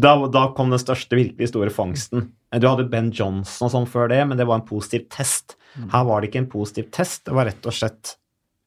da 0.09 0.15
Da 0.33 0.47
kom 0.57 0.73
den 0.73 0.81
største, 0.81 1.19
virkelig 1.19 1.51
store 1.53 1.75
fangsten. 1.75 2.31
Du 2.57 2.65
hadde 2.65 2.89
Ben 2.89 3.13
Johnson 3.13 3.69
og 3.69 3.75
sånn 3.75 3.91
før 3.93 4.09
det, 4.09 4.23
men 4.25 4.41
det 4.41 4.49
var 4.49 4.63
en 4.63 4.69
positiv 4.69 5.05
test. 5.13 5.59
Mm. 5.77 5.91
Her 5.93 6.09
var 6.09 6.21
det 6.21 6.31
ikke 6.31 6.47
en 6.47 6.53
positiv 6.57 6.89
test, 6.97 7.27
det 7.29 7.37
var 7.37 7.51
rett 7.51 7.69
og 7.69 7.77
slett 7.77 8.17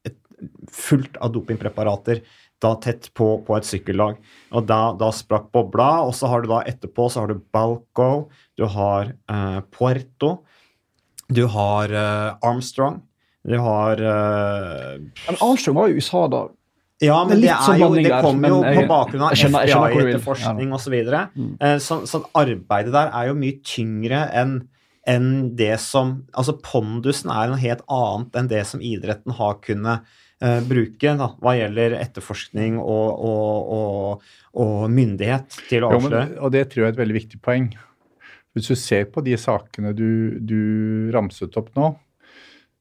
et 0.06 0.18
fullt 0.70 1.18
av 1.18 1.34
dopingpreparater 1.34 2.22
da 2.62 2.72
tett 2.82 3.10
på, 3.18 3.28
på 3.46 3.56
et 3.58 3.66
sykkellag. 3.66 4.18
Og 4.54 4.66
da, 4.68 4.80
da, 4.98 5.10
sprakk 5.14 5.50
bobla. 5.54 5.90
Og 6.06 6.14
så 6.16 6.30
har 6.30 6.42
du 6.42 6.50
da 6.52 6.62
etterpå 6.68 7.08
så 7.10 7.24
har 7.24 7.32
du 7.32 7.42
Balco, 7.54 8.28
du 8.58 8.66
har 8.70 9.12
eh, 9.12 9.60
Puerto, 9.74 10.36
du 11.32 11.44
har 11.50 11.92
eh, 11.92 12.32
Armstrong, 12.44 13.00
du 13.48 13.56
har 13.58 13.98
eh, 13.98 14.98
Men 15.02 15.40
Armstrong 15.40 15.78
var 15.78 15.90
jo 15.90 15.96
i 15.96 16.02
USA 16.02 16.26
da. 16.30 16.48
Ja, 17.02 17.16
men 17.26 17.40
det, 17.42 17.50
er 17.50 17.80
jo, 17.80 17.88
det 17.98 18.18
kommer 18.22 18.52
jo 18.52 18.60
på 18.62 18.82
bakgrunn 18.86 19.24
av 19.26 19.32
FBI-etterforskning 19.34 20.70
osv. 20.70 20.94
Så, 21.02 21.22
mm. 21.34 21.56
så, 21.82 21.96
så 22.06 22.20
arbeidet 22.38 22.94
der 22.94 23.10
er 23.10 23.32
jo 23.32 23.40
mye 23.40 23.58
tyngre 23.66 24.28
enn 24.30 24.60
enn 25.10 25.56
det 25.58 25.80
som 25.82 26.20
Altså, 26.30 26.52
pondusen 26.62 27.32
er 27.34 27.48
noe 27.50 27.58
helt 27.58 27.80
annet 27.90 28.36
enn 28.38 28.50
det 28.52 28.60
som 28.70 28.84
idretten 28.86 29.34
har 29.34 29.56
kunnet 29.64 30.06
Eh, 30.06 30.21
bruke 30.66 31.14
da, 31.18 31.28
hva 31.42 31.54
gjelder 31.58 31.96
etterforskning 32.00 32.78
og, 32.80 33.24
og, 33.30 33.72
og, 33.76 34.30
og 34.62 34.76
myndighet 34.92 35.58
til 35.68 35.86
å 35.86 35.92
avsløre. 35.96 36.28
Jo, 36.34 36.38
og 36.42 36.54
det 36.54 36.64
tror 36.72 36.84
jeg 36.84 36.90
er 36.90 36.96
et 36.96 37.02
veldig 37.02 37.18
viktig 37.18 37.42
poeng. 37.44 37.68
Hvis 38.52 38.68
du 38.68 38.76
ser 38.76 39.06
på 39.12 39.22
de 39.24 39.36
sakene 39.40 39.94
du, 39.96 40.38
du 40.40 40.58
ramset 41.14 41.56
opp 41.56 41.70
nå, 41.78 41.94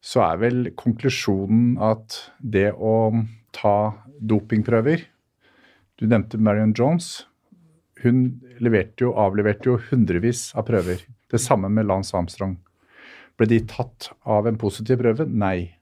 så 0.01 0.23
er 0.25 0.41
vel 0.41 0.61
konklusjonen 0.77 1.77
at 1.85 2.17
det 2.41 2.71
å 2.73 3.13
ta 3.53 3.93
dopingprøver 4.17 5.05
Du 5.99 6.07
nevnte 6.09 6.39
Marion 6.41 6.73
Jones. 6.73 7.27
Hun 8.01 8.41
leverte 8.57 9.05
jo, 9.05 9.11
avleverte 9.13 9.69
jo 9.69 9.75
hundrevis 9.91 10.47
av 10.57 10.65
prøver. 10.65 11.03
Det 11.29 11.37
samme 11.39 11.69
med 11.69 11.85
Lance 11.85 12.15
Armstrong. 12.17 12.55
Ble 13.37 13.47
de 13.51 13.59
tatt 13.69 14.09
av 14.25 14.49
en 14.49 14.57
positiv 14.57 15.03
prøve? 15.03 15.27
Nei. 15.29 15.80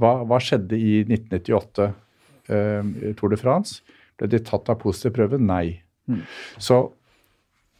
Hva, 0.00 0.20
hva 0.24 0.38
skjedde 0.42 0.78
i 0.80 1.02
1998 1.04 1.90
Uh, 2.50 3.14
Tour 3.18 3.30
de 3.30 3.38
France? 3.38 3.84
Ble 4.18 4.26
de 4.32 4.40
tatt 4.42 4.70
av 4.72 4.80
positiv 4.82 5.14
prøve? 5.14 5.38
Nei. 5.38 5.80
Mm. 6.10 6.24
Så 6.58 6.82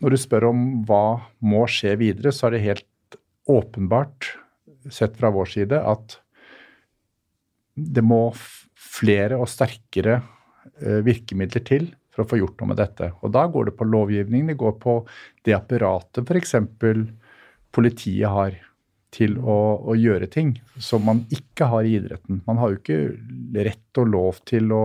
når 0.00 0.14
du 0.14 0.20
spør 0.20 0.50
om 0.52 0.60
hva 0.88 1.04
må 1.44 1.64
skje 1.68 1.96
videre, 2.00 2.32
så 2.32 2.48
er 2.48 2.56
det 2.56 2.66
helt 2.68 3.18
åpenbart, 3.50 4.34
sett 4.88 5.18
fra 5.18 5.32
vår 5.34 5.50
side, 5.50 5.76
at 5.76 6.16
det 7.74 8.04
må 8.06 8.30
flere 8.80 9.36
og 9.40 9.50
sterkere 9.50 10.20
eh, 10.80 11.02
virkemidler 11.04 11.64
til 11.66 11.90
for 12.14 12.24
å 12.24 12.30
få 12.30 12.38
gjort 12.40 12.62
noe 12.62 12.70
med 12.72 12.80
dette. 12.80 13.10
Og 13.20 13.34
da 13.34 13.44
går 13.50 13.68
det 13.68 13.76
på 13.76 13.88
lovgivning, 13.88 14.46
det 14.48 14.56
går 14.60 14.78
på 14.80 14.96
det 15.44 15.56
apparatet 15.56 16.24
f.eks. 16.24 16.56
politiet 17.74 18.32
har 18.32 18.56
til 19.14 19.36
å, 19.42 19.58
å, 19.90 19.96
gjøre 19.98 20.28
ting 20.30 20.54
som 20.78 21.04
man 21.06 21.24
ikke 21.34 21.68
har 21.72 21.86
i 21.86 21.96
idretten. 21.98 22.42
Man 22.46 22.60
har 22.60 22.72
jo 22.72 22.80
ikke 22.80 23.00
rett 23.66 24.00
og 24.00 24.10
lov 24.12 24.40
til 24.48 24.70
å, 24.74 24.84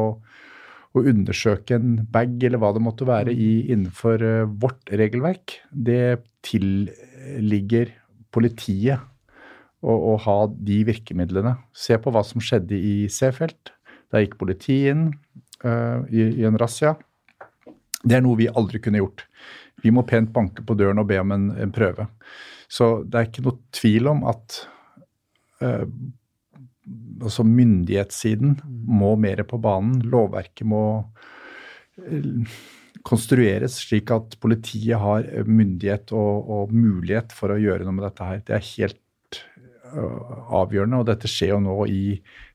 å 0.96 1.04
undersøke 1.04 1.78
en 1.78 2.00
bag 2.12 2.42
eller 2.44 2.62
hva 2.62 2.72
det 2.76 2.84
måtte 2.84 3.08
være 3.08 3.34
i, 3.34 3.68
innenfor 3.70 4.26
uh, 4.26 4.48
vårt 4.50 4.90
regelverk. 4.90 5.60
Det 5.70 6.26
tilligger 6.46 7.94
politiet 8.36 9.06
å, 9.86 9.94
å, 9.94 10.16
ha 10.26 10.40
de 10.50 10.82
virkemidlene. 10.90 11.56
Se 11.76 11.98
på 12.02 12.14
hva 12.14 12.26
som 12.26 12.44
skjedde 12.44 12.78
i 12.78 12.96
Seefeld. 13.14 13.74
Der 14.14 14.26
gikk 14.26 14.40
politiet 14.42 14.96
inn 14.96 15.08
uh, 15.66 16.02
i, 16.10 16.32
i 16.42 16.50
en 16.50 16.58
razzia. 16.62 16.96
Det 18.06 18.18
er 18.18 18.26
noe 18.26 18.38
vi 18.42 18.50
aldri 18.50 18.82
kunne 18.82 19.02
gjort. 19.02 19.26
Vi 19.86 19.94
må 19.94 20.06
pent 20.08 20.32
banke 20.34 20.66
på 20.66 20.78
døren 20.78 21.02
og 21.02 21.10
be 21.10 21.18
om 21.22 21.34
en, 21.36 21.50
en 21.62 21.74
prøve. 21.74 22.08
Så 22.72 23.04
det 23.06 23.20
er 23.20 23.28
ikke 23.30 23.46
noe 23.46 23.60
tvil 23.76 24.10
om 24.12 24.24
at 24.30 24.62
eh, 25.64 25.86
altså 27.22 27.46
myndighetssiden 27.48 28.60
må 28.66 29.16
mer 29.20 29.44
på 29.48 29.60
banen. 29.62 30.00
Lovverket 30.12 30.68
må 30.70 30.84
uh, 31.02 32.58
konstrueres 33.06 33.80
slik 33.86 34.12
at 34.14 34.38
politiet 34.42 35.00
har 35.02 35.28
myndighet 35.48 36.14
og, 36.16 36.50
og, 36.50 36.76
mulighet 36.76 37.34
for 37.36 37.54
å 37.54 37.60
gjøre 37.62 37.86
noe 37.86 37.98
med 37.98 38.08
dette 38.08 38.30
her. 38.30 38.44
Det 38.46 38.58
er 38.58 38.68
helt 38.72 39.40
uh, 39.94 40.52
avgjørende, 40.62 41.02
og 41.02 41.10
dette 41.10 41.32
skjer 41.32 41.56
jo 41.56 41.64
nå 41.66 41.80
i 41.90 42.04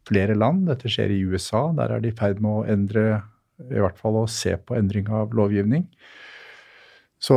flere 0.08 0.38
land. 0.38 0.66
Dette 0.70 0.90
skjer 0.90 1.14
i 1.14 1.22
USA. 1.26 1.68
Der 1.78 1.96
er 1.96 2.02
de 2.02 2.12
i 2.12 2.16
ferd 2.16 2.42
med 2.42 2.52
å 2.52 2.68
endre, 2.70 3.08
i 3.68 3.82
hvert 3.82 3.98
fall 4.00 4.22
å 4.22 4.30
se 4.30 4.54
på 4.56 4.78
endring 4.78 5.10
av 5.12 5.34
lovgivning. 5.36 5.88
Så 7.20 7.36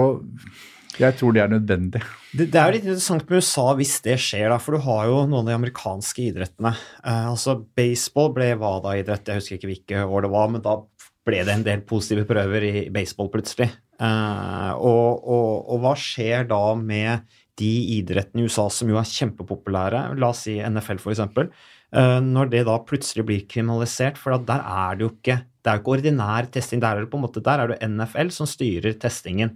jeg 1.00 1.16
tror 1.18 1.34
det 1.36 1.42
er 1.44 1.52
nødvendig. 1.52 2.02
Det, 2.34 2.48
det, 2.54 2.60
er 2.60 2.76
litt 2.76 2.86
interessant 2.86 3.26
med 3.30 3.42
USA 3.42 3.66
hvis 3.78 3.96
det 4.06 4.18
skjer, 4.22 4.48
da, 4.52 4.58
for 4.62 4.78
du 4.78 4.86
har 4.86 5.08
jo 5.10 5.22
noen 5.24 5.44
av 5.44 5.52
de 5.52 5.58
amerikanske 5.58 6.26
idrettene. 6.30 6.74
Eh, 7.02 7.30
altså 7.32 7.58
Baseball 7.78 8.34
ble 8.36 8.52
WADA-idrett, 8.62 9.30
jeg 9.30 9.42
husker 9.42 9.60
ikke 9.60 9.72
hvilke 9.72 10.04
år 10.06 10.28
det 10.28 10.34
var, 10.34 10.52
men 10.54 10.66
da 10.66 10.80
ble 11.24 11.44
det 11.48 11.56
en 11.56 11.66
del 11.66 11.86
positive 11.88 12.28
prøver 12.30 12.68
i 12.68 12.74
baseball 12.94 13.32
plutselig. 13.34 13.70
Eh, 14.02 14.72
og, 14.74 15.24
og, 15.24 15.54
og, 15.70 15.80
hva 15.84 15.94
skjer 16.00 16.50
da 16.50 16.66
med 16.80 17.30
de 17.60 17.72
idrettene 18.00 18.44
i 18.44 18.50
USA 18.50 18.68
som 18.74 18.90
jo 18.90 18.98
er 19.00 19.10
kjempepopulære, 19.10 20.06
la 20.20 20.34
oss 20.34 20.46
si 20.48 20.58
NFL 20.58 21.02
f.eks., 21.02 21.24
eh, 21.24 22.20
når 22.26 22.54
det 22.54 22.64
da 22.70 22.78
plutselig 22.86 23.26
blir 23.30 23.50
kriminalisert? 23.50 24.22
For 24.22 24.36
der 24.42 24.62
er 24.62 24.98
det 24.98 25.08
jo 25.08 25.14
ikke 25.16 25.42
det 25.64 25.72
er 25.72 25.78
jo 25.78 25.84
ikke 25.84 25.94
ordinær 25.96 26.48
testing, 26.52 26.82
der 26.84 26.98
er 26.98 27.06
det 27.06 27.10
på 27.12 27.16
en 27.16 27.24
måte, 27.24 27.44
der 27.44 27.62
er 27.64 27.72
det 27.72 27.88
NFL 27.88 28.34
som 28.36 28.48
styrer 28.50 28.98
testingen. 29.00 29.54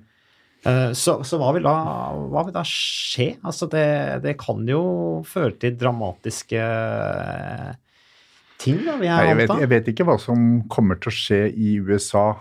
Eh, 0.66 0.92
så, 0.98 1.20
så 1.28 1.40
hva, 1.40 1.52
vil 1.56 1.66
da, 1.68 1.76
hva, 2.32 2.44
vil 2.48 2.56
da, 2.56 2.64
skje? 2.66 3.36
Altså 3.46 3.70
det, 3.72 3.88
det 4.26 4.38
kan 4.42 4.64
jo 4.70 4.82
føre 5.28 5.54
til 5.62 5.78
dramatiske 5.80 6.64
ting, 8.62 8.82
da, 8.86 8.98
vil 8.98 9.10
jeg 9.10 9.36
anta. 9.36 9.60
Jeg 9.62 9.72
vet, 9.74 9.92
ikke 9.94 10.08
hva 10.08 10.18
som 10.22 10.64
kommer 10.72 11.00
til 11.02 11.14
å 11.14 11.18
skje 11.18 11.42
i 11.54 11.78
USA 11.84 12.32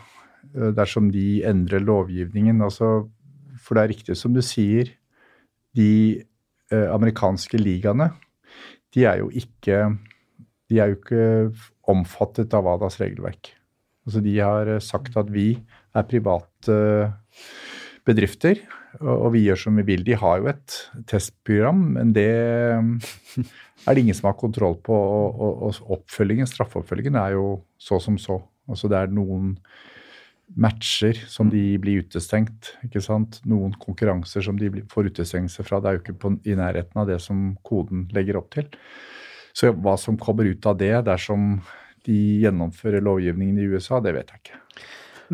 eh, 0.55 0.73
dersom 0.77 1.11
de 1.15 1.43
endrer 1.47 1.85
lovgivningen. 1.85 2.65
Altså, 2.65 3.11
for 3.61 3.77
det 3.77 3.85
er 3.85 3.95
riktig 3.95 4.19
som 4.19 4.35
du 4.37 4.43
sier, 4.45 4.95
de 5.77 5.93
eh, 6.73 6.89
amerikanske 6.89 7.61
ligaene, 7.61 8.11
de 8.97 9.05
er 9.05 9.21
jo 9.21 9.29
ikke 9.35 9.91
de 10.67 10.81
er 10.83 10.91
jo 10.91 10.97
ikke 10.99 11.27
omfattet 11.93 12.55
av 12.57 12.65
WADAs 12.67 12.97
regelverk. 12.99 13.53
Altså, 14.07 14.23
de 14.25 14.33
har 14.39 14.71
sagt 14.83 15.15
at 15.19 15.29
vi 15.31 15.53
er 15.95 16.07
private 16.09 16.79
bedrifter, 18.07 18.61
og 19.03 19.33
vi 19.35 19.45
gjør 19.45 19.59
som 19.67 19.81
vi 19.81 19.85
vil. 19.89 20.05
De 20.07 20.17
har 20.17 20.41
jo 20.41 20.49
et 20.51 20.77
testprogram, 21.11 21.83
men 21.97 22.13
det 22.17 22.29
er 22.31 23.91
det 23.91 24.03
ingen 24.03 24.17
som 24.17 24.31
har 24.31 24.39
kontroll 24.39 24.79
på. 24.85 24.95
Og, 24.95 25.83
oppfølgingen, 25.99 26.49
straffeoppfølgingen 26.49 27.19
er 27.21 27.37
jo 27.37 27.49
så 27.79 28.01
som 28.03 28.19
så. 28.21 28.41
Altså 28.71 28.91
det 28.91 28.99
er 28.99 29.15
noen 29.15 29.55
matcher 30.55 31.19
som 31.27 31.51
de 31.51 31.63
blir 31.83 32.05
utestengt. 32.07 32.77
ikke 32.87 33.03
sant? 33.03 33.41
Noen 33.49 33.75
konkurranser 33.83 34.45
som 34.47 34.59
de 34.59 34.71
får 34.91 35.11
utestengelse 35.11 35.67
fra. 35.67 35.81
Det 35.83 35.91
er 35.91 35.99
jo 35.99 36.05
ikke 36.05 36.19
på, 36.23 36.33
i 36.47 36.55
nærheten 36.59 37.03
av 37.03 37.11
det 37.11 37.19
som 37.25 37.51
koden 37.67 38.07
legger 38.15 38.39
opp 38.41 38.53
til. 38.55 38.71
Så 39.57 39.73
hva 39.73 39.97
som 39.99 40.19
kommer 40.21 40.47
ut 40.47 40.67
av 40.69 40.79
det 40.79 40.95
dersom 41.07 41.59
de 42.07 42.19
gjennomfører 42.45 43.03
lovgivningen 43.03 43.59
i 43.59 43.67
USA, 43.73 43.99
det 44.05 44.15
vet 44.15 44.31
jeg 44.31 44.45
ikke. 44.45 44.61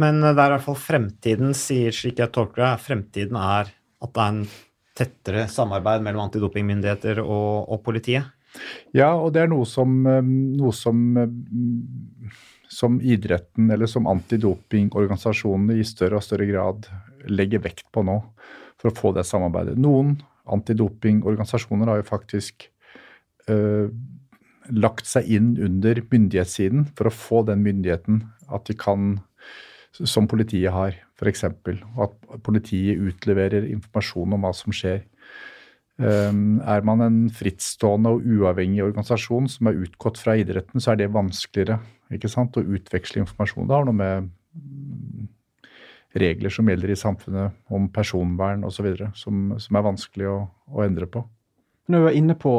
Men 0.00 0.20
det 0.22 0.32
er 0.34 0.50
i 0.50 0.54
hvert 0.54 0.66
fall 0.66 0.78
fremtiden 0.80 1.56
sier, 1.56 1.94
slik 1.94 2.22
jeg 2.22 2.32
tolker 2.32 2.64
det, 2.64 2.74
fremtiden 2.84 3.38
er 3.38 3.72
at 3.72 4.14
det 4.14 4.22
er 4.22 4.30
en 4.32 4.44
tettere 4.96 5.48
samarbeid 5.48 6.04
mellom 6.04 6.26
antidopingmyndigheter 6.26 7.22
og, 7.24 7.68
og 7.72 7.82
politiet? 7.84 8.28
Ja, 8.92 9.14
og 9.16 9.32
det 9.34 9.44
er 9.44 9.52
noe 9.52 9.64
som, 9.68 9.94
eh, 10.08 10.20
noe 10.22 10.72
som, 10.76 11.04
eh, 11.16 12.32
som 12.72 12.98
idretten 13.00 13.70
eller 13.72 13.88
som 13.88 14.08
antidopingorganisasjonene 14.10 15.78
i 15.80 15.86
større 15.88 16.20
og 16.20 16.26
større 16.26 16.48
grad 16.48 16.88
legger 17.28 17.62
vekt 17.64 17.86
på 17.92 18.04
nå 18.04 18.18
for 18.80 18.90
å 18.90 18.96
få 18.96 19.14
det 19.16 19.24
samarbeidet. 19.28 19.78
Noen 19.80 20.18
antidopingorganisasjoner 20.52 21.88
har 21.88 22.00
jo 22.00 22.08
faktisk 22.08 22.66
øh, 23.52 23.92
lagt 24.70 25.08
seg 25.08 25.28
inn 25.30 25.52
under 25.62 26.00
myndighetssiden 26.10 26.88
for 26.96 27.08
å 27.08 27.14
få 27.14 27.42
den 27.48 27.64
myndigheten 27.64 28.22
at 28.52 28.66
de 28.68 28.76
kan, 28.78 29.20
som 29.92 30.28
politiet 30.28 30.72
har, 30.72 30.96
f.eks. 31.20 31.44
At 31.44 32.14
politiet 32.44 33.00
utleverer 33.00 33.68
informasjon 33.70 34.36
om 34.36 34.46
hva 34.46 34.52
som 34.56 34.74
skjer. 34.74 35.02
Um, 36.02 36.62
er 36.64 36.82
man 36.88 37.04
en 37.04 37.18
frittstående 37.30 38.14
og 38.14 38.24
uavhengig 38.24 38.80
organisasjon 38.82 39.50
som 39.52 39.68
er 39.68 39.82
utgått 39.84 40.18
fra 40.18 40.38
idretten, 40.40 40.80
så 40.80 40.94
er 40.94 41.02
det 41.02 41.12
vanskeligere 41.12 41.78
å 42.12 42.64
utveksle 42.76 43.22
informasjon. 43.22 43.68
Det 43.68 43.76
har 43.76 43.86
noe 43.88 43.96
med 43.96 44.30
mm, 44.56 45.28
regler 46.18 46.52
som 46.52 46.68
gjelder 46.68 46.92
i 46.92 46.98
samfunnet 46.98 47.60
om 47.72 47.86
personvern 47.92 48.64
osv. 48.68 48.88
Som, 49.16 49.54
som 49.60 49.78
er 49.78 49.86
vanskelig 49.86 50.28
å, 50.32 50.38
å 50.72 50.82
endre 50.84 51.08
på. 51.08 51.22
Når 51.88 51.98
vi 51.98 52.08
var 52.08 52.18
inne 52.18 52.36
på 52.40 52.54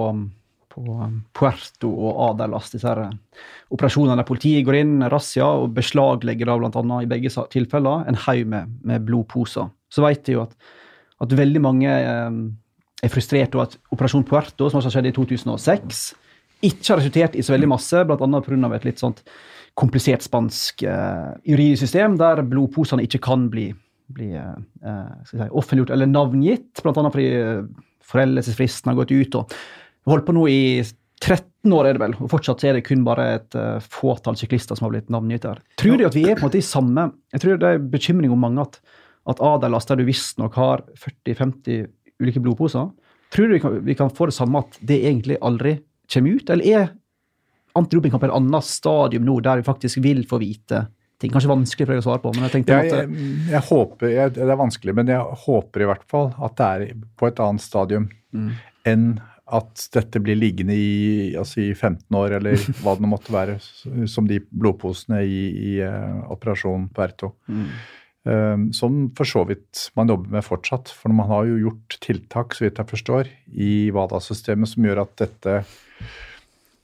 på 0.74 0.82
um, 0.82 1.20
Puerto 1.38 1.92
og 1.92 2.22
Adelas, 2.32 2.72
disse 2.74 2.90
her 2.90 3.04
uh, 3.06 3.44
operasjonene 3.74 4.18
der 4.20 4.28
politiet 4.28 4.66
går 4.68 4.80
inn, 4.82 4.96
razzia, 5.12 5.48
og 5.62 5.76
beslaglegger 5.78 6.50
da 6.50 6.58
bl.a. 6.60 6.98
i 7.02 7.10
begge 7.10 7.32
tilfeller 7.54 8.10
en 8.10 8.20
haug 8.26 8.44
med, 8.50 8.74
med, 8.82 9.06
blodposer. 9.08 9.70
Så 9.94 10.04
vet 10.06 10.28
jeg 10.28 10.40
jo 10.40 10.46
at, 10.48 10.58
at 11.24 11.38
veldig 11.38 11.62
mange 11.62 11.90
eh, 11.90 12.38
er 13.06 13.14
frustrert 13.14 13.56
over 13.56 13.70
at 13.70 13.78
Operasjon 13.94 14.26
Puerto, 14.28 14.70
som 14.70 14.80
altså 14.80 14.94
skjedde 14.94 15.12
i 15.12 15.16
2006, 15.16 16.04
ikke 16.64 16.90
har 16.90 17.02
resultert 17.02 17.36
i 17.36 17.44
så 17.46 17.56
veldig 17.56 17.70
masse, 17.74 18.04
bl.a. 18.08 18.18
pga. 18.18 18.72
et 18.78 18.88
litt 18.88 19.02
sånt 19.02 19.24
komplisert 19.80 20.26
spansk 20.26 20.84
eh, 20.86 21.32
juridisk 21.50 21.98
der 22.20 22.44
blodposene 22.46 23.06
ikke 23.06 23.24
kan 23.26 23.48
bli, 23.54 23.72
bli 24.14 24.34
eh, 24.38 24.54
uh 24.86 25.14
si, 25.30 25.40
offentliggjort 25.50 25.94
eller 25.96 26.10
navngitt, 26.10 26.84
bl.a. 26.84 26.94
fordi 26.94 27.30
uh, 27.42 27.64
foreldelsesfristen 28.04 28.92
har 28.92 29.00
gått 29.02 29.12
ut. 29.12 29.36
og 29.42 29.56
holdt 30.12 30.28
på 30.28 30.36
nå 30.36 30.48
i 30.52 30.64
13 31.24 31.72
år, 31.72 31.88
er 31.88 31.96
det 31.96 32.02
vel, 32.02 32.16
og 32.20 32.32
fortsatt 32.32 32.66
er 32.68 32.78
det 32.78 32.84
kun 32.88 33.06
bare 33.08 33.28
et 33.38 33.56
uh, 33.56 33.78
fåtall 33.80 34.36
syklister 34.40 34.76
som 34.76 34.88
har 34.88 34.96
blitt 34.96 35.14
navngitt 35.14 35.46
der. 35.46 35.62
Tror 35.80 36.00
du 36.00 36.08
at 36.08 36.18
vi 36.18 36.26
er 36.28 36.36
på 36.36 36.44
en 36.44 36.50
måte 36.50 36.60
i 36.60 36.66
samme 36.66 37.08
Jeg 37.32 37.44
tror 37.44 37.62
det 37.62 37.70
er 37.70 37.86
bekymring 37.94 38.34
om 38.34 38.44
mange 38.44 38.66
at, 38.66 38.82
at 39.32 39.40
Adelas, 39.40 39.88
der 39.88 40.02
du 40.02 40.08
visstnok 40.08 40.58
har 40.60 40.84
40-50 41.00 41.88
ulike 42.24 42.44
blodposer, 42.44 42.92
tror 43.34 43.48
du 43.48 43.56
vi 43.56 43.62
kan, 43.64 43.80
vi 43.86 43.96
kan, 43.98 44.12
få 44.14 44.28
det 44.30 44.36
samme 44.36 44.66
at 44.66 44.76
det 44.82 45.00
egentlig 45.08 45.40
aldri 45.42 45.78
kommer 46.12 46.36
ut? 46.36 46.52
Eller 46.54 46.82
er 46.82 46.92
antidopingkamp 47.80 48.28
et 48.28 48.36
annet 48.36 48.68
stadium 48.68 49.24
nå, 49.26 49.40
der 49.46 49.62
vi 49.62 49.68
faktisk 49.70 50.04
vil 50.04 50.26
få 50.30 50.42
vite 50.44 50.86
ting? 51.24 51.32
Kanskje 51.32 51.54
vanskelig 51.54 51.88
for 51.88 51.96
deg 51.96 52.04
å 52.04 52.08
svare 52.10 52.24
på, 52.26 52.36
men 52.36 52.50
jeg 52.50 52.58
tenkte 52.58 52.82
jeg, 52.84 52.92
jeg, 52.92 53.34
jeg 53.56 53.68
håper, 53.72 54.12
jeg, 54.12 54.36
Det 54.36 54.46
er 54.46 54.60
vanskelig, 54.60 55.00
men 55.00 55.16
jeg 55.16 55.44
håper 55.48 55.86
i 55.86 55.92
hvert 55.94 56.08
fall 56.12 56.34
at 56.44 56.60
det 56.60 56.72
er 56.74 57.06
på 57.16 57.32
et 57.32 57.46
annet 57.48 57.64
stadium 57.64 58.12
mm. 58.36 58.50
enn 58.92 59.14
at 59.54 59.88
dette 59.94 60.22
blir 60.24 60.38
liggende 60.40 60.76
i, 60.76 61.34
altså 61.38 61.62
i 61.62 61.72
15 61.74 62.18
år, 62.18 62.38
eller 62.40 62.58
hva 62.84 62.96
det 62.98 63.10
måtte 63.10 63.34
være, 63.34 63.58
som 64.10 64.30
de 64.30 64.40
blodposene 64.50 65.22
i, 65.26 65.44
i 65.74 65.74
uh, 65.86 66.24
Operasjon 66.34 66.90
Puerto. 66.96 67.34
Mm. 67.48 67.68
Um, 68.24 68.70
som 68.72 69.10
for 69.18 69.28
så 69.28 69.42
vidt 69.50 69.90
man 70.00 70.08
jobber 70.08 70.38
med 70.38 70.46
fortsatt. 70.48 70.92
For 70.96 71.12
man 71.12 71.28
har 71.30 71.48
jo 71.50 71.60
gjort 71.66 71.98
tiltak, 72.04 72.56
så 72.56 72.66
vidt 72.66 72.80
jeg 72.80 72.92
forstår, 72.94 73.32
i 73.52 73.74
WADA-systemet 73.94 74.72
som 74.72 74.88
gjør 74.88 75.06
at 75.08 75.18
dette 75.26 75.64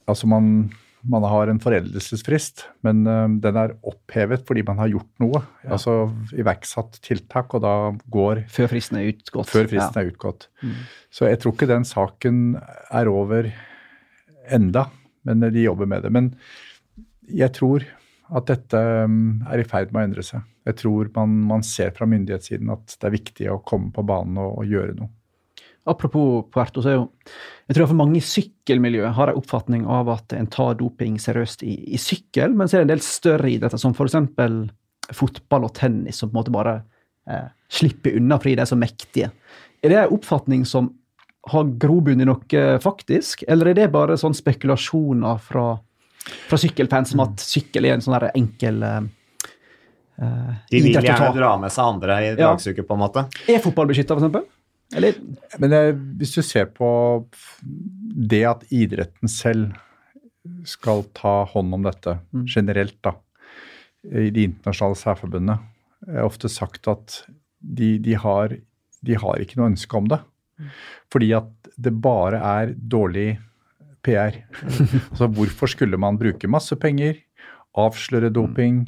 Altså 0.10 0.26
man 0.26 0.72
man 1.08 1.24
har 1.24 1.48
en 1.48 1.60
foreldelsesfrist, 1.64 2.66
men 2.86 3.02
uh, 3.08 3.28
den 3.42 3.60
er 3.60 3.76
opphevet 3.88 4.44
fordi 4.48 4.66
man 4.68 4.82
har 4.82 4.92
gjort 4.92 5.12
noe. 5.24 5.42
Ja. 5.64 5.74
Altså 5.78 5.96
iverksatt 6.36 7.00
tiltak, 7.06 7.56
og 7.56 7.64
da 7.64 7.76
går 8.12 8.44
Før 8.52 8.72
fristen 8.74 9.00
er 9.00 9.12
utgått. 9.14 9.52
Før 9.52 9.70
fristen 9.70 9.96
ja. 9.96 10.04
er 10.04 10.12
utgått. 10.12 10.50
Mm. 10.64 10.76
Så 11.14 11.30
jeg 11.30 11.42
tror 11.42 11.56
ikke 11.56 11.70
den 11.72 11.88
saken 11.88 12.42
er 12.60 13.12
over 13.12 13.52
enda, 14.50 14.90
men 15.28 15.46
de 15.46 15.64
jobber 15.64 15.90
med 15.90 16.06
det. 16.06 16.14
Men 16.16 16.34
jeg 17.30 17.54
tror 17.56 17.86
at 18.30 18.50
dette 18.50 18.80
um, 19.06 19.40
er 19.50 19.62
i 19.62 19.68
ferd 19.68 19.94
med 19.94 20.02
å 20.02 20.08
endre 20.10 20.26
seg. 20.26 20.44
Jeg 20.70 20.78
tror 20.84 21.10
man, 21.16 21.32
man 21.50 21.64
ser 21.66 21.94
fra 21.96 22.06
myndighetssiden 22.10 22.70
at 22.74 22.98
det 23.00 23.08
er 23.08 23.16
viktig 23.16 23.48
å 23.50 23.62
komme 23.66 23.94
på 23.96 24.06
banen 24.06 24.38
og, 24.42 24.60
og 24.62 24.70
gjøre 24.70 24.98
noe. 25.00 25.10
Apropos 25.90 26.46
Puerto, 26.54 26.84
så 26.86 26.92
er 26.92 27.00
jo 27.00 27.08
jeg 27.70 27.78
tror 27.78 27.92
for 27.92 28.00
mange 28.00 28.18
i 28.18 28.26
sykkelmiljøet 28.26 29.14
har 29.14 29.30
en 29.30 29.38
oppfatning 29.38 29.84
av 29.94 30.08
at 30.10 30.34
en 30.34 30.48
tar 30.50 30.80
doping 30.80 31.20
seriøst 31.22 31.62
i, 31.62 31.76
i 31.94 32.00
sykkel, 32.02 32.56
men 32.58 32.66
så 32.66 32.80
er 32.80 32.82
det 32.82 32.88
en 32.88 32.94
del 32.96 33.04
større 33.06 33.52
idretter, 33.52 33.78
som 33.78 33.94
f.eks. 33.94 34.18
fotball 35.14 35.68
og 35.68 35.76
tennis, 35.78 36.18
som 36.18 36.32
på 36.32 36.34
en 36.34 36.40
måte 36.40 36.56
bare 36.56 36.74
eh, 37.30 37.46
slipper 37.70 38.18
unna 38.18 38.40
fordi 38.42 38.56
de 38.58 38.66
er 38.66 38.72
så 38.72 38.80
mektige. 38.80 39.30
Er 39.86 39.94
det 39.94 40.02
en 40.02 40.18
oppfatning 40.18 40.66
som 40.66 40.90
har 41.54 41.70
grobunn 41.86 42.26
i 42.26 42.28
noe 42.28 42.66
faktisk, 42.82 43.46
eller 43.48 43.70
er 43.70 43.78
det 43.84 43.88
bare 43.94 44.18
sånn 44.18 44.34
spekulasjoner 44.34 45.38
fra, 45.46 45.70
fra 46.50 46.64
sykkelfans 46.66 47.14
om 47.14 47.28
at 47.28 47.46
sykkel 47.46 47.86
er 47.86 48.00
en 48.00 48.06
sånn 48.06 48.18
enkel 48.34 48.82
eh, 48.82 49.02
De 50.74 50.82
vil 50.82 50.98
gjerne 50.98 51.36
dra 51.38 51.54
med 51.62 51.70
seg 51.70 51.86
andre 51.86 52.24
i 52.26 52.34
dragsuget, 52.34 52.82
ja. 52.82 52.90
på 52.90 52.98
en 52.98 53.06
måte. 53.06 53.30
Er 53.46 53.62
fotball 53.62 53.94
beskytta, 53.94 54.18
f.eks.? 54.18 54.56
Eller? 54.96 55.20
Men 55.62 55.74
det, 55.74 55.82
hvis 56.20 56.34
du 56.34 56.42
ser 56.46 56.70
på 56.74 56.90
det 58.30 58.42
at 58.50 58.66
idretten 58.74 59.30
selv 59.30 59.76
skal 60.68 61.04
ta 61.18 61.44
hånd 61.52 61.76
om 61.78 61.86
dette 61.86 62.16
mm. 62.32 62.46
generelt, 62.50 62.98
da, 63.06 63.14
i 64.10 64.32
de 64.34 64.48
internasjonale 64.50 64.98
særforbundene, 64.98 65.60
er 66.08 66.26
ofte 66.26 66.50
sagt 66.52 66.90
at 66.90 67.22
de, 67.60 67.98
de, 68.02 68.16
har, 68.18 68.56
de, 69.06 69.18
har, 69.20 69.42
ikke 69.42 69.60
noe 69.60 69.70
ønske 69.74 70.00
om 70.00 70.10
det. 70.10 70.20
Mm. 70.60 70.72
Fordi 71.14 71.32
at 71.38 71.72
det 71.80 71.94
bare 72.02 72.40
er 72.40 72.74
dårlig 72.74 73.30
PR. 74.06 74.42
altså 75.12 75.30
hvorfor 75.38 75.70
skulle 75.70 76.00
man 76.02 76.18
bruke 76.20 76.50
masse 76.50 76.76
penger, 76.80 77.20
avsløre 77.78 78.32
doping, 78.34 78.88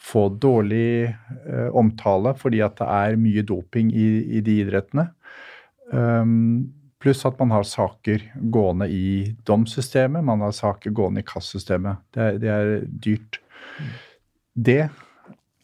få 0.00 0.26
dårlig 0.40 1.10
eh, 1.10 1.68
omtale 1.76 2.32
fordi 2.38 2.62
at 2.64 2.78
det 2.80 2.88
er 2.88 3.18
mye 3.20 3.44
doping 3.46 3.92
i, 3.92 4.08
i 4.38 4.44
de 4.44 4.60
idrettene? 4.64 5.10
Um, 5.90 6.70
pluss 7.00 7.24
at 7.26 7.38
man 7.40 7.52
har 7.54 7.66
saker 7.66 8.24
gående 8.52 8.86
i 8.92 9.34
domssystemet, 9.48 10.24
man 10.24 10.42
har 10.44 10.54
saker 10.56 10.92
gående 10.94 11.22
i 11.22 11.26
kassystemet. 11.26 12.02
Det, 12.14 12.26
er, 12.26 12.40
det 12.40 12.50
er 12.54 12.72
dyrt. 13.06 13.40
Det 14.54 14.82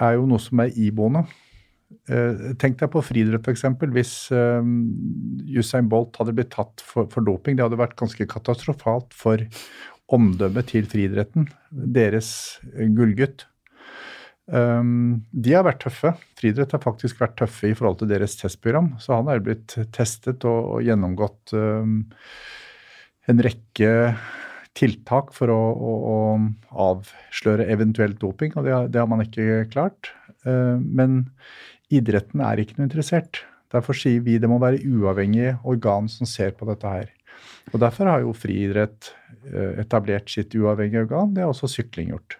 er 0.03 0.17
jo 0.17 0.29
noe 0.29 0.43
som 0.43 0.63
er 0.65 0.77
iboende. 0.81 1.27
Uh, 2.11 2.55
tenk 2.61 2.79
deg 2.81 2.91
på 2.93 3.03
friidrett 3.05 3.47
f.eks. 3.47 3.67
Hvis 3.95 4.15
um, 4.35 4.79
Usain 5.57 5.91
Bolt 5.91 6.17
hadde 6.21 6.35
blitt 6.37 6.53
tatt 6.55 6.83
for, 6.85 7.11
for, 7.13 7.25
doping. 7.27 7.59
Det 7.59 7.67
hadde 7.67 7.81
vært 7.81 7.99
ganske 7.99 8.29
katastrofalt 8.31 9.15
for 9.17 9.43
omdømmet 10.13 10.71
til 10.71 10.89
friidretten. 10.89 11.49
Deres 11.71 12.31
gullgutt. 12.75 13.49
Um, 14.47 15.27
de 15.35 15.55
har 15.57 15.65
vært 15.67 15.83
tøffe. 15.83 16.13
Friidrett 16.39 16.75
har 16.77 16.83
faktisk 16.85 17.19
vært 17.23 17.35
tøffe 17.41 17.71
i 17.71 17.75
forhold 17.77 17.99
til 18.03 18.11
deres 18.13 18.37
testprogram. 18.39 18.93
Så 19.03 19.17
han 19.17 19.31
er 19.33 19.43
blitt 19.43 19.75
testet 19.95 20.47
og, 20.47 20.77
og 20.77 20.87
gjennomgått 20.87 21.55
um, 21.59 22.05
en 23.27 23.43
rekke 23.43 23.91
tiltak 24.77 25.33
for 25.35 25.51
å, 25.51 25.59
å, 25.59 25.93
å 26.07 26.87
avsløre 26.93 27.67
eventuelt 27.73 28.21
doping, 28.21 28.53
og 28.59 28.67
det, 28.69 28.77
det, 28.93 29.01
har 29.01 29.11
man 29.11 29.25
ikke 29.25 29.67
klart. 29.73 30.13
Uh, 30.47 30.79
men 30.79 31.25
idretten 31.91 32.43
er 32.45 32.63
ikke 32.63 32.79
noe 32.79 32.91
interessert. 32.91 33.43
Derfor 33.75 33.99
sier 33.99 34.23
vi 34.23 34.39
det 34.39 34.51
må 34.51 34.61
være 34.63 34.85
uavhengige 34.87 35.57
organ 35.67 36.11
som 36.13 36.29
ser 36.29 36.55
på 36.55 36.69
dette 36.71 36.87
her. 36.87 37.11
Og 37.73 37.81
Derfor 37.83 38.13
har 38.13 38.23
jo 38.23 38.37
friidrett 38.37 39.11
uh, 39.51 39.75
etablert 39.83 40.31
sitt 40.31 40.55
uavhengige 40.55 41.09
organ. 41.09 41.35
Det 41.35 41.43
har 41.43 41.51
også 41.51 41.73
sykling 41.81 42.15
gjort. 42.15 42.39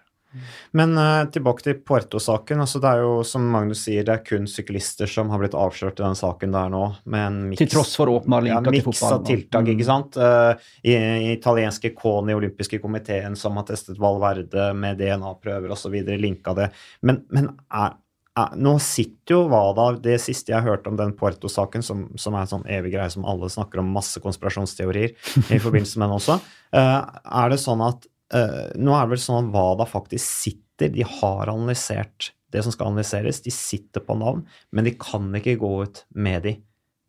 Men 0.77 0.95
uh, 0.97 1.25
tilbake 1.33 1.65
til 1.65 1.77
Puerto-saken. 1.81 2.61
altså 2.63 2.81
Det 2.83 2.91
er 2.91 3.03
jo, 3.05 3.13
som 3.27 3.45
Magnus 3.51 3.83
sier, 3.87 4.05
det 4.07 4.15
er 4.15 4.23
kun 4.25 4.47
syklister 4.49 5.09
som 5.11 5.31
har 5.33 5.41
blitt 5.41 5.57
avslørt 5.57 5.99
i 5.99 6.05
den 6.05 6.17
saken 6.17 6.55
der 6.55 6.71
nå. 6.73 6.83
mix, 7.05 7.61
Til 7.61 7.71
tross 7.77 7.95
for 7.99 8.11
åpenbar 8.13 8.47
ja, 8.47 8.61
til 8.65 8.81
fotball. 8.85 9.19
av 9.19 9.27
tiltak, 9.27 9.67
mm. 9.67 9.71
ikke 9.75 9.87
sant. 9.87 10.17
Uh, 10.19 10.71
i, 10.83 10.95
i, 10.95 11.29
italienske 11.35 11.93
Koni, 11.97 12.35
olympiske 12.37 12.81
komiteen, 12.83 13.37
som 13.39 13.57
har 13.59 13.67
testet 13.69 14.01
Valverde 14.01 14.71
med 14.77 14.99
DNA-prøver 15.01 15.73
osv., 15.75 15.95
linka 16.17 16.53
det. 16.57 16.71
Men, 17.05 17.23
men 17.33 17.51
er, 17.73 17.95
er, 18.37 18.57
nå 18.59 18.75
sitter 18.83 19.37
jo 19.37 19.39
WADA, 19.51 19.87
det 20.03 20.19
siste 20.23 20.53
jeg 20.53 20.65
hørte 20.65 20.91
om 20.91 20.99
den 20.99 21.15
Puerto-saken, 21.17 21.85
som, 21.85 22.05
som, 22.19 22.35
er 22.35 22.45
en 22.45 22.53
sånn 22.53 22.67
evig 22.77 22.93
greie 22.95 23.09
som 23.13 23.25
alle 23.27 23.49
snakker 23.51 23.81
om, 23.81 23.95
masse 23.95 24.21
konspirasjonsteorier 24.23 25.15
i 25.15 25.61
forbindelse 25.65 26.01
med 26.01 26.07
den 26.09 26.19
også, 26.19 26.39
uh, 26.77 27.01
er 27.41 27.53
det 27.53 27.61
sånn 27.63 27.83
at 27.87 28.07
Uh, 28.33 28.67
nå 28.75 28.91
er 28.91 29.05
det 29.05 29.15
vel 29.15 29.23
sånn 29.23 29.47
at 29.47 29.53
WADA 29.53 29.85
faktisk 29.87 30.25
sitter 30.25 30.89
De 30.91 31.05
har 31.07 31.47
analysert 31.47 32.33
det 32.53 32.63
som 32.63 32.73
skal 32.73 32.91
analyseres. 32.91 33.41
De 33.43 33.53
sitter 33.53 34.03
på 34.03 34.15
navn, 34.19 34.43
men 34.71 34.87
de 34.87 34.95
kan 34.99 35.29
ikke 35.35 35.57
gå 35.61 35.71
ut 35.83 36.03
med 36.15 36.45
de. 36.47 36.53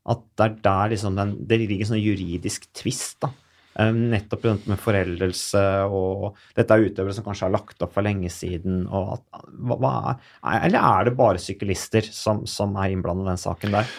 At 0.09 0.25
det 0.39 0.47
er 0.47 0.57
der 0.65 0.95
liksom 0.95 1.19
den, 1.19 1.35
det 1.49 1.61
ligger 1.61 1.85
en 1.85 1.93
sånn 1.93 2.03
juridisk 2.03 2.67
tvist. 2.77 3.21
da. 3.25 3.33
Um, 3.79 4.09
nettopp 4.11 4.49
med 4.67 4.81
foreldelse 4.83 5.61
og 5.95 6.33
Dette 6.57 6.75
er 6.75 6.89
utøvere 6.89 7.15
som 7.15 7.23
kanskje 7.23 7.45
har 7.47 7.53
lagt 7.55 7.85
opp 7.85 7.93
for 7.95 8.07
lenge 8.07 8.31
siden. 8.33 8.87
Og 8.89 9.19
at, 9.19 9.43
hva, 9.55 9.77
hva 9.79 9.93
er, 10.09 10.65
eller 10.67 10.81
er 10.81 11.07
det 11.07 11.19
bare 11.19 11.43
syklister 11.43 12.09
som, 12.11 12.43
som 12.51 12.75
er 12.81 12.95
innblandet 12.95 13.29
i 13.29 13.31
den 13.35 13.45
saken 13.45 13.77
der? 13.79 13.93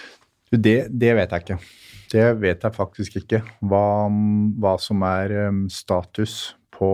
Det, 0.50 0.78
det 0.90 1.14
vet 1.16 1.36
jeg 1.36 1.46
ikke. 1.46 1.60
Det 2.10 2.28
vet 2.42 2.66
jeg 2.66 2.76
faktisk 2.76 3.20
ikke. 3.22 3.44
Hva, 3.70 3.86
hva 4.60 4.76
som 4.82 5.06
er 5.06 5.36
um, 5.48 5.68
status 5.72 6.56
på 6.80 6.92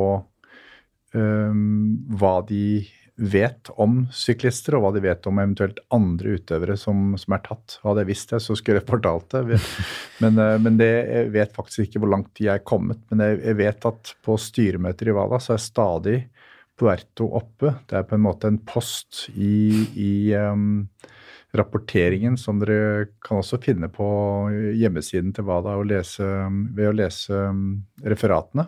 um, 1.15 2.05
hva 2.17 2.39
de 2.49 2.86
vet 3.15 3.69
om 3.79 4.01
syklister, 4.11 4.75
og 4.75 4.83
hva 4.83 4.91
de 4.97 5.03
vet 5.05 5.27
om 5.29 5.38
eventuelt 5.39 5.79
andre 5.95 6.36
utøvere 6.36 6.75
som, 6.79 7.13
som 7.19 7.38
er 7.38 7.43
tatt. 7.45 7.77
Hadde 7.86 8.03
jeg 8.03 8.09
visst 8.09 8.33
det, 8.33 8.41
så 8.43 8.57
skulle 8.59 8.81
jeg 8.81 8.89
fortalt 8.89 9.38
det. 9.38 9.59
Men, 10.23 10.39
uh, 10.41 10.55
men 10.59 10.79
det, 10.79 10.91
jeg 10.91 11.31
vet 11.36 11.55
faktisk 11.55 11.86
ikke 11.86 12.03
hvor 12.03 12.11
langt 12.11 12.31
de 12.39 12.49
er 12.51 12.63
kommet. 12.63 13.01
Men 13.11 13.23
jeg, 13.23 13.41
jeg 13.43 13.59
vet 13.61 13.88
at 13.91 14.15
på 14.25 14.38
styremøter 14.39 15.11
i 15.11 15.15
Vada 15.15 15.39
så 15.43 15.55
er 15.55 15.63
stadig 15.63 16.17
Puerto 16.79 17.29
oppe. 17.36 17.71
Det 17.88 17.99
er 17.99 18.07
på 18.07 18.17
en 18.17 18.25
måte 18.25 18.51
en 18.51 18.59
post 18.67 19.25
i, 19.36 19.86
i 19.95 20.13
um, 20.36 20.88
rapporteringen 21.55 22.38
som 22.39 22.59
dere 22.59 23.07
kan 23.23 23.39
også 23.39 23.59
finne 23.63 23.89
på 23.91 24.07
hjemmesiden 24.75 25.33
til 25.36 25.47
WADA 25.47 25.75
lese, 25.88 26.29
ved 26.75 26.89
å 26.91 26.95
lese 26.95 27.43
um, 27.51 27.67
referatene. 28.03 28.67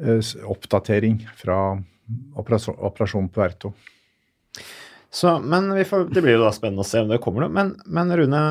Eh, 0.00 0.20
Oppdatering 0.50 1.22
fra 1.38 1.58
operasjon, 2.36 3.28
på 3.28 3.40
Puerto. 3.40 3.72
Så, 5.10 5.38
men 5.40 5.70
får, 5.86 6.08
det 6.10 6.22
blir 6.24 6.34
jo 6.34 6.42
da 6.42 6.50
spennende 6.52 6.82
å 6.82 6.88
se 6.88 7.00
om 7.04 7.10
det 7.10 7.20
kommer 7.22 7.44
noe. 7.44 7.54
Men, 7.54 7.74
men 7.86 8.10
Rune, 8.18 8.42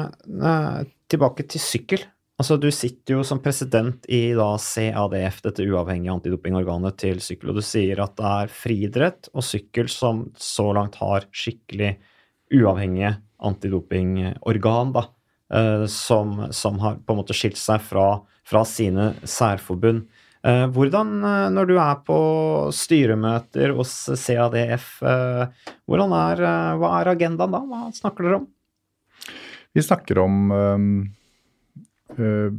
tilbake 1.11 1.45
til 1.51 1.61
sykkel. 1.61 2.05
Altså, 2.39 2.57
du 2.57 2.69
sitter 2.73 3.19
jo 3.19 3.25
som 3.27 3.41
president 3.43 4.07
i 4.11 4.31
da 4.33 4.55
CADF, 4.57 5.41
dette 5.45 5.65
uavhengige 5.67 6.15
antidopingorganet 6.15 6.97
til 7.03 7.19
sykkel, 7.21 7.51
og 7.51 7.59
du 7.59 7.65
sier 7.65 8.01
at 8.01 8.15
det 8.17 8.31
er 8.31 8.55
friidrett 8.55 9.29
og 9.35 9.45
sykkel 9.45 9.91
som 9.91 10.25
så 10.39 10.71
langt 10.73 10.97
har 11.03 11.27
skikkelig 11.29 11.93
uavhengige 12.53 13.13
antidopingorgan, 13.43 14.95
da, 14.95 15.05
eh, 15.53 15.85
som, 15.91 16.47
som 16.55 16.81
har 16.81 16.97
på 17.03 17.13
en 17.13 17.21
måte 17.21 17.37
skilt 17.37 17.59
seg 17.59 17.83
fra, 17.85 18.07
fra 18.47 18.63
sine 18.67 19.11
særforbund. 19.21 20.07
Eh, 20.43 20.65
Hvordan, 20.75 21.11
eh, 21.23 21.49
når 21.55 21.69
du 21.69 21.77
er 21.79 21.99
på 22.03 22.17
styremøter 22.75 23.71
hos 23.77 23.93
CADF, 24.19 24.97
eh, 25.07 25.69
hvordan 25.87 26.15
er, 26.17 26.43
hva 26.81 26.89
er 26.99 27.11
agendaen 27.13 27.53
da? 27.55 27.61
Hva 27.63 27.85
snakker 27.95 28.27
dere 28.27 28.41
om? 28.41 28.49
Vi 29.73 29.81
snakker 29.81 30.19
om 30.21 30.51
øhm, 30.53 30.89
uh, 32.19 32.51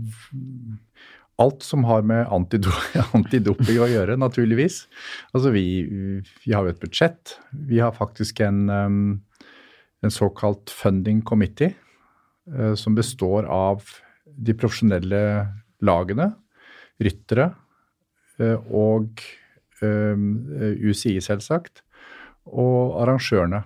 alt 1.39 1.63
som 1.63 1.85
har 1.87 2.03
med 2.03 2.27
antido 2.27 2.73
antidoping 3.19 3.79
å 3.85 3.87
gjøre, 3.87 4.17
naturligvis. 4.19 4.81
Altså 5.31 5.53
vi, 5.55 5.63
vi 6.43 6.57
har 6.57 6.67
jo 6.67 6.73
et 6.73 6.83
budsjett. 6.83 7.37
Vi 7.69 7.79
har 7.79 7.95
faktisk 7.95 8.43
en, 8.43 8.65
um, 8.67 8.99
en 10.03 10.11
såkalt 10.11 10.75
funding 10.75 11.23
committee, 11.23 11.77
uh, 12.51 12.75
som 12.75 12.99
består 12.99 13.47
av 13.47 13.87
de 14.27 14.57
profesjonelle 14.59 15.23
lagene, 15.87 16.33
ryttere 16.99 17.53
og 18.41 19.23
UCI, 19.85 21.19
selvsagt, 21.23 21.83
og 22.45 22.97
arrangørene 23.03 23.63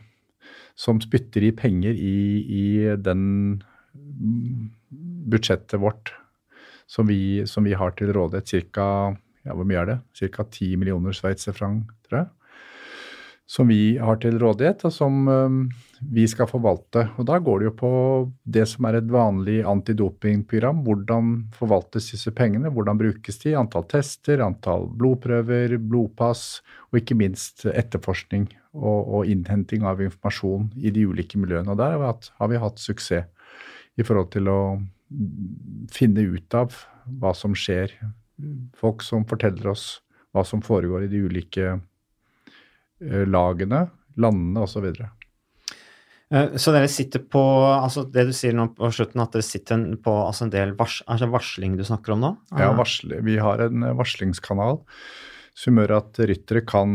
som 0.78 1.00
spytter 1.02 1.46
i 1.48 1.52
penger 1.56 1.96
i, 1.96 2.18
i 2.44 2.66
den 3.02 3.22
budsjettet 5.28 5.80
vårt 5.82 6.12
som 6.88 7.08
vi, 7.10 7.46
som 7.46 7.66
vi 7.68 7.76
har 7.76 7.92
til 7.98 8.12
rådighet. 8.16 8.72
Ca. 8.72 9.14
ja, 9.44 9.54
hvor 9.54 9.66
mye 9.68 9.82
er 9.82 9.90
det? 9.90 9.98
Cirka 10.16 10.46
10 10.48 10.76
millioner 10.80 11.12
sveitserfranc, 11.16 11.90
tror 12.08 12.22
jeg. 12.22 12.30
Som 13.49 13.70
vi 13.72 13.96
har 13.96 14.18
til 14.20 14.36
rådighet, 14.36 14.82
og 14.84 14.92
som 14.92 15.22
vi 16.01 16.26
skal 16.28 16.49
forvalte. 16.51 17.07
Og 17.18 17.26
da 17.30 17.38
går 17.42 17.62
det 17.62 17.68
jo 17.68 17.74
på 17.78 17.92
det 18.44 18.66
som 18.68 18.86
er 18.88 18.99
et 18.99 19.09
vanlig 19.09 19.62
antidopingprogram. 19.66 20.82
Hvordan 20.84 21.30
forvaltes 21.57 22.11
disse 22.12 22.32
pengene? 22.36 22.68
Hvordan 22.74 23.01
brukes 23.01 23.40
de? 23.42 23.55
Antall 23.59 23.86
tester, 23.88 24.42
antall 24.44 24.84
blodprøver, 25.01 25.78
blodpass, 25.80 26.61
og 26.90 27.01
ikke 27.01 27.16
minst 27.18 27.64
etterforskning 27.72 28.51
og, 28.76 29.01
og 29.01 29.32
innhenting 29.32 29.86
av 29.88 30.03
informasjon 30.05 30.70
i 30.76 30.92
de 30.94 31.07
ulike 31.09 31.40
miljøene. 31.40 31.72
Og 31.72 31.80
der 31.80 31.96
har 31.96 32.03
vi 32.03 32.11
hatt, 32.12 32.30
har 32.38 32.53
vi 32.53 32.62
hatt 32.62 32.84
suksess 32.84 33.26
i 33.99 34.05
forhold 34.07 34.30
til 34.34 34.51
å 34.53 34.61
finne 35.92 36.26
ut 36.36 36.55
av 36.55 36.76
hva 37.18 37.32
som 37.34 37.57
skjer. 37.57 37.96
Folk 38.78 39.03
som 39.03 39.24
forteller 39.28 39.72
oss 39.72 39.99
hva 40.36 40.44
som 40.46 40.61
foregår 40.62 41.07
i 41.07 41.11
de 41.11 41.22
ulike 41.24 41.64
eh, 41.64 41.78
lagene, 43.01 43.86
landene 44.18 44.64
osv. 44.66 44.88
Eh, 46.30 46.57
Så 46.57 46.72
dere 46.74 46.88
sitter 46.92 47.22
på 47.24 47.40
altså 47.72 48.05
Det 48.11 48.26
du 48.28 48.32
sier 48.36 48.57
nå 48.57 48.68
på 48.76 48.90
slutten, 48.92 49.22
at 49.22 49.32
dere 49.36 49.46
sitter 49.46 49.84
på 50.05 50.14
altså 50.26 50.46
en 50.46 50.53
del 50.55 50.74
vars, 50.78 51.01
altså 51.09 51.30
varsling 51.32 51.76
du 51.78 51.84
snakker 51.86 52.16
om 52.16 52.24
nå? 52.24 52.32
Ja, 52.59 52.72
varsle, 52.76 53.22
vi 53.24 53.38
har 53.40 53.62
en 53.64 53.86
eh, 53.86 53.96
varslingskanal 53.96 54.82
som 55.59 55.78
gjør 55.80 55.96
at 55.96 56.20
ryttere 56.28 56.64
kan 56.68 56.92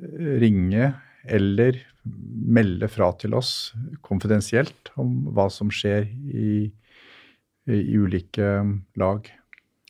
eh, 0.00 0.38
ringe 0.42 0.94
eller 1.24 1.78
melde 2.04 2.88
fra 2.92 3.10
til 3.16 3.32
oss 3.36 3.72
konfidensielt 4.04 4.90
om 5.00 5.22
hva 5.32 5.46
som 5.52 5.70
skjer 5.72 6.04
i, 6.28 6.66
i 7.64 7.78
ulike 7.96 8.58
lag. 9.00 9.30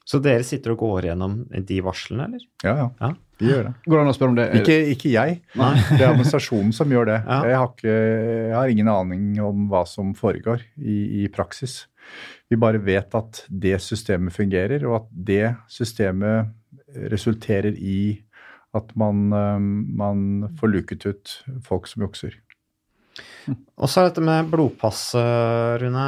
Så 0.07 0.21
dere 0.23 0.45
sitter 0.47 0.75
og 0.77 0.85
går 0.85 1.09
gjennom 1.09 1.41
de 1.51 1.79
varslene, 1.83 2.29
eller? 2.29 2.45
Ja, 2.63 2.75
ja. 2.85 2.89
Ja. 3.01 3.09
Vi 3.41 3.49
gjør 3.51 3.65
det. 3.69 3.73
Går 3.87 3.97
det 3.97 4.03
an 4.05 4.13
å 4.13 4.15
spørre 4.17 4.33
om 4.33 4.37
det? 4.39 4.47
Ikke, 4.61 4.77
ikke 4.95 5.11
jeg. 5.15 5.39
Nei. 5.59 5.73
Det 5.89 6.01
er 6.01 6.11
administrasjonen 6.13 6.75
som 6.77 6.93
gjør 6.95 7.11
det. 7.11 7.17
Ja. 7.25 7.41
Jeg, 7.51 7.59
har 7.61 7.73
ikke, 7.73 7.97
jeg 7.97 8.55
har 8.57 8.75
ingen 8.75 8.93
aning 8.93 9.25
om 9.43 9.67
hva 9.73 9.83
som 9.91 10.13
foregår 10.19 10.63
i, 10.79 10.99
i 11.25 11.27
praksis. 11.35 11.85
Vi 12.53 12.61
bare 12.61 12.83
vet 12.85 13.17
at 13.19 13.43
det 13.49 13.79
systemet 13.83 14.37
fungerer, 14.37 14.85
og 14.87 15.01
at 15.01 15.11
det 15.33 15.55
systemet 15.73 16.53
resulterer 17.11 17.75
i 17.75 18.23
at 18.75 18.91
man, 18.99 19.29
eh, 19.33 19.59
man 19.99 20.49
får 20.59 20.73
luket 20.73 21.07
ut 21.07 21.37
folk 21.67 21.87
som 21.91 22.07
jukser. 22.07 22.39
Og 23.79 23.91
så 23.91 24.01
er 24.01 24.09
dette 24.09 24.25
med 24.25 24.49
blodpass, 24.51 25.15
eh, 25.19 25.79
Rune. 25.83 26.07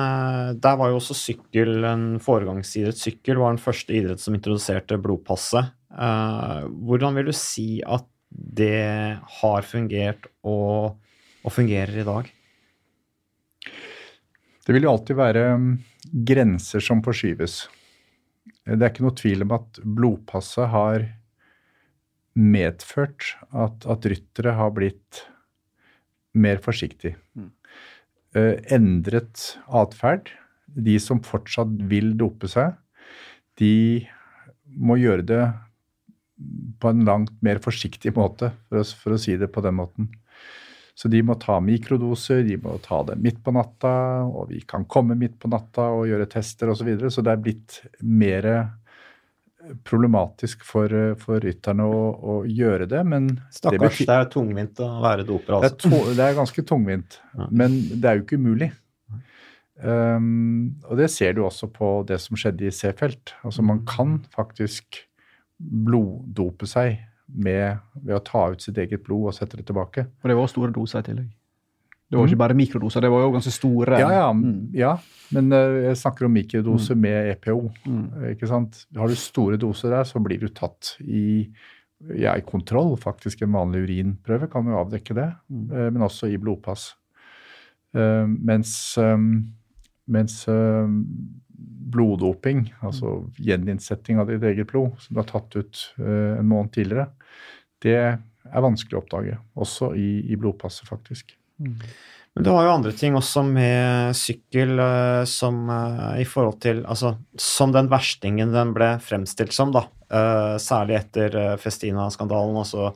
Der 0.59 0.77
var 0.79 0.91
jo 0.91 0.99
også 0.99 1.15
sykkel 1.15 1.85
en 1.87 2.07
foregangsidrett. 2.23 2.99
Sykkel 2.99 3.39
var 3.39 3.55
den 3.55 3.63
første 3.63 3.95
idrett 3.95 4.23
som 4.23 4.35
introduserte 4.35 4.99
blodpasset. 5.03 5.76
Eh, 5.97 6.63
hvordan 6.87 7.17
vil 7.17 7.31
du 7.31 7.37
si 7.37 7.81
at 7.81 8.07
det 8.37 9.17
har 9.41 9.67
fungert 9.67 10.27
og, 10.45 10.97
og 11.43 11.55
fungerer 11.55 12.03
i 12.03 12.07
dag? 12.07 12.33
Det 14.67 14.75
vil 14.75 14.87
jo 14.87 14.93
alltid 14.93 15.19
være 15.19 15.45
mm, 15.63 15.71
grenser 16.27 16.83
som 16.83 17.03
forskyves. 17.07 17.67
Det 18.67 18.81
er 18.81 18.91
ikke 18.91 19.07
noe 19.07 19.17
tvil 19.17 19.47
om 19.47 19.55
at 19.57 19.79
blodpasset 19.83 20.69
har 20.73 21.07
medført 22.37 23.33
at, 23.55 23.87
at 23.89 24.09
ryttere 24.11 24.57
har 24.59 24.75
blitt 24.77 25.23
mer 26.37 26.59
forsiktige. 26.61 27.17
Eh, 28.37 28.59
endret 28.75 29.55
atferd. 29.71 30.29
De 30.67 30.99
som 31.01 31.23
fortsatt 31.25 31.73
vil 31.89 32.13
dope 32.19 32.51
seg, 32.53 32.75
de 33.57 34.05
må 34.67 34.99
gjøre 35.01 35.25
det 35.25 35.45
på 36.81 36.93
en 36.93 37.05
langt 37.09 37.35
mer 37.45 37.61
forsiktig 37.65 38.13
måte, 38.17 38.53
for 38.69 38.83
å, 38.83 38.87
for 39.03 39.17
å 39.17 39.21
si 39.21 39.37
det 39.41 39.49
på 39.53 39.63
den 39.65 39.79
måten. 39.79 40.11
Så 40.97 41.11
de 41.13 41.21
må 41.25 41.37
ta 41.41 41.59
mikrodoser, 41.61 42.41
de 42.47 42.57
må 42.61 42.79
ta 42.85 43.03
det 43.05 43.19
midt 43.21 43.43
på 43.45 43.53
natta, 43.53 43.93
og 44.25 44.49
vi 44.53 44.63
kan 44.69 44.87
komme 44.89 45.17
midt 45.19 45.37
på 45.43 45.51
natta 45.53 45.91
og 45.93 46.07
gjøre 46.09 46.29
tester 46.33 46.73
osv. 46.73 46.81
Så, 46.81 46.89
videre. 46.89 47.13
så 47.13 47.25
det 47.25 47.35
er 47.35 47.43
blitt 47.45 47.81
mer 48.01 48.49
problematisk 49.87 50.63
for, 50.67 50.93
for 51.21 51.43
rytterne 51.43 51.85
å, 51.85 52.01
å 52.17 52.35
gjøre 52.49 52.89
det. 52.91 53.03
Men 53.09 53.29
det, 53.35 53.45
Stakkars, 53.59 53.99
betyr, 53.99 54.09
det 54.09 54.17
er 54.17 54.33
tungvint 54.33 54.83
å 54.85 54.91
være 55.05 55.27
doper, 55.29 55.53
det, 55.53 55.59
er 55.59 55.75
altså. 55.75 55.91
to, 55.91 56.17
det 56.17 56.27
er 56.27 56.41
ganske 56.41 56.67
tungvint, 56.73 57.19
Ja. 57.37 57.49
men 57.63 57.79
det 57.93 58.11
er 58.11 58.19
jo 58.19 58.27
ikke 58.27 58.41
umulig. 58.41 58.71
Um, 59.77 60.79
og 60.89 60.97
det 60.97 61.11
ser 61.13 61.35
du 61.37 61.43
også 61.45 61.69
på 61.69 61.91
det 62.09 62.17
som 62.25 62.39
skjedde 62.41 62.65
i 62.65 62.73
C-felt. 62.73 63.35
Altså 63.45 63.65
man 63.67 63.83
kan 63.89 64.23
faktisk 64.33 65.03
bloddope 65.59 66.67
seg 66.69 66.99
med, 67.29 67.79
ved 68.05 68.17
å 68.17 68.23
ta 68.25 68.51
ut 68.53 68.63
sitt 68.63 68.77
eget 68.79 69.03
blod 69.05 69.31
og 69.31 69.35
sette 69.35 69.57
det 69.59 69.67
tilbake. 69.67 70.07
Og 70.23 70.31
det 70.31 70.37
var 70.39 70.47
store 70.53 70.73
doser 70.75 71.01
i 71.03 71.07
tillegg. 71.09 71.31
Det 72.07 72.15
var 72.21 72.29
ikke 72.29 72.39
bare 72.39 72.55
mikrodoser, 72.55 73.03
det 73.03 73.11
var 73.11 73.25
jo 73.25 73.33
ganske 73.35 73.51
store. 73.51 73.97
Mm. 73.97 74.03
Ja, 74.05 74.11
ja, 74.15 74.27
Mm. 74.33 74.71
ja. 74.79 74.93
men 75.35 75.53
eh, 75.53 75.89
jeg 75.89 75.97
snakker 75.97 76.27
om 76.29 76.33
mikrodose 76.37 76.95
med 76.95 77.33
EPO. 77.33 77.57
Mm. 77.85 78.05
Ikke 78.31 78.47
sant? 78.47 78.85
Har 78.95 79.09
du 79.11 79.17
store 79.19 79.57
doser 79.59 79.91
der, 79.91 80.05
så 80.07 80.23
blir 80.23 80.39
du 80.39 80.47
tatt 80.55 80.93
i, 81.03 81.51
ja, 82.15 82.37
i 82.39 82.43
kontroll. 82.47 82.95
Faktisk 82.97 83.43
en 83.43 83.51
vanlig 83.59 83.83
urinprøve 83.89 84.49
kan 84.53 84.65
jo 84.71 84.79
avdekke 84.79 85.15
det, 85.19 85.33
Mm. 85.51 85.67
eh, 85.73 85.91
men 85.91 86.03
også 86.07 86.31
i 86.33 86.37
blodpass. 86.39 86.95
Uh, 87.97 88.27
Mens, 88.29 88.97
uh, 88.99 89.17
mens 90.07 90.47
eh, 90.49 90.87
bloddoping, 91.97 92.67
altså 92.85 93.19
gjeninnsetting 93.41 94.21
av 94.21 94.31
ditt 94.31 94.45
eget 94.45 94.69
blod, 94.71 94.97
som 95.01 95.17
du 95.17 95.23
har 95.23 95.31
tatt 95.31 95.57
ut 95.57 95.85
eh, 96.01 96.39
en 96.41 96.51
måned 96.51 96.73
tidligere, 96.75 97.09
det 97.85 97.97
er 97.97 98.65
vanskelig 98.65 98.99
å 98.99 99.03
oppdage. 99.03 99.39
Også 99.59 99.93
i, 99.99 100.11
i 100.31 100.39
blodpasset, 100.41 100.89
faktisk. 100.89 101.37
Men 102.37 102.45
du 102.45 102.51
har 102.53 102.67
jo 102.67 102.75
andre 102.75 102.93
ting 102.93 103.17
også 103.17 103.41
med 103.49 104.17
sykkel 104.19 104.77
eh, 104.83 105.23
som 105.31 105.71
eh, 105.73 106.21
i 106.21 106.27
forhold 106.29 106.59
til 106.61 106.83
Altså, 106.85 107.15
som 107.41 107.73
den 107.73 107.89
verstingen 107.89 108.53
den 108.53 108.75
ble 108.77 108.91
fremstilt 109.01 109.57
som, 109.57 109.73
da. 109.73 109.87
Eh, 110.13 110.57
særlig 110.61 110.99
etter 110.99 111.57
Festina-skandalen. 111.63 112.59
Altså, 112.61 112.91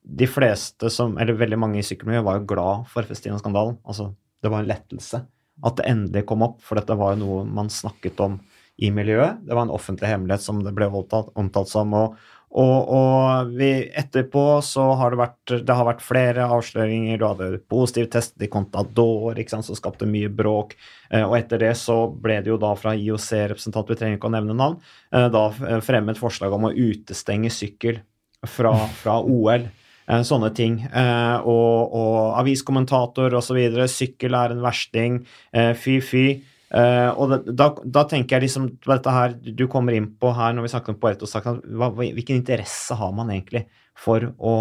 de 0.00 0.28
fleste 0.30 0.88
som 0.92 1.18
Eller 1.20 1.36
veldig 1.36 1.58
mange 1.60 1.82
i 1.82 1.84
sykkelmiljøet 1.84 2.24
var 2.24 2.40
jo 2.40 2.48
glad 2.54 2.88
for 2.92 3.08
Festina-skandalen. 3.08 3.76
Altså, 3.84 4.14
det 4.40 4.52
var 4.52 4.64
en 4.64 4.70
lettelse 4.70 5.26
at 5.64 5.78
det 5.78 5.88
endelig 5.88 6.26
kom 6.28 6.44
opp, 6.44 6.60
for 6.64 6.78
dette 6.78 6.96
var 6.98 7.14
jo 7.14 7.22
noe 7.22 7.44
man 7.48 7.70
snakket 7.72 8.20
om 8.20 8.40
i 8.76 8.90
miljøet. 8.92 9.40
Det 9.46 9.56
var 9.56 9.64
en 9.64 9.72
offentlig 9.72 10.10
hemmelighet 10.10 10.44
som 10.44 10.58
det 10.64 10.74
ble 10.76 10.90
omtalt, 10.90 11.32
omtalt 11.38 11.72
som. 11.72 11.94
og 11.96 12.18
og, 12.56 12.88
og 12.88 13.50
vi, 13.58 13.68
etterpå 13.98 14.42
så 14.64 14.84
har 14.96 15.12
det 15.12 15.18
vært 15.20 15.52
det 15.66 15.74
har 15.76 15.88
vært 15.88 16.04
flere 16.04 16.46
avsløringer. 16.54 17.18
Du 17.20 17.26
hadde 17.26 17.48
positiv 17.68 18.06
test 18.14 18.38
i 18.40 18.48
Contador, 18.48 19.36
ikke 19.36 19.56
sant, 19.56 19.66
som 19.66 19.76
skapte 19.76 20.08
mye 20.08 20.30
bråk. 20.32 20.76
Eh, 21.10 21.24
og 21.26 21.36
etter 21.36 21.60
det 21.60 21.74
så 21.76 21.98
ble 22.08 22.38
det 22.40 22.54
jo 22.54 22.60
da 22.62 22.70
fra 22.78 22.94
IOC-representant, 22.96 23.90
vi 23.90 23.98
trenger 23.98 24.20
ikke 24.20 24.30
å 24.30 24.36
nevne 24.38 24.56
navn, 24.56 24.78
eh, 25.12 25.26
da 25.34 25.48
fremmet 25.84 26.20
forslag 26.20 26.54
om 26.56 26.70
å 26.70 26.72
utestenge 26.72 27.52
sykkel 27.52 28.00
fra, 28.46 28.72
fra 29.02 29.18
OL. 29.20 29.66
Eh, 30.06 30.22
sånne 30.26 30.52
ting. 30.54 30.78
Eh, 30.86 31.38
og, 31.42 31.94
og 31.98 32.18
aviskommentator 32.40 33.34
osv. 33.38 33.58
Sykkel 33.90 34.36
er 34.38 34.54
en 34.54 34.62
versting. 34.64 35.22
Eh, 35.52 35.72
fy, 35.78 35.98
fy. 36.04 36.26
Uh, 36.66 37.12
og 37.14 37.44
da, 37.46 37.68
da, 37.78 38.02
tenker 38.10 38.36
jeg 38.36 38.48
liksom 38.48 38.64
dette 38.82 39.12
her 39.14 39.36
du 39.38 39.68
kommer 39.70 39.94
inn 39.94 40.08
på 40.18 40.32
her 40.34 40.50
når 40.52 40.64
vi 40.64 40.70
snakker 40.72 40.92
om 40.92 40.96
Poeto-saken, 40.98 41.60
hvilken 41.94 42.40
interesse 42.40 42.96
har 42.98 43.12
man 43.14 43.30
egentlig 43.30 43.62
for 43.94 44.26
å, 44.34 44.54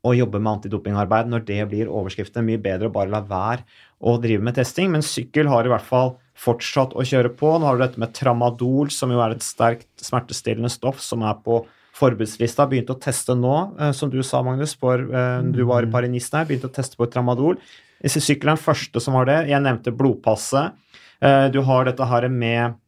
å 0.00 0.14
jobbe 0.16 0.40
med 0.40 0.54
antidopingarbeid 0.54 1.28
når 1.28 1.44
det 1.50 1.58
blir 1.68 1.92
overskriften? 1.92 2.46
Mye 2.48 2.62
bedre 2.64 2.88
å 2.88 2.94
bare 2.94 3.12
la 3.12 3.20
være 3.28 3.66
å 4.00 4.16
drive 4.24 4.46
med 4.48 4.56
testing, 4.56 4.88
men 4.94 5.04
sykkel 5.04 5.52
har 5.52 5.68
i 5.68 5.74
hvert 5.74 5.84
fall 5.84 6.14
fortsatt 6.32 6.96
å 6.96 7.04
kjøre 7.04 7.34
på. 7.36 7.52
Nå 7.52 7.68
har 7.68 7.76
du 7.76 7.84
dette 7.84 8.00
med 8.00 8.16
tramadol, 8.16 8.88
som 8.96 9.12
jo 9.12 9.20
er 9.20 9.36
et 9.36 9.44
sterkt 9.44 9.90
smertestillende 10.00 10.72
stoff 10.72 11.04
som 11.04 11.28
er 11.28 11.36
på 11.44 11.60
forbudslista. 12.00 12.66
Begynte 12.70 12.96
å 12.96 13.02
teste 13.02 13.36
nå, 13.38 13.54
uh, 13.78 13.92
som 13.96 14.10
du 14.12 14.18
sa, 14.26 14.42
Magnus, 14.46 14.74
for, 14.80 15.04
uh, 15.12 15.38
du 15.44 15.62
var 15.68 15.86
i 15.86 15.92
Parinisten 15.92 16.40
her, 16.40 16.48
begynte 16.50 16.72
å 16.72 16.76
teste 16.80 16.98
på 16.98 17.08
tramadol. 17.12 17.60
Sykkel 18.00 18.48
er 18.48 18.56
den 18.56 18.62
første 18.62 19.00
som 19.04 19.16
har 19.18 19.28
det. 19.28 19.40
Jeg 19.50 19.60
nevnte 19.64 19.92
blodpasset. 19.92 20.78
Eh, 21.20 21.48
du 21.52 21.60
har 21.66 21.84
dette 21.84 22.06
her 22.08 22.28
med 22.32 22.78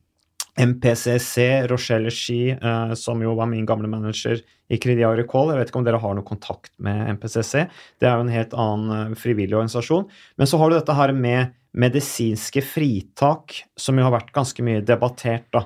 MPCC, 0.56 1.66
Rochelle 1.68 2.10
Ski, 2.12 2.50
eh, 2.52 2.94
som 2.94 3.20
jo 3.22 3.34
var 3.36 3.48
min 3.48 3.66
gamle 3.66 3.88
manager 3.88 4.40
i 4.72 4.78
Crédit 4.80 5.06
Agricole. 5.06 5.52
Jeg 5.52 5.60
vet 5.60 5.72
ikke 5.72 5.80
om 5.80 5.84
dere 5.84 6.00
har 6.00 6.14
noe 6.16 6.24
kontakt 6.24 6.72
med 6.78 7.08
MPCC. 7.18 7.66
Det 8.00 8.08
er 8.08 8.16
jo 8.16 8.26
en 8.26 8.32
helt 8.32 8.56
annen 8.56 9.12
eh, 9.12 9.18
frivillig 9.20 9.56
organisasjon. 9.56 10.08
Men 10.38 10.48
så 10.48 10.60
har 10.60 10.70
du 10.70 10.78
dette 10.78 10.96
her 10.96 11.12
med 11.12 11.52
medisinske 11.72 12.64
fritak, 12.64 13.62
som 13.76 13.96
jo 13.96 14.04
har 14.04 14.16
vært 14.16 14.32
ganske 14.32 14.64
mye 14.64 14.84
debattert 14.84 15.48
da, 15.52 15.64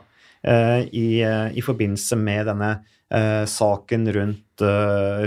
i, 0.94 1.18
i 1.18 1.62
forbindelse 1.66 2.14
med 2.20 2.46
denne 2.46 2.68
saken 3.06 4.08
rundt, 4.10 4.62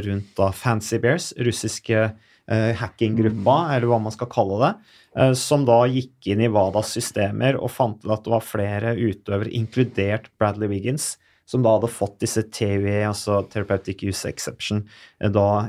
rundt 0.03 0.31
da 0.35 0.49
Fancy 0.51 0.97
Bears, 0.99 1.29
russiske 1.39 2.01
hackinggruppa, 2.49 3.55
mm. 3.55 3.71
eller 3.75 3.87
hva 3.87 3.99
man 4.03 4.11
skal 4.11 4.27
kalle 4.33 4.57
det. 4.65 4.71
Eh, 5.17 5.33
som 5.33 5.65
da 5.65 5.81
gikk 5.89 6.29
inn 6.29 6.43
i 6.45 6.51
WADAs 6.53 6.93
systemer 6.93 7.57
og 7.57 7.71
fant 7.73 8.03
ut 8.03 8.11
at 8.13 8.25
det 8.25 8.33
var 8.33 8.45
flere 8.45 8.93
utøvere, 8.97 9.51
inkludert 9.57 10.29
Bradley 10.37 10.69
Wiggins, 10.69 11.15
som 11.49 11.63
da 11.65 11.73
hadde 11.75 11.89
fått 11.89 12.19
disse 12.21 12.43
TUE, 12.45 13.01
altså 13.07 13.41
Therapeutic 13.49 14.03
Use 14.05 14.29
Exception, 14.29 14.83
eh, 15.19 15.31
da 15.33 15.67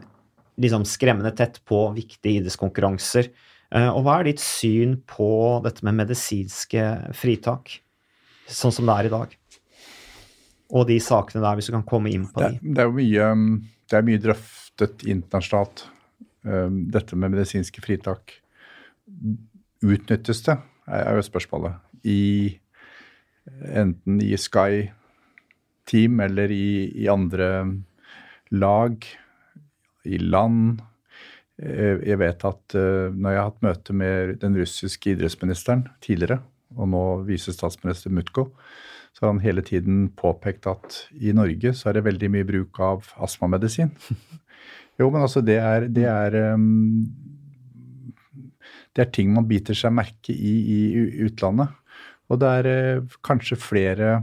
liksom 0.61 0.85
skremmende 0.85 1.33
tett 1.33 1.63
på 1.65 1.87
viktige 1.97 2.43
idrettskonkurranser. 2.43 3.31
Eh, 3.73 3.89
og 3.89 4.05
hva 4.05 4.19
er 4.21 4.29
ditt 4.29 4.45
syn 4.45 4.99
på 5.09 5.31
dette 5.65 5.87
med 5.87 6.03
medisinske 6.03 6.87
fritak, 7.17 7.79
sånn 8.51 8.75
som 8.75 8.91
det 8.91 8.99
er 8.99 9.09
i 9.09 9.15
dag? 9.17 9.40
Og 10.71 10.87
de 10.89 11.01
sakene 11.03 11.43
der, 11.43 11.59
hvis 11.59 11.71
du 11.71 11.75
kan 11.75 11.87
komme 11.89 12.13
inn 12.15 12.29
på 12.31 12.45
det, 12.45 12.53
de. 12.61 12.75
Det 12.75 12.85
er 12.85 12.91
jo 12.91 12.97
mye, 12.97 13.31
det 13.91 13.99
er 13.99 14.07
mye 14.07 14.23
drøftet 14.23 15.05
internasjonalt, 15.09 15.85
dette 16.95 17.19
med 17.21 17.35
medisinske 17.35 17.83
fritak 17.85 18.33
utnyttes 19.85 20.41
det, 20.47 20.57
er 20.89 21.19
jo 21.19 21.25
spørsmålet. 21.27 21.77
I 22.09 22.57
enten 23.77 24.21
i 24.25 24.33
Sky 24.41 24.87
Team 25.91 26.21
eller 26.23 26.53
i, 26.55 26.91
i 27.03 27.09
andre 27.11 27.49
lag, 28.51 29.07
i 30.05 30.19
land. 30.19 30.81
Eh, 31.61 32.01
jeg 32.07 32.21
vet 32.21 32.47
at 32.47 32.77
uh, 32.77 33.11
når 33.11 33.35
jeg 33.35 33.41
har 33.41 33.51
hatt 33.51 33.67
møte 33.67 33.97
med 33.97 34.37
den 34.43 34.57
russiske 34.59 35.15
idrettsministeren 35.15 35.87
tidligere, 36.05 36.41
og 36.79 36.93
nå 36.93 37.05
visestatsminister 37.27 38.15
Mutko, 38.15 38.51
så 39.21 39.27
har 39.27 39.35
han 39.35 39.43
hele 39.45 39.61
tiden 39.61 40.07
påpekt 40.17 40.65
at 40.71 40.95
i 41.13 41.35
Norge 41.37 41.75
så 41.77 41.91
er 41.91 41.99
det 41.99 42.07
veldig 42.07 42.31
mye 42.33 42.47
bruk 42.49 42.79
av 42.81 43.11
astmamedisin. 43.21 43.91
jo, 44.99 45.11
men 45.11 45.21
altså 45.21 45.43
det 45.45 45.59
er, 45.61 45.85
det 45.93 46.07
er 46.09 46.37
um, 46.57 47.05
det 48.97 49.05
er 49.05 49.11
ting 49.13 49.35
man 49.35 49.45
biter 49.51 49.77
seg 49.77 49.93
merke 49.93 50.33
i 50.33 50.55
i 50.73 50.81
utlandet. 51.27 51.69
Og 52.33 52.41
det 52.41 52.55
er 52.63 52.71
uh, 52.97 53.19
kanskje 53.21 53.61
flere 53.61 54.23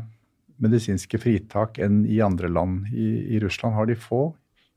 medisinske 0.57 1.21
fritak 1.21 1.77
enn 1.77 2.01
i 2.09 2.17
andre 2.25 2.49
land. 2.49 2.89
I, 2.89 3.37
i 3.37 3.43
Russland 3.43 3.77
har 3.77 3.85
de 3.85 4.01
få. 4.01 4.31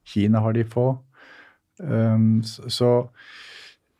Kina 0.04 0.44
har 0.44 0.52
de 0.52 0.68
få. 0.68 0.90
Um, 1.80 2.42
så, 2.44 2.68
så 2.68 2.90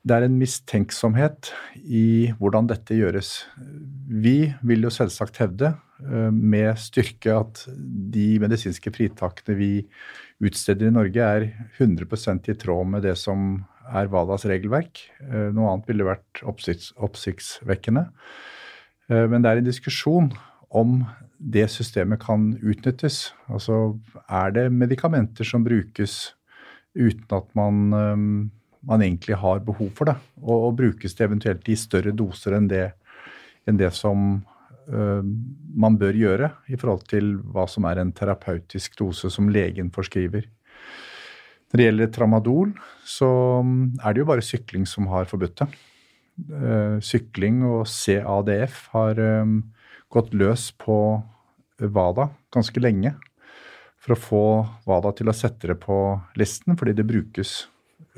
det 0.01 0.17
er 0.17 0.25
en 0.25 0.39
mistenksomhet 0.41 1.51
i 1.85 2.33
hvordan 2.41 2.71
dette 2.71 2.97
gjøres. 2.97 3.35
Vi 4.09 4.53
vil 4.67 4.87
jo 4.87 4.93
selvsagt 4.95 5.43
hevde 5.43 5.75
uh, 5.75 6.31
med 6.33 6.73
styrke 6.81 7.35
at 7.37 7.67
de 8.15 8.31
medisinske 8.41 8.93
fritakene 8.97 9.59
vi 9.59 9.73
utsteder 10.41 10.89
i 10.89 10.95
Norge, 10.95 11.21
er 11.21 11.51
100% 11.79 12.49
i 12.49 12.57
tråd 12.57 12.89
med 12.95 13.05
det 13.05 13.17
som 13.21 13.61
er 13.91 14.11
WADAs 14.11 14.47
regelverk. 14.49 15.03
Eh, 15.27 15.49
noe 15.55 15.73
annet 15.73 15.89
ville 15.91 16.07
vært 16.07 16.43
oppsikts, 16.49 16.93
oppsiktsvekkende. 17.03 18.07
Eh, 19.11 19.27
men 19.31 19.43
det 19.43 19.51
er 19.51 19.61
en 19.61 19.69
diskusjon 19.69 20.31
om 20.71 21.01
det 21.41 21.67
systemet 21.73 22.23
kan 22.23 22.53
utnyttes. 22.61 23.31
Altså 23.51 23.99
er 24.29 24.55
det 24.57 24.69
medikamenter 24.73 25.47
som 25.47 25.65
brukes 25.67 26.37
uten 26.95 27.37
at 27.37 27.51
man, 27.59 27.83
eh, 27.95 28.27
man 28.87 29.03
egentlig 29.05 29.37
har 29.41 29.61
behov 29.65 29.91
for 29.97 30.11
det? 30.11 30.17
Og, 30.43 30.55
og, 30.55 30.79
brukes 30.79 31.17
det 31.17 31.27
eventuelt 31.27 31.69
i 31.69 31.77
større 31.79 32.15
doser 32.17 32.57
enn 32.57 32.71
det, 32.71 32.87
enn 33.69 33.81
det 33.81 33.91
som 33.97 34.31
uh, 34.41 35.23
man 35.85 35.99
bør 36.01 36.17
gjøre 36.17 36.53
i 36.73 36.79
forhold 36.81 37.05
til 37.11 37.37
hva 37.53 37.67
som 37.71 37.87
er 37.91 38.01
en 38.01 38.15
terapeutisk 38.17 38.97
dose 39.01 39.33
som 39.33 39.53
legen 39.53 39.93
forskriver? 39.95 40.49
Når 41.71 41.79
det 41.79 41.87
gjelder 41.87 42.11
tramadol, 42.11 42.73
så 43.07 43.31
mm, 43.63 44.01
er 44.03 44.15
det 44.15 44.25
jo 44.25 44.31
bare 44.33 44.43
sykling 44.43 44.89
som 44.91 45.07
har 45.13 45.29
forbudt 45.31 45.61
det. 45.63 45.69
Eh, 46.41 46.97
sykling 47.05 47.61
og 47.69 47.85
CADF 47.91 48.87
har 48.95 49.19
um, 49.43 49.59
gått 50.11 50.33
løs 50.35 50.71
på 50.81 50.97
WADA 51.81 52.31
ganske 52.55 52.81
lenge 52.83 53.13
for 54.01 54.15
å 54.15 54.21
få 54.21 54.45
WADA 54.89 55.13
til 55.19 55.31
å 55.31 55.37
sette 55.37 55.71
det 55.71 55.77
på 55.83 55.97
listen, 56.41 56.79
fordi 56.81 56.95
det 56.97 57.09
brukes 57.09 57.67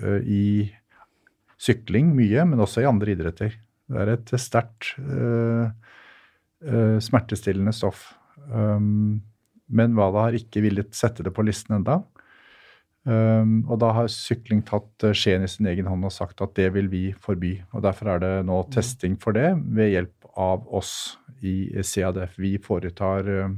i 0.01 0.71
sykling 1.63 2.13
mye, 2.17 2.45
men 2.49 2.63
også 2.63 2.83
i 2.83 2.89
andre 2.89 3.15
idretter. 3.15 3.55
Det 3.93 4.01
er 4.01 4.15
et 4.15 4.33
sterkt 4.41 4.95
uh, 4.99 5.69
uh, 6.65 6.99
smertestillende 7.03 7.75
stoff. 7.77 8.13
Um, 8.49 9.21
men 9.73 9.95
WADA 9.97 10.27
har 10.27 10.39
ikke 10.39 10.65
villet 10.65 10.97
sette 10.97 11.25
det 11.25 11.33
på 11.35 11.45
listen 11.47 11.79
enda. 11.79 12.01
Um, 13.03 13.65
og 13.67 13.81
da 13.83 13.91
har 13.97 14.11
sykling 14.13 14.61
tatt 14.67 15.09
skjeen 15.19 15.43
i 15.43 15.51
sin 15.51 15.67
egen 15.67 15.89
hånd 15.91 16.07
og 16.07 16.15
sagt 16.15 16.43
at 16.45 16.55
det 16.59 16.69
vil 16.77 16.91
vi 16.93 17.05
forby. 17.19 17.57
og 17.75 17.85
Derfor 17.87 18.15
er 18.15 18.23
det 18.23 18.33
nå 18.47 18.63
mm. 18.63 18.73
testing 18.75 19.19
for 19.23 19.37
det 19.37 19.51
ved 19.75 19.93
hjelp 19.95 20.33
av 20.39 20.67
oss 20.73 21.19
i 21.43 21.67
CADF. 21.83 22.39
Vi 22.41 22.57
foretar 22.63 23.29
uh, 23.29 23.55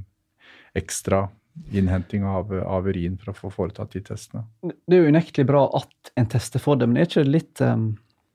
ekstra 0.75 1.27
innhenting 1.71 2.25
av, 2.27 2.51
av, 2.53 2.87
urin 2.89 3.17
for 3.21 3.31
å 3.31 3.37
få 3.39 3.51
foretatt 3.55 3.95
de 3.95 4.03
testene. 4.05 4.45
Det 4.63 4.97
er 4.97 5.05
jo 5.05 5.13
unektelig 5.15 5.47
bra 5.49 5.67
at 5.79 6.15
en 6.19 6.31
tester 6.31 6.63
for 6.63 6.79
det, 6.79 6.89
men 6.89 6.99
det 6.99 7.05
er 7.05 7.11
ikke 7.11 7.31
litt 7.31 7.63
um, 7.65 7.93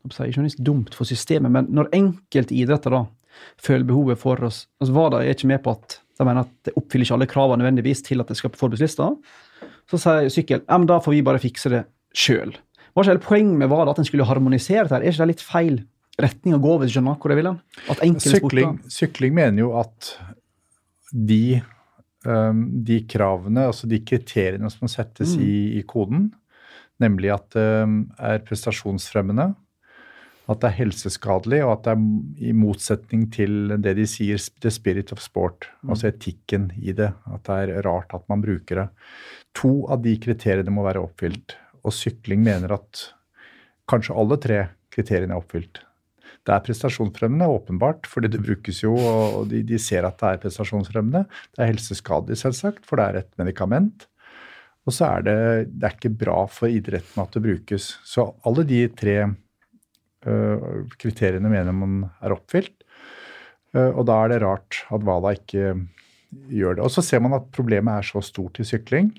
ikke 0.08 0.46
litt 0.46 0.62
dumt 0.64 0.96
for 0.96 1.08
systemet? 1.08 1.52
Men 1.52 1.68
når 1.76 1.92
enkelte 1.96 2.56
idretter 2.56 2.96
da 2.96 3.04
føler 3.62 3.88
behovet 3.88 4.20
for 4.20 4.42
oss 4.48 4.64
altså 4.80 4.96
VADA 4.96 5.20
er 5.24 5.36
ikke 5.36 5.52
med 5.52 5.62
på 5.64 5.76
at 5.76 6.00
de 6.20 6.26
mener 6.28 6.44
at 6.44 6.56
det 6.68 6.76
oppfyller 6.76 7.08
ikke 7.08 7.16
alle 7.16 7.30
kravene 7.32 7.64
nødvendigvis 7.64 8.02
til 8.08 8.24
at 8.24 8.32
det 8.32 8.36
skal 8.40 8.52
på 8.52 8.60
forbudslista. 8.60 9.12
Så 9.90 10.00
sier 10.02 10.32
sykkel 10.34 10.64
ja, 10.66 10.76
men 10.76 10.88
da 10.90 11.00
får 11.04 11.16
vi 11.16 11.22
bare 11.26 11.42
fikse 11.42 11.72
det 11.72 11.86
sjøl. 12.16 12.52
Hva 12.96 13.06
er 13.06 13.22
poenget 13.24 13.56
med 13.62 13.72
var 13.72 13.88
at 13.88 14.02
en 14.02 14.08
skulle 14.08 14.28
harmonisere 14.28 14.88
dette? 14.88 15.00
Er 15.00 15.14
ikke 15.14 15.24
det 15.24 15.34
litt 15.36 15.46
feil 15.46 15.80
retning 16.20 16.58
å 16.58 16.62
gå 16.64 16.74
over? 16.76 16.90
skjønner 16.92 17.16
hvor 17.22 17.32
jeg 17.32 17.40
vil 17.40 17.52
hen? 17.52 18.20
sykling, 18.20 18.80
sykling 18.92 19.38
mener 19.38 19.64
jo 19.64 19.72
at 19.80 20.12
de, 21.14 21.62
de 22.24 23.00
kravene, 23.08 23.70
altså 23.70 23.88
de 23.88 24.02
kriteriene 24.04 24.70
som 24.74 24.90
settes 24.92 25.38
mm. 25.38 25.44
i, 25.46 25.56
i, 25.80 25.84
koden, 25.88 26.30
nemlig 27.00 27.32
at 27.32 27.48
det 27.56 27.68
um, 27.88 28.02
er 28.20 28.42
prestasjonsfremmende, 28.44 29.54
at 30.50 30.62
det 30.64 30.70
er 30.72 30.78
helseskadelig, 30.80 31.60
og 31.64 31.76
at 31.76 31.86
det 31.86 31.94
er 31.94 32.50
i 32.50 32.54
motsetning 32.58 33.28
til 33.34 33.76
det 33.78 33.94
de 34.00 34.08
sier, 34.10 34.42
the 34.64 34.72
spirit 34.74 35.14
of 35.14 35.22
sport, 35.22 35.70
mm. 35.84 35.92
altså 35.94 36.10
etikken 36.10 36.72
i 36.82 36.96
det. 36.98 37.12
At 37.30 37.46
det 37.46 37.58
er 37.60 37.84
rart 37.86 38.16
at 38.18 38.26
man 38.32 38.42
bruker 38.42 38.82
det. 38.82 38.88
To 39.62 39.74
av 39.94 40.02
de 40.02 40.16
kriteriene 40.22 40.74
må 40.74 40.88
være 40.88 41.04
oppfylt. 41.06 41.54
Og 41.86 41.94
sykling 41.96 42.42
mener 42.44 42.74
at 42.80 43.04
kanskje 43.90 44.18
alle 44.18 44.40
tre 44.42 44.64
kriteriene 44.94 45.38
er 45.38 45.44
oppfylt. 45.44 45.84
Det 46.50 46.56
er 46.56 46.64
prestasjonsfremmende, 46.66 47.46
åpenbart, 47.54 48.08
fordi 48.10 48.32
det 48.34 48.42
brukes 48.42 48.82
jo, 48.82 48.96
og 48.98 49.52
de, 49.52 49.62
de 49.70 49.78
ser 49.82 50.08
at 50.08 50.18
det 50.18 50.32
er 50.32 50.40
prestasjonsfremmende. 50.42 51.28
Det 51.54 51.62
er 51.62 51.70
helseskadelig, 51.70 52.40
selvsagt, 52.42 52.88
for 52.90 52.98
det 52.98 53.06
er 53.06 53.20
et 53.22 53.30
medikament. 53.38 54.08
Og 54.90 54.96
så 54.96 55.12
er 55.12 55.28
det, 55.28 55.38
det 55.76 55.86
er 55.86 55.94
ikke 55.94 56.18
bra 56.24 56.40
for 56.50 56.72
idretten 56.74 57.22
at 57.22 57.38
det 57.38 57.44
brukes. 57.46 57.92
Så 58.08 58.32
alle 58.50 58.66
de 58.66 58.88
tre 58.98 59.20
Eh, 60.28 60.64
kriteriene 61.00 61.48
mener 61.48 61.76
man 61.76 62.04
er 62.20 62.36
oppfylt. 62.36 62.76
Og 63.70 64.02
da 64.10 64.16
er 64.24 64.32
det 64.32 64.40
rart 64.42 64.80
at 64.90 65.04
Vala 65.06 65.36
ikke 65.38 65.76
gjør 66.50 66.80
det. 66.80 66.84
Og 66.84 66.90
så 66.90 67.04
ser 67.06 67.22
man 67.22 67.36
at 67.38 67.52
problemet 67.54 68.00
er 68.00 68.08
så 68.08 68.22
stort 68.26 68.58
i 68.58 68.66
sykling 68.66 69.12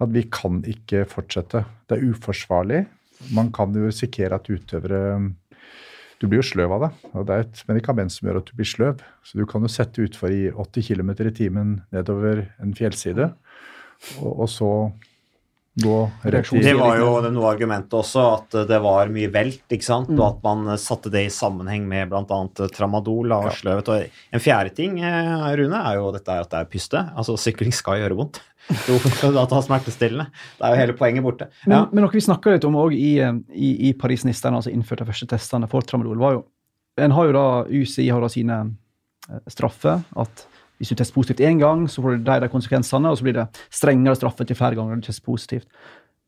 at 0.00 0.10
vi 0.10 0.24
kan 0.32 0.62
ikke 0.66 1.04
fortsette. 1.06 1.60
Det 1.84 1.98
er 1.98 2.06
uforsvarlig. 2.08 2.80
Man 3.36 3.52
kan 3.54 3.76
jo 3.76 3.84
risikere 3.84 4.40
at 4.40 4.48
utøvere 4.48 5.20
Du 6.20 6.28
blir 6.28 6.40
jo 6.40 6.46
sløv 6.46 6.72
av 6.76 6.84
det. 6.84 6.90
og 7.12 7.26
Det 7.26 7.34
er 7.34 7.44
et 7.44 7.62
medikament 7.68 8.12
som 8.12 8.28
gjør 8.28 8.40
at 8.40 8.50
du 8.50 8.54
blir 8.58 8.68
sløv. 8.68 9.02
Så 9.26 9.38
du 9.38 9.44
kan 9.50 9.64
jo 9.64 9.72
sette 9.72 10.04
utfor 10.04 10.32
i 10.32 10.46
80 10.50 10.88
km 10.90 11.10
i 11.16 11.34
timen 11.34 11.74
nedover 11.94 12.46
en 12.62 12.74
fjellside, 12.76 13.32
og, 14.20 14.30
og 14.44 14.48
så 14.50 14.70
gå 15.74 16.10
rett 16.22 16.52
i 16.52 16.60
Det 16.62 16.74
var 16.78 16.98
jo 17.00 17.10
noe 17.34 17.50
argumentet 17.50 17.96
også, 17.98 18.24
at 18.36 18.56
det 18.68 18.78
var 18.82 19.10
mye 19.12 19.30
velt, 19.34 19.64
ikke 19.74 19.86
sant? 19.86 20.12
Mm. 20.12 20.20
og 20.20 20.26
at 20.28 20.44
man 20.46 20.78
satte 20.78 21.10
det 21.10 21.24
i 21.26 21.32
sammenheng 21.34 21.86
med 21.90 22.12
bl.a. 22.12 22.68
tramadol 22.70 23.34
og 23.34 23.50
sløvet. 23.58 23.90
Og 23.90 24.36
en 24.36 24.42
fjerde 24.42 24.74
ting, 24.76 25.00
eh, 25.02 25.46
Rune, 25.58 25.80
er 25.80 25.98
jo 25.98 26.12
dette 26.14 26.38
at 26.44 26.52
det 26.52 26.60
er 26.60 26.70
pyste. 26.70 27.02
Altså, 27.16 27.36
sykling 27.40 27.74
skal 27.74 28.02
gjøre 28.04 28.18
vondt. 28.20 28.42
Jo, 28.88 28.96
skal 29.02 29.34
da 29.36 29.44
ta 29.50 29.58
smertestillende. 29.60 30.30
Det 30.56 30.64
er 30.64 30.72
jo 30.72 30.80
hele 30.80 30.96
poenget 30.96 31.26
borte. 31.26 31.50
Ja. 31.66 31.68
Men, 31.68 31.90
men 31.90 32.06
noe 32.06 32.14
vi 32.14 32.22
snakka 32.24 32.54
litt 32.54 32.64
om 32.64 32.78
òg 32.80 32.94
i, 32.96 33.18
eh, 33.20 33.34
i, 33.52 33.74
i 33.90 33.92
Paris-Nice, 33.98 34.46
altså 34.48 34.72
innført 34.72 35.02
de 35.02 35.10
første 35.10 35.28
testene 35.34 35.68
for 35.70 35.86
tramadol, 35.86 36.20
var 36.22 36.38
jo 36.38 36.46
En 37.02 37.10
har 37.10 37.26
jo 37.26 37.32
da 37.34 37.46
UCI 37.66 38.04
har 38.14 38.22
da 38.22 38.28
sine 38.30 38.56
eh, 38.62 39.40
straffer. 39.50 40.04
at 40.14 40.46
hvis 40.84 40.92
du 40.92 41.00
tester 41.00 41.16
positivt 41.16 41.40
én 41.48 41.60
gang, 41.60 41.86
så 41.88 42.04
får 42.04 42.18
du 42.18 42.26
de, 42.26 42.38
de 42.44 42.50
konsekvensene, 42.52 43.10
og 43.10 43.18
så 43.18 43.26
blir 43.26 43.38
det 43.38 43.46
strengere 43.72 44.18
straffet 44.18 44.50
til 44.50 44.58
flere 44.58 44.76
ganger 44.78 45.00
du 45.00 45.08
tester 45.08 45.24
positivt. 45.24 45.68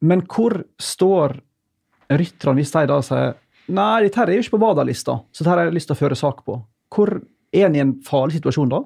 Men 0.01 0.25
hvor 0.25 0.63
står 0.81 1.37
rytterne 2.13 2.61
hvis 2.61 2.73
de 2.75 2.85
da 2.89 2.99
sier 3.05 3.37
nei, 3.77 4.05
dette 4.05 4.21
her 4.21 4.31
er 4.31 4.39
jo 4.39 4.45
ikke 4.45 4.57
på 4.57 4.63
WADA-lista, 4.63 5.21
så 5.31 5.43
dette 5.43 5.53
har 5.53 5.65
jeg 5.67 5.77
lyst 5.77 5.91
til 5.91 5.97
å 5.97 6.03
føre 6.03 6.19
sak 6.19 6.45
på? 6.47 6.61
Hvor 6.93 7.19
Er 7.57 7.69
en 7.69 7.77
i 7.79 7.81
en 7.81 7.93
farlig 8.05 8.37
situasjon 8.37 8.69
da? 8.69 8.81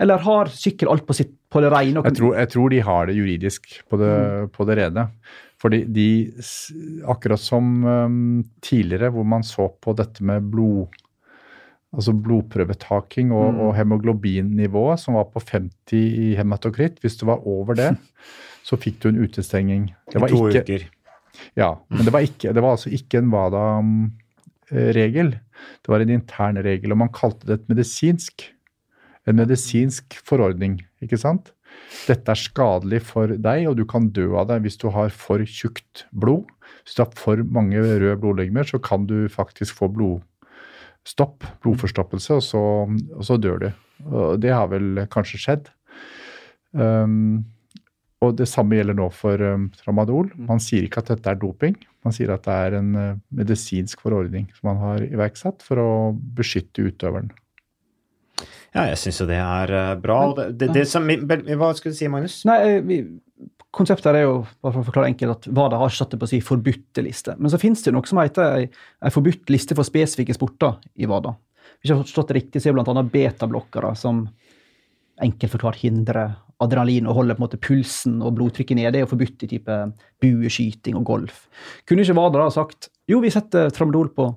Eller 0.00 0.22
har 0.24 0.48
sykkel 0.50 0.88
alt 0.90 1.04
på, 1.06 1.14
sitt, 1.14 1.34
på 1.52 1.60
det 1.62 1.68
rene? 1.70 2.00
Jeg 2.06 2.16
tror, 2.16 2.32
jeg 2.38 2.50
tror, 2.54 2.70
de 2.72 2.78
har 2.82 3.06
det 3.06 3.14
juridisk 3.18 3.68
på 3.90 3.98
det, 4.00 4.14
mm. 4.16 4.48
på 4.54 4.66
det 4.66 4.76
rene. 4.78 5.04
Fordi 5.62 5.80
de, 5.90 6.06
akkurat 7.10 7.42
som 7.42 7.68
um, 7.84 8.40
tidligere, 8.64 9.12
hvor 9.14 9.26
man 9.28 9.44
så 9.46 9.68
på 9.82 9.94
dette 9.98 10.24
med 10.24 10.48
blod 10.50 10.96
altså 11.94 12.12
blodprøvetaking 12.12 13.32
og, 13.32 13.54
mm. 13.54 13.60
og 13.64 13.74
hemoglobinnivået, 13.78 15.00
som 15.00 15.16
var 15.18 15.28
på 15.32 15.40
50 15.40 15.96
i 15.96 16.34
hematokritt. 16.38 17.00
Hvis 17.02 17.16
du 17.20 17.26
var 17.30 17.46
over 17.48 17.78
det, 17.78 17.90
så 18.68 18.78
fikk 18.80 19.00
du 19.02 19.10
en 19.10 19.22
utestenging. 19.24 19.90
Det 20.12 20.20
I 20.20 20.28
to 20.28 20.48
ikke, 20.48 20.64
uker. 20.64 20.86
Ja, 21.56 21.74
men 21.92 22.04
det 22.04 22.12
var, 22.12 22.26
ikke, 22.26 22.52
det 22.52 22.64
var 22.64 22.74
altså 22.74 22.90
ikke 22.92 23.22
en 23.22 23.30
WADA-regel. 23.32 25.36
Det 25.84 25.92
var 25.92 26.02
en 26.02 26.16
intern 26.18 26.58
regel, 26.64 26.92
og 26.92 27.00
man 27.04 27.14
kalte 27.14 27.48
det 27.48 27.60
et 27.60 27.70
medisinsk. 27.70 28.48
En 29.28 29.38
medisinsk 29.38 30.18
forordning, 30.26 30.80
ikke 31.04 31.20
sant? 31.20 31.52
Dette 32.08 32.32
er 32.32 32.40
skadelig 32.40 33.02
for 33.06 33.30
deg, 33.30 33.68
og 33.70 33.76
du 33.78 33.84
kan 33.88 34.08
dø 34.12 34.32
av 34.40 34.48
det 34.50 34.58
hvis 34.64 34.80
du 34.80 34.88
har 34.92 35.12
for 35.14 35.44
tjukt 35.44 36.06
blod. 36.10 36.48
Hvis 36.82 36.96
du 36.96 37.04
har 37.04 37.12
for 37.16 37.40
mange 37.44 37.80
røde 37.80 38.16
blodlegemer, 38.20 38.66
så 38.66 38.80
kan 38.82 39.06
du 39.08 39.28
faktisk 39.32 39.78
få 39.78 39.88
blod 39.92 40.24
stopp, 41.08 41.46
blodforstoppelse, 41.64 42.38
og 42.38 42.44
så, 42.44 42.62
og 43.16 43.24
så 43.24 43.38
dør 43.40 43.62
du. 43.62 43.68
Og 44.08 44.40
det 44.42 44.52
har 44.54 44.68
vel 44.70 45.06
kanskje 45.12 45.40
skjedd. 45.42 45.70
Um, 46.76 47.46
og 48.24 48.34
det 48.38 48.48
samme 48.50 48.76
gjelder 48.76 48.96
nå 48.98 49.08
for 49.14 49.40
um, 49.40 49.68
tramadol. 49.78 50.30
Man 50.48 50.60
sier 50.62 50.86
ikke 50.86 51.04
at 51.04 51.12
dette 51.12 51.32
er 51.32 51.38
doping. 51.38 51.76
Man 52.06 52.14
sier 52.14 52.32
at 52.34 52.44
det 52.46 52.56
er 52.66 52.78
en 52.80 52.90
uh, 52.98 53.20
medisinsk 53.34 54.02
forordning 54.04 54.48
som 54.58 54.72
man 54.72 54.82
har 54.82 55.04
iverksatt 55.06 55.62
for 55.66 55.80
å 55.82 55.90
beskytte 56.38 56.88
utøveren. 56.90 57.30
Ja, 58.74 58.84
jeg 58.90 58.98
syns 59.00 59.22
jo 59.22 59.26
det 59.28 59.38
er 59.40 59.72
uh, 59.72 59.94
bra. 60.00 60.18
Det, 60.36 60.50
det, 60.60 60.68
det 60.76 60.84
som, 60.90 61.06
hva 61.08 61.72
skulle 61.76 61.94
du 61.94 61.98
si, 61.98 62.10
Magnus? 62.12 62.40
Nei, 62.48 62.60
vi, 62.84 63.00
Konseptet 63.74 64.16
er 64.16 64.24
jo 64.24 64.38
bare 64.64 64.72
for 64.72 64.80
å 64.80 64.86
forklare 64.86 65.10
enkelt, 65.10 65.44
at 65.44 65.54
WADA 65.54 65.78
har 65.82 65.92
satt 65.92 66.14
det 66.14 66.18
på 66.22 66.28
si 66.30 66.38
forbudte 66.42 67.02
liste. 67.04 67.34
Men 67.36 67.52
så 67.52 67.60
finnes 67.60 67.82
det 67.84 67.92
noe 67.92 68.08
som 68.08 68.20
heter 68.20 68.64
ei 68.64 69.12
forbudt 69.12 69.52
liste 69.52 69.76
for 69.76 69.86
spesifikke 69.86 70.34
sporter 70.34 70.78
i 70.96 71.08
WADA. 71.08 71.34
Hvis 71.78 71.92
jeg 71.92 71.98
har 71.98 72.06
forstått 72.06 72.32
det 72.32 72.38
riktig, 72.38 72.62
så 72.62 72.70
er 72.70 72.78
bl.a. 72.78 73.04
betablokkere 73.12 73.92
som 73.98 74.24
enkelt 75.22 75.52
forklart 75.52 75.82
hindrer 75.82 76.38
adrenalin 76.62 77.06
og 77.06 77.20
holder 77.20 77.36
på 77.36 77.42
en 77.42 77.46
måte 77.46 77.60
pulsen 77.62 78.22
og 78.24 78.34
blodtrykket 78.38 78.78
nede. 78.78 78.94
Det 78.94 79.02
er 79.02 79.06
jo 79.06 79.12
forbudt 79.12 79.44
i 79.44 79.50
type 79.52 79.76
bueskyting 80.22 80.98
og 80.98 81.04
golf. 81.06 81.44
Kunne 81.86 82.06
ikke 82.06 82.16
WADA 82.18 82.40
da 82.42 82.48
sagt 82.54 82.90
jo, 83.08 83.20
vi 83.24 83.32
setter 83.32 83.70
tramadol 83.74 84.10
på 84.16 84.30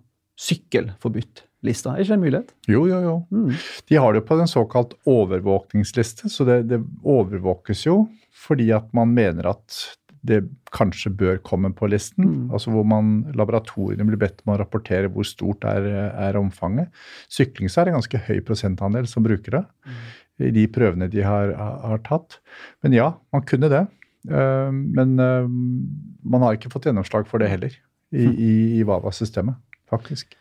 sykkelforbudt-lista? 1.62 1.96
Er 1.96 2.02
ikke 2.02 2.12
det 2.12 2.18
en 2.18 2.26
mulighet? 2.26 2.54
Jo, 2.68 2.88
jo, 2.88 3.00
jo. 3.02 3.16
Mm. 3.32 3.56
De 3.88 3.96
har 3.96 4.14
det 4.14 4.26
på 4.26 4.38
den 4.38 4.48
såkalt 4.48 4.94
overvåkningsliste, 5.06 6.30
så 6.30 6.46
det, 6.46 6.70
det 6.70 6.82
overvåkes 7.04 7.86
jo 7.86 8.08
fordi 8.42 8.72
at 8.74 8.92
man 8.94 9.14
mener 9.14 9.52
at 9.52 9.98
det 10.24 10.44
kanskje 10.72 11.12
bør 11.14 11.38
komme 11.42 11.72
på 11.74 11.88
listen. 11.88 12.24
Mm. 12.24 12.52
altså 12.54 12.72
Hvor 12.72 12.84
man, 12.84 13.34
laboratoriene 13.36 14.06
blir 14.06 14.18
bedt 14.18 14.42
om 14.46 14.54
å 14.54 14.58
rapportere 14.58 15.10
hvor 15.10 15.26
stort 15.26 15.64
er, 15.66 15.82
er 16.14 16.38
omfanget. 16.38 16.90
Sykling 17.30 17.70
så 17.70 17.82
er 17.82 17.86
det 17.86 17.94
en 17.94 18.00
ganske 18.00 18.22
høy 18.28 18.42
prosentandel 18.46 19.08
som 19.08 19.24
bruker 19.24 19.58
det 19.58 19.64
mm. 19.86 20.04
i 20.48 20.52
de 20.52 20.68
prøvene 20.68 21.10
de 21.10 21.26
har, 21.26 21.54
har, 21.58 22.02
tatt. 22.06 22.40
Men 22.82 22.94
ja, 22.94 23.10
man 23.34 23.46
kunne 23.46 23.70
det. 23.74 23.88
Uh, 24.30 24.70
men 24.70 25.18
uh, 25.18 25.50
man 26.22 26.46
har 26.46 26.54
ikke 26.54 26.70
fått 26.70 26.86
gjennomslag 26.86 27.26
for 27.30 27.42
det 27.42 27.50
heller 27.50 27.74
i, 27.74 28.26
mm. 28.26 28.38
i, 28.38 28.54
i 28.78 28.86
VAVA-systemet, 28.86 29.58
faktisk. 29.90 30.38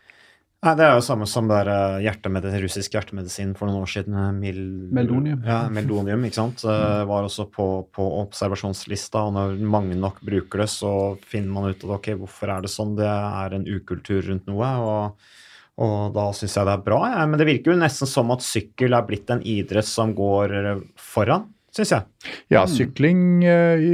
Nei, 0.60 0.74
Det 0.76 0.84
er 0.84 0.98
jo 0.98 1.04
samme 1.04 1.24
som 1.24 1.46
der 1.48 1.68
uh, 1.72 2.02
hjertemedisin, 2.04 2.60
russisk 2.60 2.92
hjertemedisin 2.92 3.54
for 3.56 3.70
noen 3.70 3.80
år 3.80 3.88
siden. 3.88 4.16
Eh, 4.20 4.32
mil, 4.36 4.58
meldonium. 4.92 5.40
Ja, 5.48 5.62
meldonium, 5.72 6.26
ikke 6.28 6.36
sant. 6.36 6.64
Uh, 6.68 7.00
var 7.08 7.24
også 7.24 7.46
på, 7.48 7.68
på, 7.96 8.08
observasjonslista, 8.26 9.22
og 9.24 9.38
når 9.38 9.56
mange 9.64 9.96
nok 9.96 10.20
bruker 10.20 10.66
det, 10.66 10.68
så 10.74 10.92
finner 11.32 11.54
man 11.54 11.72
ut 11.72 11.80
at 11.80 11.96
ok, 11.96 12.12
hvorfor 12.20 12.52
er 12.52 12.68
det 12.68 12.74
sånn? 12.74 12.92
Det 13.00 13.08
er 13.08 13.56
en 13.56 13.66
ukultur 13.70 14.20
rundt 14.28 14.52
noe. 14.52 14.70
og, 14.84 15.34
og 15.80 15.98
da 16.12 16.28
syns 16.36 16.58
jeg 16.58 16.68
det 16.68 16.76
er 16.76 16.86
bra. 16.92 17.02
Ja. 17.08 17.24
Men 17.24 17.40
det 17.40 17.48
virker 17.48 17.72
jo 17.72 17.80
nesten 17.80 18.12
som 18.12 18.36
at 18.36 18.44
sykkel 18.44 18.92
er 18.92 19.08
blitt 19.08 19.32
en 19.32 19.40
idrett 19.40 19.88
som 19.88 20.12
går 20.12 20.58
foran, 21.00 21.48
syns 21.72 21.96
jeg. 21.96 22.32
Ja, 22.52 22.68
sykling 22.68 23.46
uh, 23.48 23.86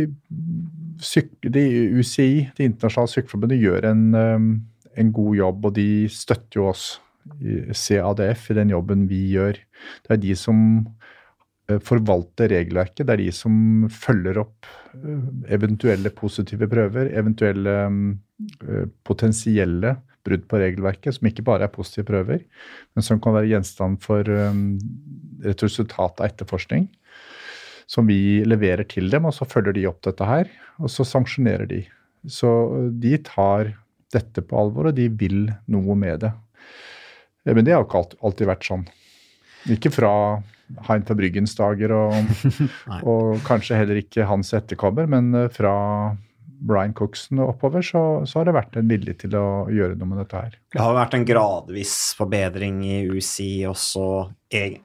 syk, 0.99 1.37
de, 1.47 1.69
UCI, 1.95 2.49
Det 2.59 2.73
internasjonale 2.73 3.21
sykkelforbundet, 3.21 3.63
gjør 3.63 3.95
en 3.95 4.09
en 5.01 5.13
god 5.15 5.37
jobb, 5.39 5.69
og 5.69 5.77
de 5.77 5.89
støtter 6.13 6.61
jo 6.61 6.71
oss 6.71 6.87
i 7.43 7.75
CADF 7.75 8.51
i 8.51 8.57
den 8.61 8.73
jobben 8.73 9.07
vi 9.11 9.21
gjør. 9.35 9.59
Det 10.07 10.15
er 10.15 10.23
de 10.23 10.35
som 10.39 10.59
eh, 11.69 11.79
forvalter 11.83 12.53
regelverket. 12.55 13.07
Det 13.07 13.17
er 13.17 13.23
de 13.25 13.31
som 13.35 13.87
følger 13.93 14.41
opp 14.43 14.69
eh, 14.95 15.25
eventuelle 15.57 16.13
positive 16.15 16.69
prøver, 16.71 17.11
eventuelle 17.19 17.79
eh, 17.87 18.85
potensielle 19.07 19.97
brudd 20.27 20.47
på 20.51 20.59
regelverket, 20.59 21.17
som 21.17 21.29
ikke 21.29 21.45
bare 21.47 21.69
er 21.69 21.75
positive 21.75 22.07
prøver, 22.09 22.41
men 22.95 23.05
som 23.07 23.21
kan 23.23 23.37
være 23.37 23.51
gjenstand 23.53 24.01
for 24.03 24.27
et 24.27 25.63
resultat 25.63 26.19
av 26.19 26.27
etterforskning. 26.27 26.89
Som 27.87 28.09
vi 28.11 28.43
leverer 28.43 28.83
til 28.91 29.07
dem, 29.13 29.29
og 29.29 29.37
så 29.37 29.47
følger 29.47 29.77
de 29.77 29.85
opp 29.87 30.01
dette 30.03 30.27
her, 30.27 30.51
og 30.83 30.91
så 30.91 31.07
sanksjonerer 31.07 31.71
de. 31.71 31.85
Så 32.27 32.51
de 32.99 33.15
tar 33.23 33.71
dette 34.15 34.45
på 34.47 34.59
alvor, 34.61 34.91
og 34.91 34.99
de 34.99 35.09
vil 35.11 35.47
noe 35.73 35.97
med 35.99 36.23
det. 36.27 36.33
Eh, 37.47 37.55
men 37.55 37.65
det 37.65 37.75
har 37.75 37.83
jo 37.83 37.89
ikke 37.89 38.05
alltid 38.27 38.53
vært 38.53 38.69
sånn. 38.69 38.87
Ikke 39.73 39.95
fra 39.95 40.13
Hein 40.89 41.05
fra 41.07 41.15
Bryggens 41.15 41.55
dager, 41.55 41.93
og, 41.95 42.15
og, 43.07 43.37
kanskje 43.47 43.79
heller 43.79 44.01
ikke 44.01 44.27
hans 44.27 44.51
etterkommer, 44.57 45.07
men 45.11 45.31
eh, 45.39 45.51
fra 45.55 45.77
Brian 46.57 46.95
Cookson 46.97 47.39
og 47.43 47.53
oppover, 47.53 47.85
så, 47.85 48.03
så, 48.27 48.41
har 48.41 48.49
det 48.49 48.57
vært 48.57 48.79
en 48.81 48.91
vilje 48.91 49.15
til 49.23 49.37
å 49.39 49.47
gjøre 49.71 49.95
noe 49.99 50.11
med 50.11 50.23
dette 50.25 50.41
her. 50.41 50.59
Det 50.73 50.83
har 50.83 50.97
vært 50.97 51.15
en 51.15 51.27
gradvis 51.29 51.95
forbedring 52.19 52.81
i 52.89 52.99
UCI 53.13 53.67
også. 53.71 54.07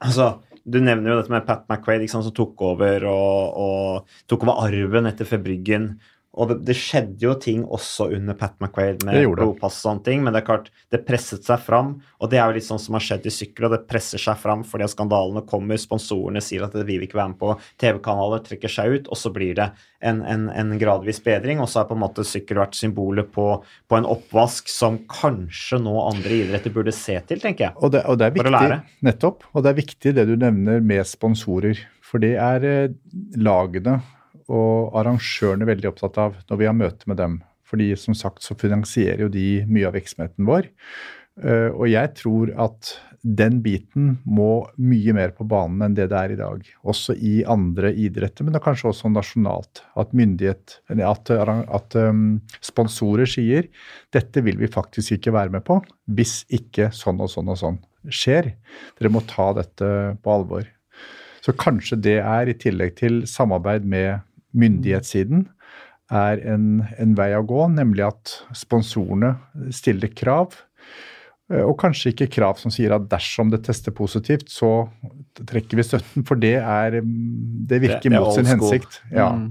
Altså, 0.03 0.28
du 0.61 0.82
nevner 0.84 1.13
jo 1.13 1.19
dette 1.22 1.34
med 1.34 1.47
Pat 1.47 1.63
McQuaid 1.65 2.05
som 2.11 2.28
tok 2.36 2.61
over 2.67 3.07
og, 3.09 3.61
og 3.65 4.19
tok 4.30 4.45
over 4.45 4.67
arven 4.67 5.09
etter 5.09 5.30
Febryggen 5.30 5.93
Og 6.32 6.47
det, 6.47 6.55
det, 6.63 6.77
skjedde 6.79 7.25
jo 7.25 7.34
ting 7.36 7.63
også 7.67 8.05
under 8.15 8.36
Pat 8.39 8.53
McQuaid 8.61 9.03
med 9.03 9.25
blodpass 9.34 9.82
og 9.82 9.84
sånne 9.84 10.05
ting, 10.05 10.21
men 10.23 10.32
det 10.32 10.39
er 10.39 10.47
klart, 10.47 10.69
det 10.93 11.01
presset 11.03 11.43
seg 11.43 11.59
fram. 11.59 11.97
Og 12.23 12.32
det 12.32 12.39
er 12.39 12.45
jo 12.47 12.55
litt 12.55 12.67
sånn 12.67 12.79
som 12.79 12.95
har 12.95 13.03
skjedd 13.03 13.27
i 13.27 13.34
sykkel, 13.36 13.67
og 13.67 13.73
det 13.75 13.82
presser 13.89 14.21
seg 14.21 14.39
fram 14.39 14.63
fordi 14.67 14.88
skandalene 14.91 15.43
kommer, 15.49 15.79
sponsorene 15.82 16.43
sier 16.43 16.63
at 16.63 16.77
det 16.77 16.86
vil 16.88 17.03
ikke 17.03 17.19
være 17.19 17.34
med 17.34 17.39
på, 17.41 17.55
TV-kanaler 17.84 18.45
trekker 18.45 18.71
seg 18.71 18.95
ut, 18.95 19.09
og 19.11 19.19
så 19.19 19.34
blir 19.36 19.57
det 19.59 19.67
en, 19.99 20.21
en, 20.23 20.47
en, 20.55 20.71
gradvis 20.79 21.19
bedring. 21.25 21.59
Og 21.59 21.67
så 21.67 21.82
har 21.82 21.89
på 21.91 21.99
en 21.99 22.03
måte 22.05 22.25
sykkel 22.27 22.61
vært 22.63 22.79
symbolet 22.79 23.27
på, 23.36 23.49
på, 23.91 23.99
en 23.99 24.07
oppvask 24.07 24.71
som 24.71 25.01
kanskje 25.11 25.82
nå 25.84 25.97
andre 26.05 26.39
idretter 26.45 26.71
burde 26.71 26.95
se 26.95 27.17
til, 27.27 27.43
tenker 27.43 27.67
jeg. 27.67 27.77
Og 27.84 27.91
det, 27.97 28.05
og 28.07 28.21
det 28.21 28.29
er 28.29 28.39
viktig, 28.39 28.79
nettopp. 29.03 29.43
Og 29.51 29.67
det 29.67 29.73
er 29.73 29.82
viktig 29.84 30.15
det 30.15 30.27
du 30.32 30.38
nevner 30.39 30.79
med 30.79 31.03
sponsorer. 31.11 31.84
For 32.07 32.23
det 32.23 32.38
er 32.39 32.63
eh, 32.67 32.97
lagene 33.39 33.99
og 34.52 34.97
arrangørene 34.99 35.68
veldig 35.70 35.91
opptatt 35.93 36.20
av 36.22 36.36
når 36.49 36.62
vi 36.62 36.70
har 36.70 36.78
møte 36.78 37.10
med 37.10 37.22
dem. 37.22 37.39
Fordi 37.72 37.93
som 37.95 38.18
sagt 38.18 38.43
så 38.43 38.58
finansierer 38.60 39.26
jo 39.26 39.32
de 39.32 39.64
mye 39.70 39.88
av 39.88 39.95
virksomheten 39.95 40.47
vår. 40.49 40.68
Eh, 41.39 41.70
og 41.72 41.88
jeg 41.88 42.12
tror 42.20 42.52
at 42.60 42.91
den 43.22 43.60
biten 43.62 44.16
må 44.26 44.66
mye 44.82 45.14
mer 45.14 45.34
på 45.38 45.45
banen 45.45 45.84
enn 45.86 45.95
det 45.97 46.08
det 46.10 46.18
er 46.18 46.34
i 46.34 46.39
dag. 46.39 46.66
Også 46.82 47.14
i 47.14 47.41
andre 47.45 47.91
idretter, 47.93 48.47
men 48.47 48.58
kanskje 48.64 48.89
også 48.89 49.12
nasjonalt. 49.14 49.84
At 49.99 50.16
myndighet, 50.18 50.80
at, 50.89 51.30
at 51.30 51.97
um, 52.02 52.41
sponsorer 52.66 53.30
sier 53.30 53.70
dette 54.16 54.41
vil 54.41 54.58
vi 54.58 54.72
faktisk 54.72 55.20
ikke 55.20 55.36
være 55.38 55.54
med 55.54 55.66
på 55.68 55.78
hvis 56.12 56.41
ikke 56.49 56.89
sånn 56.95 57.22
og 57.22 57.30
sånn 57.32 57.54
og 57.54 57.62
sånn 57.62 57.80
skjer. 58.10 58.56
Dere 58.97 59.14
må 59.14 59.22
ta 59.30 59.52
dette 59.60 59.91
på 60.18 60.34
alvor. 60.34 60.66
Så 61.45 61.54
kanskje 61.58 61.97
det 62.02 62.20
er, 62.22 62.49
i 62.49 62.58
tillegg 62.58 62.97
til 62.99 63.24
samarbeid 63.30 63.86
med 63.86 64.26
myndighetssiden 64.58 65.47
er 66.12 66.41
en, 66.54 66.84
en, 66.99 67.16
vei 67.16 67.32
å 67.38 67.45
gå, 67.47 67.64
nemlig 67.72 68.04
at 68.10 68.36
sponsorene 68.58 69.36
stiller 69.74 70.12
krav. 70.12 70.58
Eh, 71.52 71.64
og 71.64 71.78
kanskje 71.82 72.14
ikke 72.14 72.30
krav 72.36 72.60
som 72.62 72.74
sier 72.74 72.93
at 72.95 73.08
dersom 73.12 73.52
det 73.52 73.62
tester 73.66 73.95
positivt, 73.95 74.49
så 74.52 74.89
trekker 75.39 75.80
vi 75.80 75.86
støtten. 75.88 76.26
For 76.28 76.39
det, 76.39 76.58
er, 76.60 76.99
det 77.02 77.82
virker 77.84 78.08
det, 78.08 78.14
det 78.14 78.24
mot 78.24 78.36
sin 78.36 78.49
hensikt. 78.49 78.99
Ja, 79.12 79.30
mm. 79.38 79.47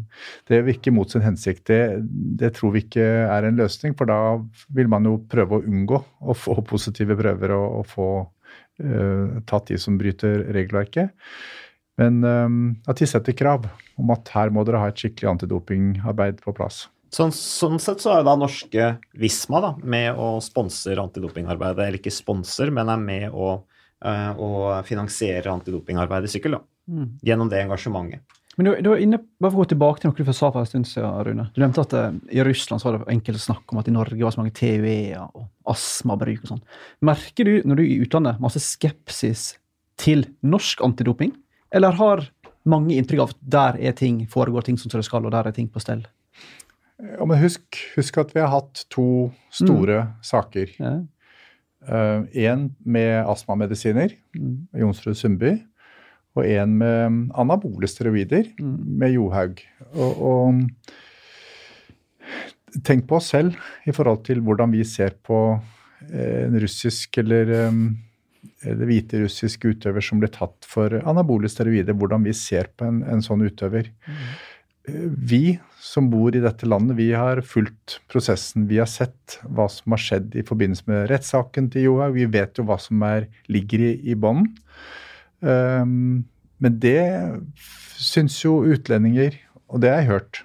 Det 0.50 0.62
virker 0.68 0.96
mot 0.96 1.12
sin 1.12 1.24
hensikt. 1.24 1.64
Det, 1.70 1.80
det, 2.40 2.54
tror 2.58 2.74
vi 2.76 2.84
ikke 2.86 3.06
er 3.24 3.48
en 3.48 3.60
løsning, 3.60 3.96
for 3.98 4.10
da 4.10 4.20
vil 4.76 4.90
man 4.92 5.08
jo 5.08 5.16
prøve 5.30 5.60
å 5.60 5.64
unngå 5.64 6.02
å 6.20 6.36
få 6.36 6.60
positive 6.68 7.16
prøver 7.20 7.56
og, 7.56 7.80
og 7.80 7.88
få 7.88 8.10
uh, 8.20 9.40
tatt 9.48 9.72
de 9.72 9.80
som 9.80 9.96
bryter 10.00 10.44
regelverket. 10.56 11.16
Men 12.00 12.22
um, 12.24 12.60
at 12.88 13.00
de 13.00 13.08
setter 13.08 13.36
krav 13.36 13.68
om 14.00 14.14
at 14.14 14.32
her 14.32 14.52
må 14.54 14.64
dere 14.64 14.80
ha 14.80 14.88
et 14.90 15.00
skikkelig 15.00 15.34
antidopingarbeid 15.34 16.40
på 16.44 16.54
plass. 16.56 16.86
Sånn, 17.10 17.32
sånn, 17.34 17.80
sett 17.82 18.02
så 18.04 18.14
er 18.14 18.26
da 18.26 18.36
norske 18.38 18.92
Visma 19.18 19.60
da, 19.64 19.70
med 19.82 20.14
å 20.14 20.36
sponse 20.44 20.94
antidopingarbeidet, 20.94 21.82
eller 21.82 21.98
ikke 21.98 22.14
sponser, 22.14 22.70
men 22.74 22.92
er 22.92 23.00
med 23.02 23.34
å, 23.34 23.56
uh, 24.06 24.30
å 24.38 24.50
finansiere 24.86 25.50
antidopingarbeidet 25.50 26.30
i 26.30 26.36
sykkel. 26.36 26.54
da, 26.54 26.62
mm. 26.86 27.08
Gjennom 27.26 27.50
det 27.50 27.64
engasjementet. 27.64 28.38
Men 28.58 28.66
du, 28.66 28.70
du 28.84 28.90
var 28.92 29.02
inne, 29.02 29.20
bare 29.40 29.52
for 29.52 29.60
å 29.60 29.64
gå 29.64 29.72
tilbake 29.72 30.02
til 30.02 30.10
noe 30.10 30.26
du 30.26 30.32
sa 30.36 30.50
for 30.52 30.62
en 30.62 30.68
stund 30.70 30.86
siden, 30.86 31.20
Rune. 31.26 31.48
Du 31.54 31.60
nevnte 31.62 31.82
at 31.82 31.98
uh, 31.98 32.14
i 32.30 32.46
Russland 32.46 32.82
så 32.82 32.90
var 32.90 33.00
det 33.00 33.10
enkelte 33.16 33.42
snakk 33.42 33.74
om 33.74 33.82
at 33.82 33.90
i 33.90 33.94
Norge 33.94 34.22
var 34.22 34.34
så 34.34 34.42
mange 34.42 34.54
TUE-er 34.54 35.26
og 35.26 35.48
astmabruk 35.70 36.44
og 36.44 36.54
sånn. 36.54 36.64
Merker 37.10 37.50
du 37.50 37.54
når 37.66 37.80
du 37.80 37.84
er 37.84 37.90
i 37.90 38.00
utlandet 38.06 38.42
masse 38.42 38.62
skepsis 38.62 39.48
til 40.00 40.28
norsk 40.46 40.86
antidoping? 40.86 41.34
Eller 41.74 41.96
har 42.00 42.24
mange 42.68 42.96
inntrykk 42.98 43.22
av 43.22 43.32
at 43.32 43.42
der 43.56 43.78
er 43.90 43.96
ting, 43.96 44.24
foregår 44.30 44.66
ting 44.66 44.78
som 44.78 44.92
det 44.92 45.04
skal, 45.06 45.24
og 45.24 45.34
der 45.34 45.48
er 45.48 45.56
ting 45.56 45.70
på 45.70 45.82
stell? 45.82 46.04
Ja, 47.00 47.24
men 47.24 47.38
husk, 47.40 47.78
husk 47.96 48.18
at 48.20 48.34
vi 48.34 48.42
har 48.42 48.52
hatt 48.52 48.84
to 48.92 49.30
store 49.54 50.02
mm. 50.04 50.12
saker. 50.26 50.74
Én 50.76 51.00
ja. 52.36 52.56
uh, 52.60 52.66
med 52.84 53.12
astmamedisiner, 53.24 54.12
mm. 54.36 54.56
Jonsrud 54.82 55.16
Sundby. 55.16 55.56
Og 56.38 56.46
én 56.46 56.76
med 56.78 57.30
anabole 57.34 57.88
steroider, 57.90 58.52
mm. 58.60 58.76
med 59.00 59.16
Johaug. 59.16 59.62
Og, 59.94 60.20
og, 60.30 60.60
tenk 62.86 63.08
på 63.10 63.16
oss 63.18 63.32
selv 63.32 63.56
i 63.88 63.92
forhold 63.94 64.22
til 64.28 64.44
hvordan 64.46 64.70
vi 64.70 64.84
ser 64.86 65.16
på 65.26 65.40
eh, 66.06 66.44
en 66.44 66.54
russisk 66.62 67.18
eller 67.18 67.50
um, 68.66 68.84
hvite 68.86 69.22
russiske 69.24 69.74
utøver 69.74 70.04
som 70.04 70.22
ble 70.22 70.30
tatt 70.32 70.68
for 70.68 71.00
anabole 71.00 71.50
steroider, 71.50 71.96
hvordan 71.96 72.26
vi 72.26 72.36
ser 72.36 72.70
på 72.76 72.88
en, 72.88 73.02
en 73.08 73.24
sånn 73.24 73.44
utøver. 73.46 73.92
Mm. 74.06 74.24
Vi 75.30 75.44
som 75.80 76.08
bor 76.12 76.34
i 76.36 76.42
dette 76.42 76.68
landet, 76.68 76.96
vi 76.98 77.10
har 77.16 77.40
fulgt 77.46 77.98
prosessen. 78.10 78.66
Vi 78.68 78.80
har 78.80 78.88
sett 78.90 79.38
hva 79.48 79.66
som 79.72 79.94
har 79.94 80.02
skjedd 80.02 80.36
i 80.36 80.44
forbindelse 80.46 80.88
med 80.90 81.06
rettssaken 81.12 81.70
til 81.72 81.88
Johaug. 81.88 82.16
Vi 82.16 82.26
vet 82.32 82.60
jo 82.60 82.66
hva 82.68 82.76
som 82.80 83.00
er, 83.06 83.28
ligger 83.52 83.84
i, 83.86 83.92
i 84.12 84.16
bånn. 84.18 84.44
Um, 85.40 86.28
men 86.60 86.76
det 86.82 87.00
syns 88.00 88.36
jo 88.42 88.60
utlendinger, 88.68 89.38
og 89.72 89.80
det 89.84 89.92
har 89.92 90.02
jeg 90.02 90.10
hørt, 90.10 90.42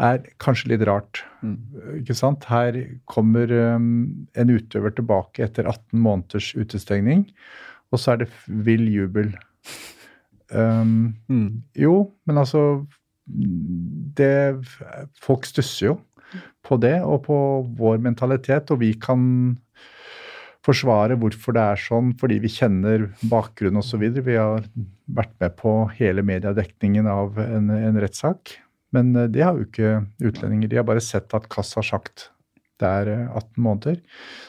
er 0.00 0.24
kanskje 0.42 0.72
litt 0.72 0.84
rart. 0.88 1.22
Mm. 1.44 1.56
Ikke 2.00 2.16
sant? 2.16 2.46
Her 2.50 2.76
kommer 3.10 3.52
um, 3.76 4.26
en 4.38 4.52
utøver 4.52 4.94
tilbake 4.96 5.44
etter 5.46 5.68
18 5.68 6.00
måneders 6.00 6.52
utestengning, 6.56 7.26
og 7.90 8.00
så 8.00 8.14
er 8.14 8.24
det 8.24 8.30
vill 8.46 8.86
jubel. 8.92 9.34
Um, 10.50 11.14
mm. 11.30 11.62
Jo, 11.78 12.10
men 12.26 12.40
altså 12.42 12.84
det, 14.18 14.66
Folk 15.22 15.44
stusser 15.46 15.92
jo 15.92 15.98
på 16.66 16.78
det 16.82 16.96
og 17.06 17.24
på 17.26 17.36
vår 17.78 18.00
mentalitet, 18.02 18.70
og 18.70 18.80
vi 18.82 18.92
kan 18.98 19.22
forsvare 20.66 21.16
hvorfor 21.20 21.56
det 21.56 21.62
er 21.72 21.80
sånn, 21.80 22.10
fordi 22.20 22.38
vi 22.42 22.50
kjenner 22.52 23.08
bakgrunnen 23.30 23.80
osv. 23.80 24.02
Vi 24.20 24.36
har 24.36 24.66
vært 25.10 25.32
med 25.40 25.54
på 25.60 25.74
hele 25.96 26.24
mediedekningen 26.26 27.08
av 27.10 27.38
en, 27.42 27.70
en 27.72 28.00
rettssak. 28.02 28.58
Men 28.96 29.14
eh, 29.16 29.30
det 29.32 29.44
har 29.46 29.58
jo 29.58 29.68
ikke 29.68 30.04
utlendinger. 30.18 30.70
De 30.70 30.80
har 30.80 30.88
bare 30.88 31.04
sett 31.04 31.32
at 31.36 31.48
Kass 31.52 31.74
har 31.78 31.86
sagt 31.86 32.30
det 32.80 32.88
er 32.88 33.12
18 33.28 33.36
eh, 33.36 33.60
måneder. 33.60 34.00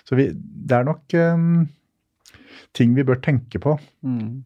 Så 0.08 0.18
vi, 0.20 0.30
det 0.32 0.78
er 0.78 0.88
nok 0.88 1.18
um, 1.20 1.68
ting 2.78 2.96
vi 2.96 3.06
bør 3.08 3.20
tenke 3.24 3.62
på. 3.62 3.76
Mm. 4.08 4.44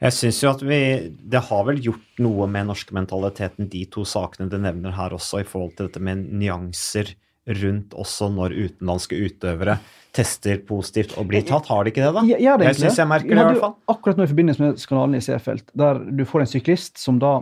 Jeg 0.00 0.16
syns 0.16 0.38
jo 0.40 0.48
at 0.48 0.62
vi 0.64 0.78
Det 1.12 1.42
har 1.50 1.66
vel 1.68 1.82
gjort 1.84 2.22
noe 2.24 2.46
med 2.48 2.70
norske 2.70 2.96
mentaliteten, 2.96 3.68
de 3.68 3.82
to 3.92 4.06
sakene 4.08 4.48
du 4.48 4.56
nevner 4.56 4.94
her 4.96 5.12
også, 5.12 5.42
i 5.42 5.48
forhold 5.48 5.76
til 5.76 5.90
dette 5.90 6.00
med 6.00 6.24
nyanser 6.32 7.12
rundt 7.46 7.92
også 7.94 8.26
når 8.34 8.56
utenlandske 8.56 9.18
utøvere 9.22 9.76
tester 10.16 10.58
positivt 10.66 11.12
og 11.20 11.28
blir 11.30 11.44
tatt. 11.46 11.68
Har 11.70 11.84
de 11.84 11.92
ikke 11.92 12.02
det, 12.02 12.12
da? 12.16 12.22
Ja, 12.40 12.56
det 12.58 12.70
jeg 12.72 12.78
syns 12.80 12.98
jeg 12.98 13.10
merker 13.10 13.30
det, 13.30 13.36
i 13.36 13.44
hvert 13.50 13.62
fall. 13.62 13.76
Akkurat 13.92 14.18
nå 14.18 14.24
i 14.24 14.30
forbindelse 14.32 14.64
med 14.64 14.80
skandalen 14.82 15.18
i 15.18 15.22
Seefeld, 15.22 15.68
der 15.76 16.00
du 16.00 16.24
får 16.26 16.42
en 16.46 16.50
syklist 16.50 16.98
som 17.02 17.20
da 17.22 17.36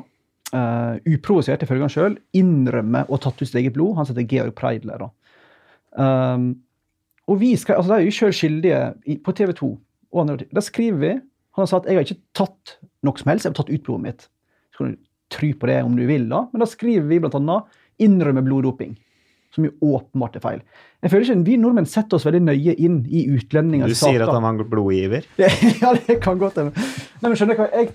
uh, 0.54 0.96
uprovosert, 1.10 1.64
ifølge 1.64 1.86
han 1.86 1.92
sjøl, 1.92 2.18
innrømmer 2.36 3.08
å 3.08 3.16
ha 3.16 3.22
tatt 3.24 3.40
ut 3.42 3.48
sitt 3.48 3.60
eget 3.60 3.76
blod. 3.76 3.96
Han 3.98 4.08
heter 4.08 4.28
Georg 4.30 4.54
Preidler. 4.58 5.08
Um, 5.94 6.52
og 7.30 7.40
vi 7.40 7.54
skal, 7.56 7.80
altså 7.80 7.94
De 7.94 7.96
er 8.02 8.08
jo 8.08 8.14
sjøl 8.14 8.36
skyldige 8.36 8.80
i, 9.08 9.16
på 9.24 9.32
TV 9.36 9.54
2. 9.56 9.70
og 10.12 10.20
andre, 10.20 10.48
Da 10.52 10.60
skriver 10.64 10.98
vi 11.00 11.12
Han 11.14 11.62
har 11.62 11.70
sagt 11.70 11.86
jeg 11.86 11.96
har 11.96 12.04
ikke 12.04 12.24
tatt 12.36 12.74
noe 13.06 13.20
som 13.20 13.30
helst, 13.30 13.46
jeg 13.46 13.54
har 13.54 13.60
tatt 13.60 13.70
ut 13.70 13.84
blodet 13.86 14.04
mitt. 14.04 14.26
Så 14.74 14.82
kan 14.82 14.94
du 14.94 15.02
tro 15.32 15.50
på 15.60 15.70
det 15.70 15.78
om 15.86 15.94
du 15.96 16.02
vil, 16.08 16.26
da. 16.30 16.44
Men 16.52 16.64
da 16.64 16.68
skriver 16.68 17.06
vi 17.08 17.20
bl.a. 17.22 17.58
innrømme 18.02 18.42
bloddoping 18.44 18.96
som 19.54 19.66
jo 19.66 19.72
åpenbart 19.94 20.36
er 20.38 20.42
feil. 20.44 20.64
Jeg 21.04 21.12
føler 21.12 21.28
ikke 21.28 21.46
Vi 21.46 21.56
nordmenn 21.60 21.86
setter 21.88 22.18
oss 22.18 22.26
veldig 22.26 22.42
nøye 22.48 22.74
inn 22.80 22.98
i 23.06 23.24
utlendingers 23.30 23.94
saker. 24.00 24.16
Du 24.16 24.18
sier 24.18 24.24
at 24.26 24.34
han 24.34 24.44
var 24.46 24.68
blodgiver? 24.70 25.28
ja, 25.82 25.92
det 25.94 26.18
kan 26.24 26.40
godt 26.40 26.60
hende. 26.60 26.86
Jeg 27.22 27.38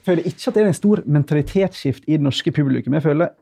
føler 0.06 0.24
ikke 0.24 0.52
at 0.52 0.58
det 0.58 0.64
er 0.64 0.72
en 0.72 0.78
stor 0.78 1.04
mentalitetsskift 1.06 2.08
i 2.08 2.18
det 2.18 2.26
norske 2.26 2.54
publikum. 2.56 2.96
Jeg 2.98 3.06
føler 3.06 3.34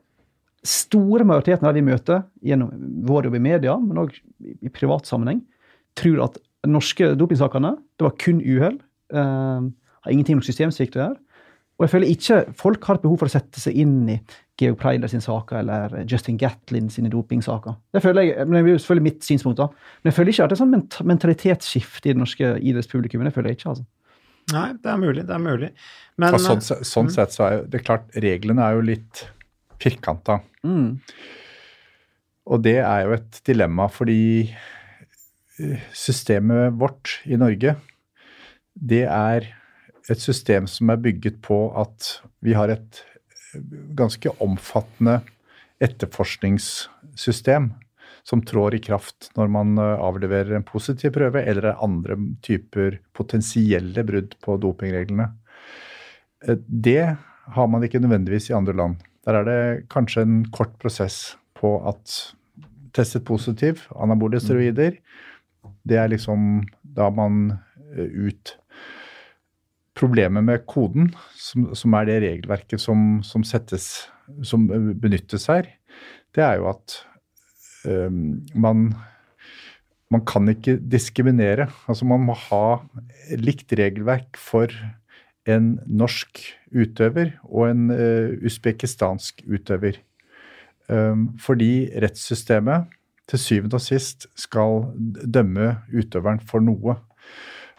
store 0.66 1.26
majoriteten 1.28 1.68
av 1.68 1.76
de 1.76 1.82
vi 1.82 1.92
møter 1.92 2.24
gjennom 2.44 2.72
vår 3.08 3.28
jobb 3.28 3.38
i 3.38 3.44
media, 3.44 3.76
men 3.78 4.02
òg 4.02 4.16
i 4.42 4.72
privat 4.74 5.06
sammenheng, 5.08 5.44
tror 5.98 6.24
at 6.26 6.38
norske 6.66 7.12
dopingsakene 7.18 7.76
det 7.98 8.06
var 8.08 8.16
kun 8.18 8.42
uhell. 8.42 8.80
Uh, 9.14 9.70
har 10.04 10.12
ingenting 10.12 10.38
med 10.38 10.46
systemsvikt 10.46 10.98
å 10.98 11.04
gjøre. 11.04 11.20
Og 11.78 11.86
jeg 11.86 11.92
føler 11.92 12.10
ikke 12.10 12.38
folk 12.58 12.86
har 12.88 12.98
et 12.98 13.04
behov 13.04 13.20
for 13.20 13.30
å 13.30 13.32
sette 13.32 13.62
seg 13.62 13.76
inn 13.78 13.98
i 14.10 14.16
Georg 14.58 14.80
Preiler 14.80 15.10
sin 15.10 15.22
saker 15.22 15.60
eller 15.60 15.92
Justin 16.10 16.38
Gatlin 16.40 16.88
sine 16.90 17.10
dopingsaker. 17.12 17.76
Det 17.94 18.02
føler 18.02 18.26
jeg, 18.26 18.46
men 18.48 18.56
det 18.56 18.62
er 18.74 18.80
selvfølgelig 18.82 19.06
mitt 19.06 19.28
synspunkt. 19.28 19.60
da. 19.60 19.68
Men 20.02 20.10
jeg 20.10 20.16
føler 20.16 20.34
ikke 20.34 20.48
at 20.48 20.50
det 20.50 20.56
er 20.56 20.62
sånn 20.64 21.06
mentalitetsskifte 21.12 22.10
i 22.10 22.16
det 22.16 22.18
norske 22.18 22.50
idrettspublikummet. 22.58 23.30
Det 23.30 23.36
føler 23.36 23.54
jeg 23.54 23.60
ikke. 23.60 23.74
altså. 23.74 23.86
Nei, 24.56 24.68
det 24.82 24.90
er 24.90 24.98
mulig. 25.04 25.24
Det 25.28 25.36
er 25.36 25.44
mulig. 25.44 25.68
Men, 26.18 26.38
sånn, 26.42 26.64
sånn 26.64 27.10
mm. 27.10 27.14
sett 27.14 27.36
så 27.36 27.44
er 27.46 27.54
jo 27.54 27.66
det 27.70 27.82
klart, 27.84 28.08
reglene 28.26 28.64
er 28.64 28.78
jo 28.78 28.86
litt 28.88 29.22
firkanta. 29.78 30.40
Mm. 30.66 30.96
Og 32.48 32.64
det 32.64 32.78
er 32.80 33.04
jo 33.04 33.14
et 33.18 33.38
dilemma, 33.46 33.86
fordi 33.92 34.20
eh, 34.48 35.86
systemet 35.94 36.74
vårt 36.80 37.20
i 37.28 37.38
Norge, 37.38 37.76
det 38.74 39.04
er 39.06 39.52
et 40.12 40.22
system 40.22 40.66
som 40.70 40.90
er 40.92 41.00
bygget 41.02 41.40
på 41.44 41.58
at 41.78 42.18
vi 42.44 42.54
har 42.56 42.72
et 42.72 43.02
ganske 43.98 44.30
omfattende 44.44 45.20
etterforskningssystem 45.84 47.70
som 48.28 48.42
trår 48.44 48.76
i 48.76 48.82
kraft 48.84 49.30
når 49.38 49.50
man 49.52 49.78
eh, 49.80 50.00
avleverer 50.04 50.56
en 50.56 50.66
positiv 50.66 51.14
prøve, 51.14 51.42
eller 51.42 51.70
andre 51.84 52.18
typer 52.44 52.98
potensielle 53.16 54.04
brudd 54.04 54.34
på 54.44 54.58
dopingreglene. 54.60 55.30
Eh, 56.44 56.58
det 56.66 57.16
har 57.54 57.70
man 57.72 57.86
ikke 57.86 58.02
nødvendigvis 58.04 58.50
i 58.50 58.58
andre 58.58 58.76
land. 58.76 58.98
Der 59.24 59.40
er 59.40 59.48
det 59.48 59.60
kanskje 59.92 60.26
en 60.26 60.42
kort 60.52 60.74
prosess 60.82 61.38
på 61.56 61.78
at 61.88 62.34
testet 62.96 63.24
positiv, 63.28 63.86
anabole 63.96 64.40
steroider, 64.40 64.98
det 65.88 65.96
er 65.96 66.10
liksom 66.12 66.66
da 66.82 67.08
man 67.14 67.58
eh, 67.94 68.28
ut 68.28 68.58
Problemet 69.98 70.46
med 70.46 70.64
koden, 70.70 71.10
som, 71.34 71.70
som 71.74 71.96
er 71.98 72.06
det 72.08 72.20
regelverket 72.22 72.82
som, 72.82 73.18
som, 73.26 73.44
settes, 73.46 74.08
som 74.46 74.68
benyttes 75.00 75.48
her, 75.50 75.66
det 76.36 76.44
er 76.44 76.60
jo 76.60 76.68
at 76.70 77.00
um, 77.88 78.38
man 78.54 78.92
man 80.12 80.24
kan 80.24 80.48
ikke 80.48 80.78
diskriminere. 80.80 81.68
Altså 81.88 82.06
Man 82.08 82.24
må 82.28 82.36
ha 82.48 82.80
likt 83.36 83.72
regelverk 83.76 84.38
for 84.40 84.72
en 85.48 85.74
norsk 85.84 86.40
utøver 86.72 87.34
og 87.44 87.70
en 87.70 87.90
uh, 87.92 88.36
usbekistansk 88.44 89.44
utøver. 89.48 90.00
Um, 90.88 91.34
fordi 91.40 91.90
rettssystemet 92.00 92.88
til 93.28 93.40
syvende 93.42 93.76
og 93.76 93.84
sist 93.84 94.24
skal 94.38 94.88
dømme 95.28 95.74
utøveren 95.92 96.40
for 96.40 96.64
noe. 96.64 96.96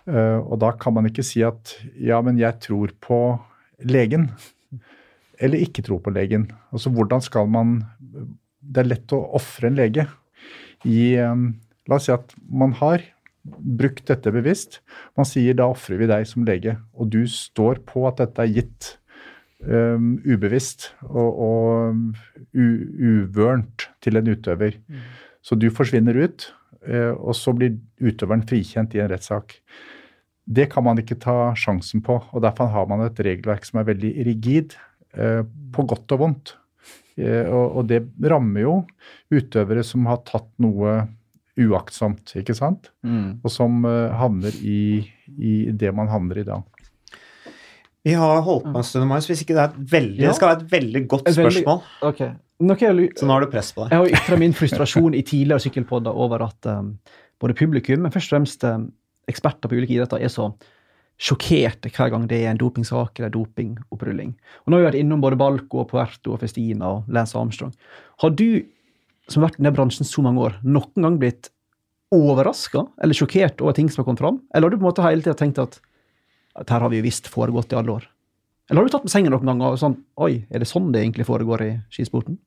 Uh, 0.10 0.42
og 0.42 0.58
da 0.64 0.72
kan 0.74 0.96
man 0.96 1.06
ikke 1.06 1.26
si 1.26 1.44
at 1.46 1.76
ja, 2.02 2.18
men 2.26 2.40
jeg 2.42 2.58
tror 2.66 2.94
på 3.04 3.20
legen. 3.86 4.30
Eller 5.40 5.62
ikke 5.62 5.84
tror 5.86 6.02
på 6.04 6.14
legen. 6.16 6.50
Altså 6.74 6.92
hvordan 6.92 7.22
skal 7.24 7.48
man 7.48 7.84
Det 8.60 8.82
er 8.82 8.90
lett 8.90 9.14
å 9.16 9.22
ofre 9.38 9.70
en 9.70 9.78
lege 9.78 10.04
i 10.86 11.16
um, 11.24 11.54
La 11.88 11.98
oss 11.98 12.06
si 12.06 12.12
at 12.14 12.34
man 12.46 12.74
har 12.78 13.02
brukt 13.44 14.04
dette 14.10 14.30
bevisst. 14.36 14.82
Man 15.18 15.26
sier 15.26 15.56
da 15.58 15.70
ofrer 15.72 15.98
vi 15.98 16.10
deg 16.10 16.28
som 16.30 16.44
lege, 16.46 16.76
og 16.94 17.10
du 17.10 17.24
står 17.26 17.80
på 17.88 18.04
at 18.06 18.20
dette 18.20 18.44
er 18.44 18.52
gitt 18.60 18.90
um, 19.64 20.20
ubevisst 20.22 20.92
og, 21.08 21.40
og 21.48 22.54
uvørent 22.54 23.88
til 24.06 24.20
en 24.20 24.30
utøver. 24.30 24.78
Mm. 24.86 25.08
Så 25.42 25.58
du 25.58 25.70
forsvinner 25.74 26.20
ut, 26.20 26.46
og 27.18 27.34
så 27.36 27.56
blir 27.56 27.80
utøveren 28.04 28.46
frikjent 28.48 28.94
i 28.96 29.02
en 29.02 29.10
rettssak. 29.10 29.56
Det 30.50 30.66
kan 30.72 30.86
man 30.88 30.98
ikke 30.98 31.20
ta 31.22 31.52
sjansen 31.60 32.02
på, 32.06 32.18
og 32.18 32.42
derfor 32.42 32.72
har 32.74 32.88
man 32.90 33.06
et 33.06 33.20
regelverk 33.22 33.68
som 33.68 33.82
er 33.82 33.92
veldig 33.92 34.16
rigid, 34.26 34.74
uh, 35.20 35.44
på 35.46 35.86
godt 35.90 36.18
og 36.18 36.24
vondt. 36.24 36.56
Uh, 37.20 37.46
og, 37.46 37.66
og 37.80 37.88
det 37.92 38.02
rammer 38.32 38.66
jo 38.66 38.76
utøvere 39.30 39.86
som 39.86 40.10
har 40.10 40.24
tatt 40.26 40.50
noe 40.64 41.04
uaktsomt, 41.60 42.34
ikke 42.40 42.56
sant? 42.58 42.90
Mm. 43.06 43.40
Og 43.44 43.54
som 43.54 43.84
uh, 43.86 44.10
havner 44.18 44.56
i, 44.64 44.82
i, 45.38 45.54
det 45.76 45.94
man 45.96 46.10
havner 46.12 46.42
i 46.42 46.48
da. 46.48 46.62
Vi 48.08 48.16
har 48.16 48.42
holdt 48.46 48.70
på 48.72 48.80
en 48.80 48.86
stund, 48.88 49.06
Marius. 49.10 49.28
Hvis 49.30 49.44
ikke 49.44 49.58
det, 49.58 49.64
er 49.66 49.74
et 49.74 49.92
veldig, 49.92 50.22
ja. 50.24 50.30
det 50.30 50.38
skal 50.38 50.54
være 50.54 50.62
et 50.64 50.70
veldig 50.72 51.02
godt 51.12 51.28
et 51.28 51.36
veldig, 51.38 51.58
spørsmål. 51.60 51.82
Okay. 52.10 52.38
Så 52.60 53.28
nå 53.28 53.36
har 53.36 53.44
du 53.44 53.52
press 53.52 53.72
på 53.76 53.86
deg. 53.86 53.94
Jeg 53.94 54.02
har 54.02 54.24
ytra 54.24 54.38
min 54.40 54.56
frustrasjon 54.56 55.14
i 55.16 55.24
tidligere 55.24 55.64
sykkelpodder 55.64 56.16
over 56.26 56.44
at 56.48 56.68
um, 56.72 56.94
både 57.40 57.56
publikum, 57.60 58.02
men 58.04 58.12
først 58.12 58.32
og 58.32 58.38
fremst 58.38 58.66
um, 58.68 58.90
eksperter 59.30 59.70
på 59.70 59.78
ulike 59.78 59.96
idretter, 59.96 60.22
er 60.22 60.34
så 60.34 60.50
sjokkerte 61.20 61.92
hver 61.92 62.14
gang 62.14 62.26
det 62.30 62.42
er 62.46 62.54
en 62.54 62.60
dopingsak 62.60 63.20
eller 63.20 63.32
dopingopprulling. 63.34 64.34
Og 64.64 64.72
Nå 64.72 64.78
har 64.78 64.84
vi 64.84 64.88
vært 64.88 65.00
innom 65.02 65.24
både 65.24 65.40
Balco, 65.40 65.84
Puerto, 65.88 66.38
Festina 66.40 66.94
og 66.96 67.10
Lance 67.12 67.36
Armstrong. 67.38 67.74
Har 68.24 68.36
du 68.36 68.64
som 69.30 69.44
har 69.44 69.50
vært 69.50 69.60
i 69.60 69.64
denne 69.64 69.76
bransjen 69.76 70.08
så 70.08 70.24
mange 70.26 70.42
år, 70.42 70.56
noen 70.66 71.06
gang 71.06 71.18
blitt 71.22 71.52
overraska 72.16 72.88
eller 73.04 73.18
sjokkert 73.18 73.62
over 73.62 73.76
ting 73.78 73.90
som 73.92 74.02
har 74.02 74.08
kommet 74.08 74.24
fram? 74.24 74.40
Eller 74.54 74.68
har 74.68 74.74
du 74.74 74.80
på 74.80 74.86
en 74.86 74.90
måte 74.90 75.06
hele 75.06 75.26
tida 75.26 75.36
tenkt 75.38 75.62
at 75.62 75.78
dette 76.58 76.74
har 76.74 76.90
vi 76.90 77.02
jo 77.02 77.06
visst 77.06 77.30
foregått 77.30 77.76
i 77.76 77.78
alle 77.80 78.00
år? 78.00 78.08
Eller 78.70 78.82
har 78.82 78.90
du 78.90 78.94
tatt 78.94 79.06
med 79.06 79.14
sengen 79.14 79.34
noen 79.34 79.50
ganger 79.50 79.76
og 79.76 79.82
sånn 79.82 79.98
Oi, 80.22 80.46
er 80.50 80.62
det 80.62 80.70
sånn 80.70 80.92
det 80.94 81.04
egentlig 81.04 81.28
foregår 81.30 81.66
i 81.66 81.72
skisporten? 81.94 82.40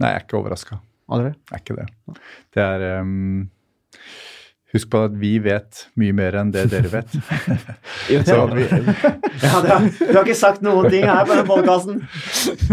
Nei, 0.00 0.12
jeg 0.12 0.22
er 0.22 0.24
ikke 0.26 0.38
overraska. 0.40 0.78
Aldri? 1.12 1.34
Jeg 1.50 1.58
er 1.58 1.62
ikke 1.64 1.76
det. 1.78 2.16
Det 2.54 2.64
er 2.64 2.86
um 3.02 3.50
Husk 4.72 4.88
på 4.88 5.00
at 5.04 5.16
vi 5.20 5.34
vet 5.44 5.82
mye 6.00 6.14
mer 6.16 6.36
enn 6.40 6.50
det 6.54 6.62
dere 6.72 6.88
vet. 6.88 7.16
vi, 8.08 8.16
ja, 8.16 8.36
har, 9.52 9.84
du 9.98 10.12
har 10.14 10.22
ikke 10.22 10.36
sagt 10.38 10.62
noen 10.64 10.88
ting 10.92 11.04
her 11.04 11.26
på 11.28 11.36
den 11.36 11.48
podkasten. 11.48 11.98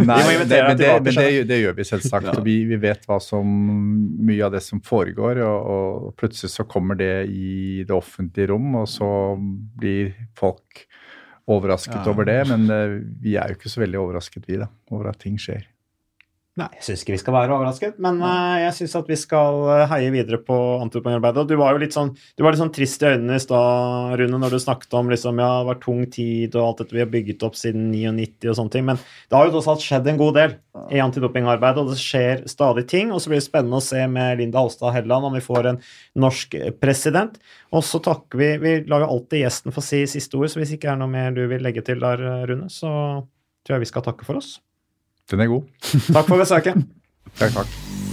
Nei, 0.08 0.20
det, 0.24 0.38
men, 0.40 0.46
det, 0.48 0.60
men 0.64 0.80
det, 0.80 1.26
det, 1.50 1.58
gjør 1.60 1.76
vi 1.76 1.88
selvsagt. 1.90 2.30
Ja. 2.32 2.38
Vi, 2.46 2.56
vi, 2.70 2.80
vet 2.80 3.04
hva 3.10 3.18
som, 3.24 3.50
mye 4.30 4.48
av 4.48 4.56
det 4.56 4.64
som 4.64 4.80
foregår, 4.86 5.42
og, 5.44 5.74
og, 5.74 6.14
plutselig 6.20 6.54
så 6.54 6.64
kommer 6.72 7.00
det 7.00 7.28
i 7.36 7.84
det 7.84 7.96
offentlige 7.96 8.54
rom, 8.54 8.72
og 8.80 8.88
så 8.88 9.10
blir 9.36 10.14
folk 10.40 10.86
overrasket 11.50 12.00
ja. 12.00 12.06
over 12.14 12.30
det. 12.32 12.40
Men 12.54 12.64
uh, 12.72 12.96
vi 13.20 13.36
er 13.36 13.52
jo 13.52 13.60
ikke 13.60 13.74
så 13.76 13.84
veldig 13.84 14.00
overrasket, 14.06 14.48
vi, 14.48 14.62
da, 14.64 14.72
over 14.94 15.12
at 15.12 15.20
ting 15.20 15.36
skjer. 15.42 15.68
Nei, 16.60 16.68
jeg 16.76 16.84
syns 16.90 17.04
ikke 17.06 17.14
vi 17.14 17.20
skal 17.22 17.36
være 17.36 17.54
overrasket, 17.56 18.00
men 18.04 18.18
uh, 18.20 18.58
jeg 18.60 18.74
syns 18.76 18.96
at 19.00 19.08
vi 19.08 19.16
skal 19.20 19.60
uh, 19.64 19.84
heie 19.94 20.10
videre 20.12 20.42
på 20.44 20.56
antidopingarbeidet. 20.84 21.46
Du 21.48 21.54
var 21.60 21.72
jo 21.72 21.80
litt 21.80 21.96
sånn, 21.96 22.10
du 22.12 22.44
var 22.44 22.52
litt 22.52 22.60
sånn 22.60 22.74
trist 22.76 23.06
i 23.06 23.08
øynene 23.14 23.38
i 23.40 23.44
stad, 23.44 24.16
Rune, 24.20 24.40
når 24.42 24.56
du 24.56 24.60
snakket 24.60 24.98
om 25.00 25.12
liksom, 25.14 25.40
ja, 25.40 25.48
det 25.62 25.70
var 25.70 25.80
tung 25.80 26.04
tid 26.12 26.58
og 26.60 26.66
alt 26.66 26.84
dette 26.84 26.98
vi 26.98 27.04
har 27.06 27.12
bygget 27.14 27.46
opp 27.48 27.56
siden 27.56 27.88
99 27.94 28.50
og 28.52 28.60
sånne 28.60 28.76
ting. 28.76 28.86
Men 28.90 29.00
det 29.00 29.40
har 29.40 29.48
jo 29.48 29.56
tross 29.56 29.72
alt 29.72 29.86
skjedd 29.86 30.12
en 30.12 30.20
god 30.20 30.36
del 30.36 30.56
i 30.92 31.02
antidopingarbeidet, 31.06 31.86
og 31.86 31.94
det 31.94 32.04
skjer 32.04 32.46
stadig 32.52 32.88
ting. 32.92 33.14
Og 33.16 33.24
så 33.24 33.32
blir 33.32 33.40
det 33.40 33.48
spennende 33.48 33.80
å 33.80 33.86
se 33.86 34.04
med 34.12 34.44
Linda 34.44 34.60
Halstad 34.60 34.98
Helleland 34.98 35.30
om 35.30 35.40
vi 35.40 35.46
får 35.46 35.72
en 35.72 35.84
norsk 36.20 36.60
president. 36.84 37.40
Og 37.72 37.86
så 37.88 38.04
takker 38.04 38.40
vi 38.40 38.54
Vi 38.60 38.78
lar 38.90 39.06
jo 39.06 39.14
alltid 39.14 39.46
gjesten 39.46 39.76
få 39.76 39.84
si 39.86 40.04
siste 40.10 40.36
ord, 40.40 40.52
så 40.52 40.60
hvis 40.60 40.76
ikke 40.76 40.92
er 40.92 41.00
noe 41.00 41.12
mer 41.12 41.32
du 41.36 41.46
vil 41.48 41.64
legge 41.64 41.86
til 41.88 42.04
der, 42.04 42.26
Rune, 42.50 42.68
så 42.74 42.90
tror 43.64 43.78
jeg 43.78 43.86
vi 43.86 43.94
skal 43.94 44.04
takke 44.10 44.28
for 44.28 44.42
oss. 44.42 44.58
Den 45.32 45.40
er 45.40 45.52
god. 45.52 45.64
Takk 46.14 46.28
for 46.28 46.38
besøket. 46.42 46.86
takk, 47.40 47.54
takk. 47.54 48.09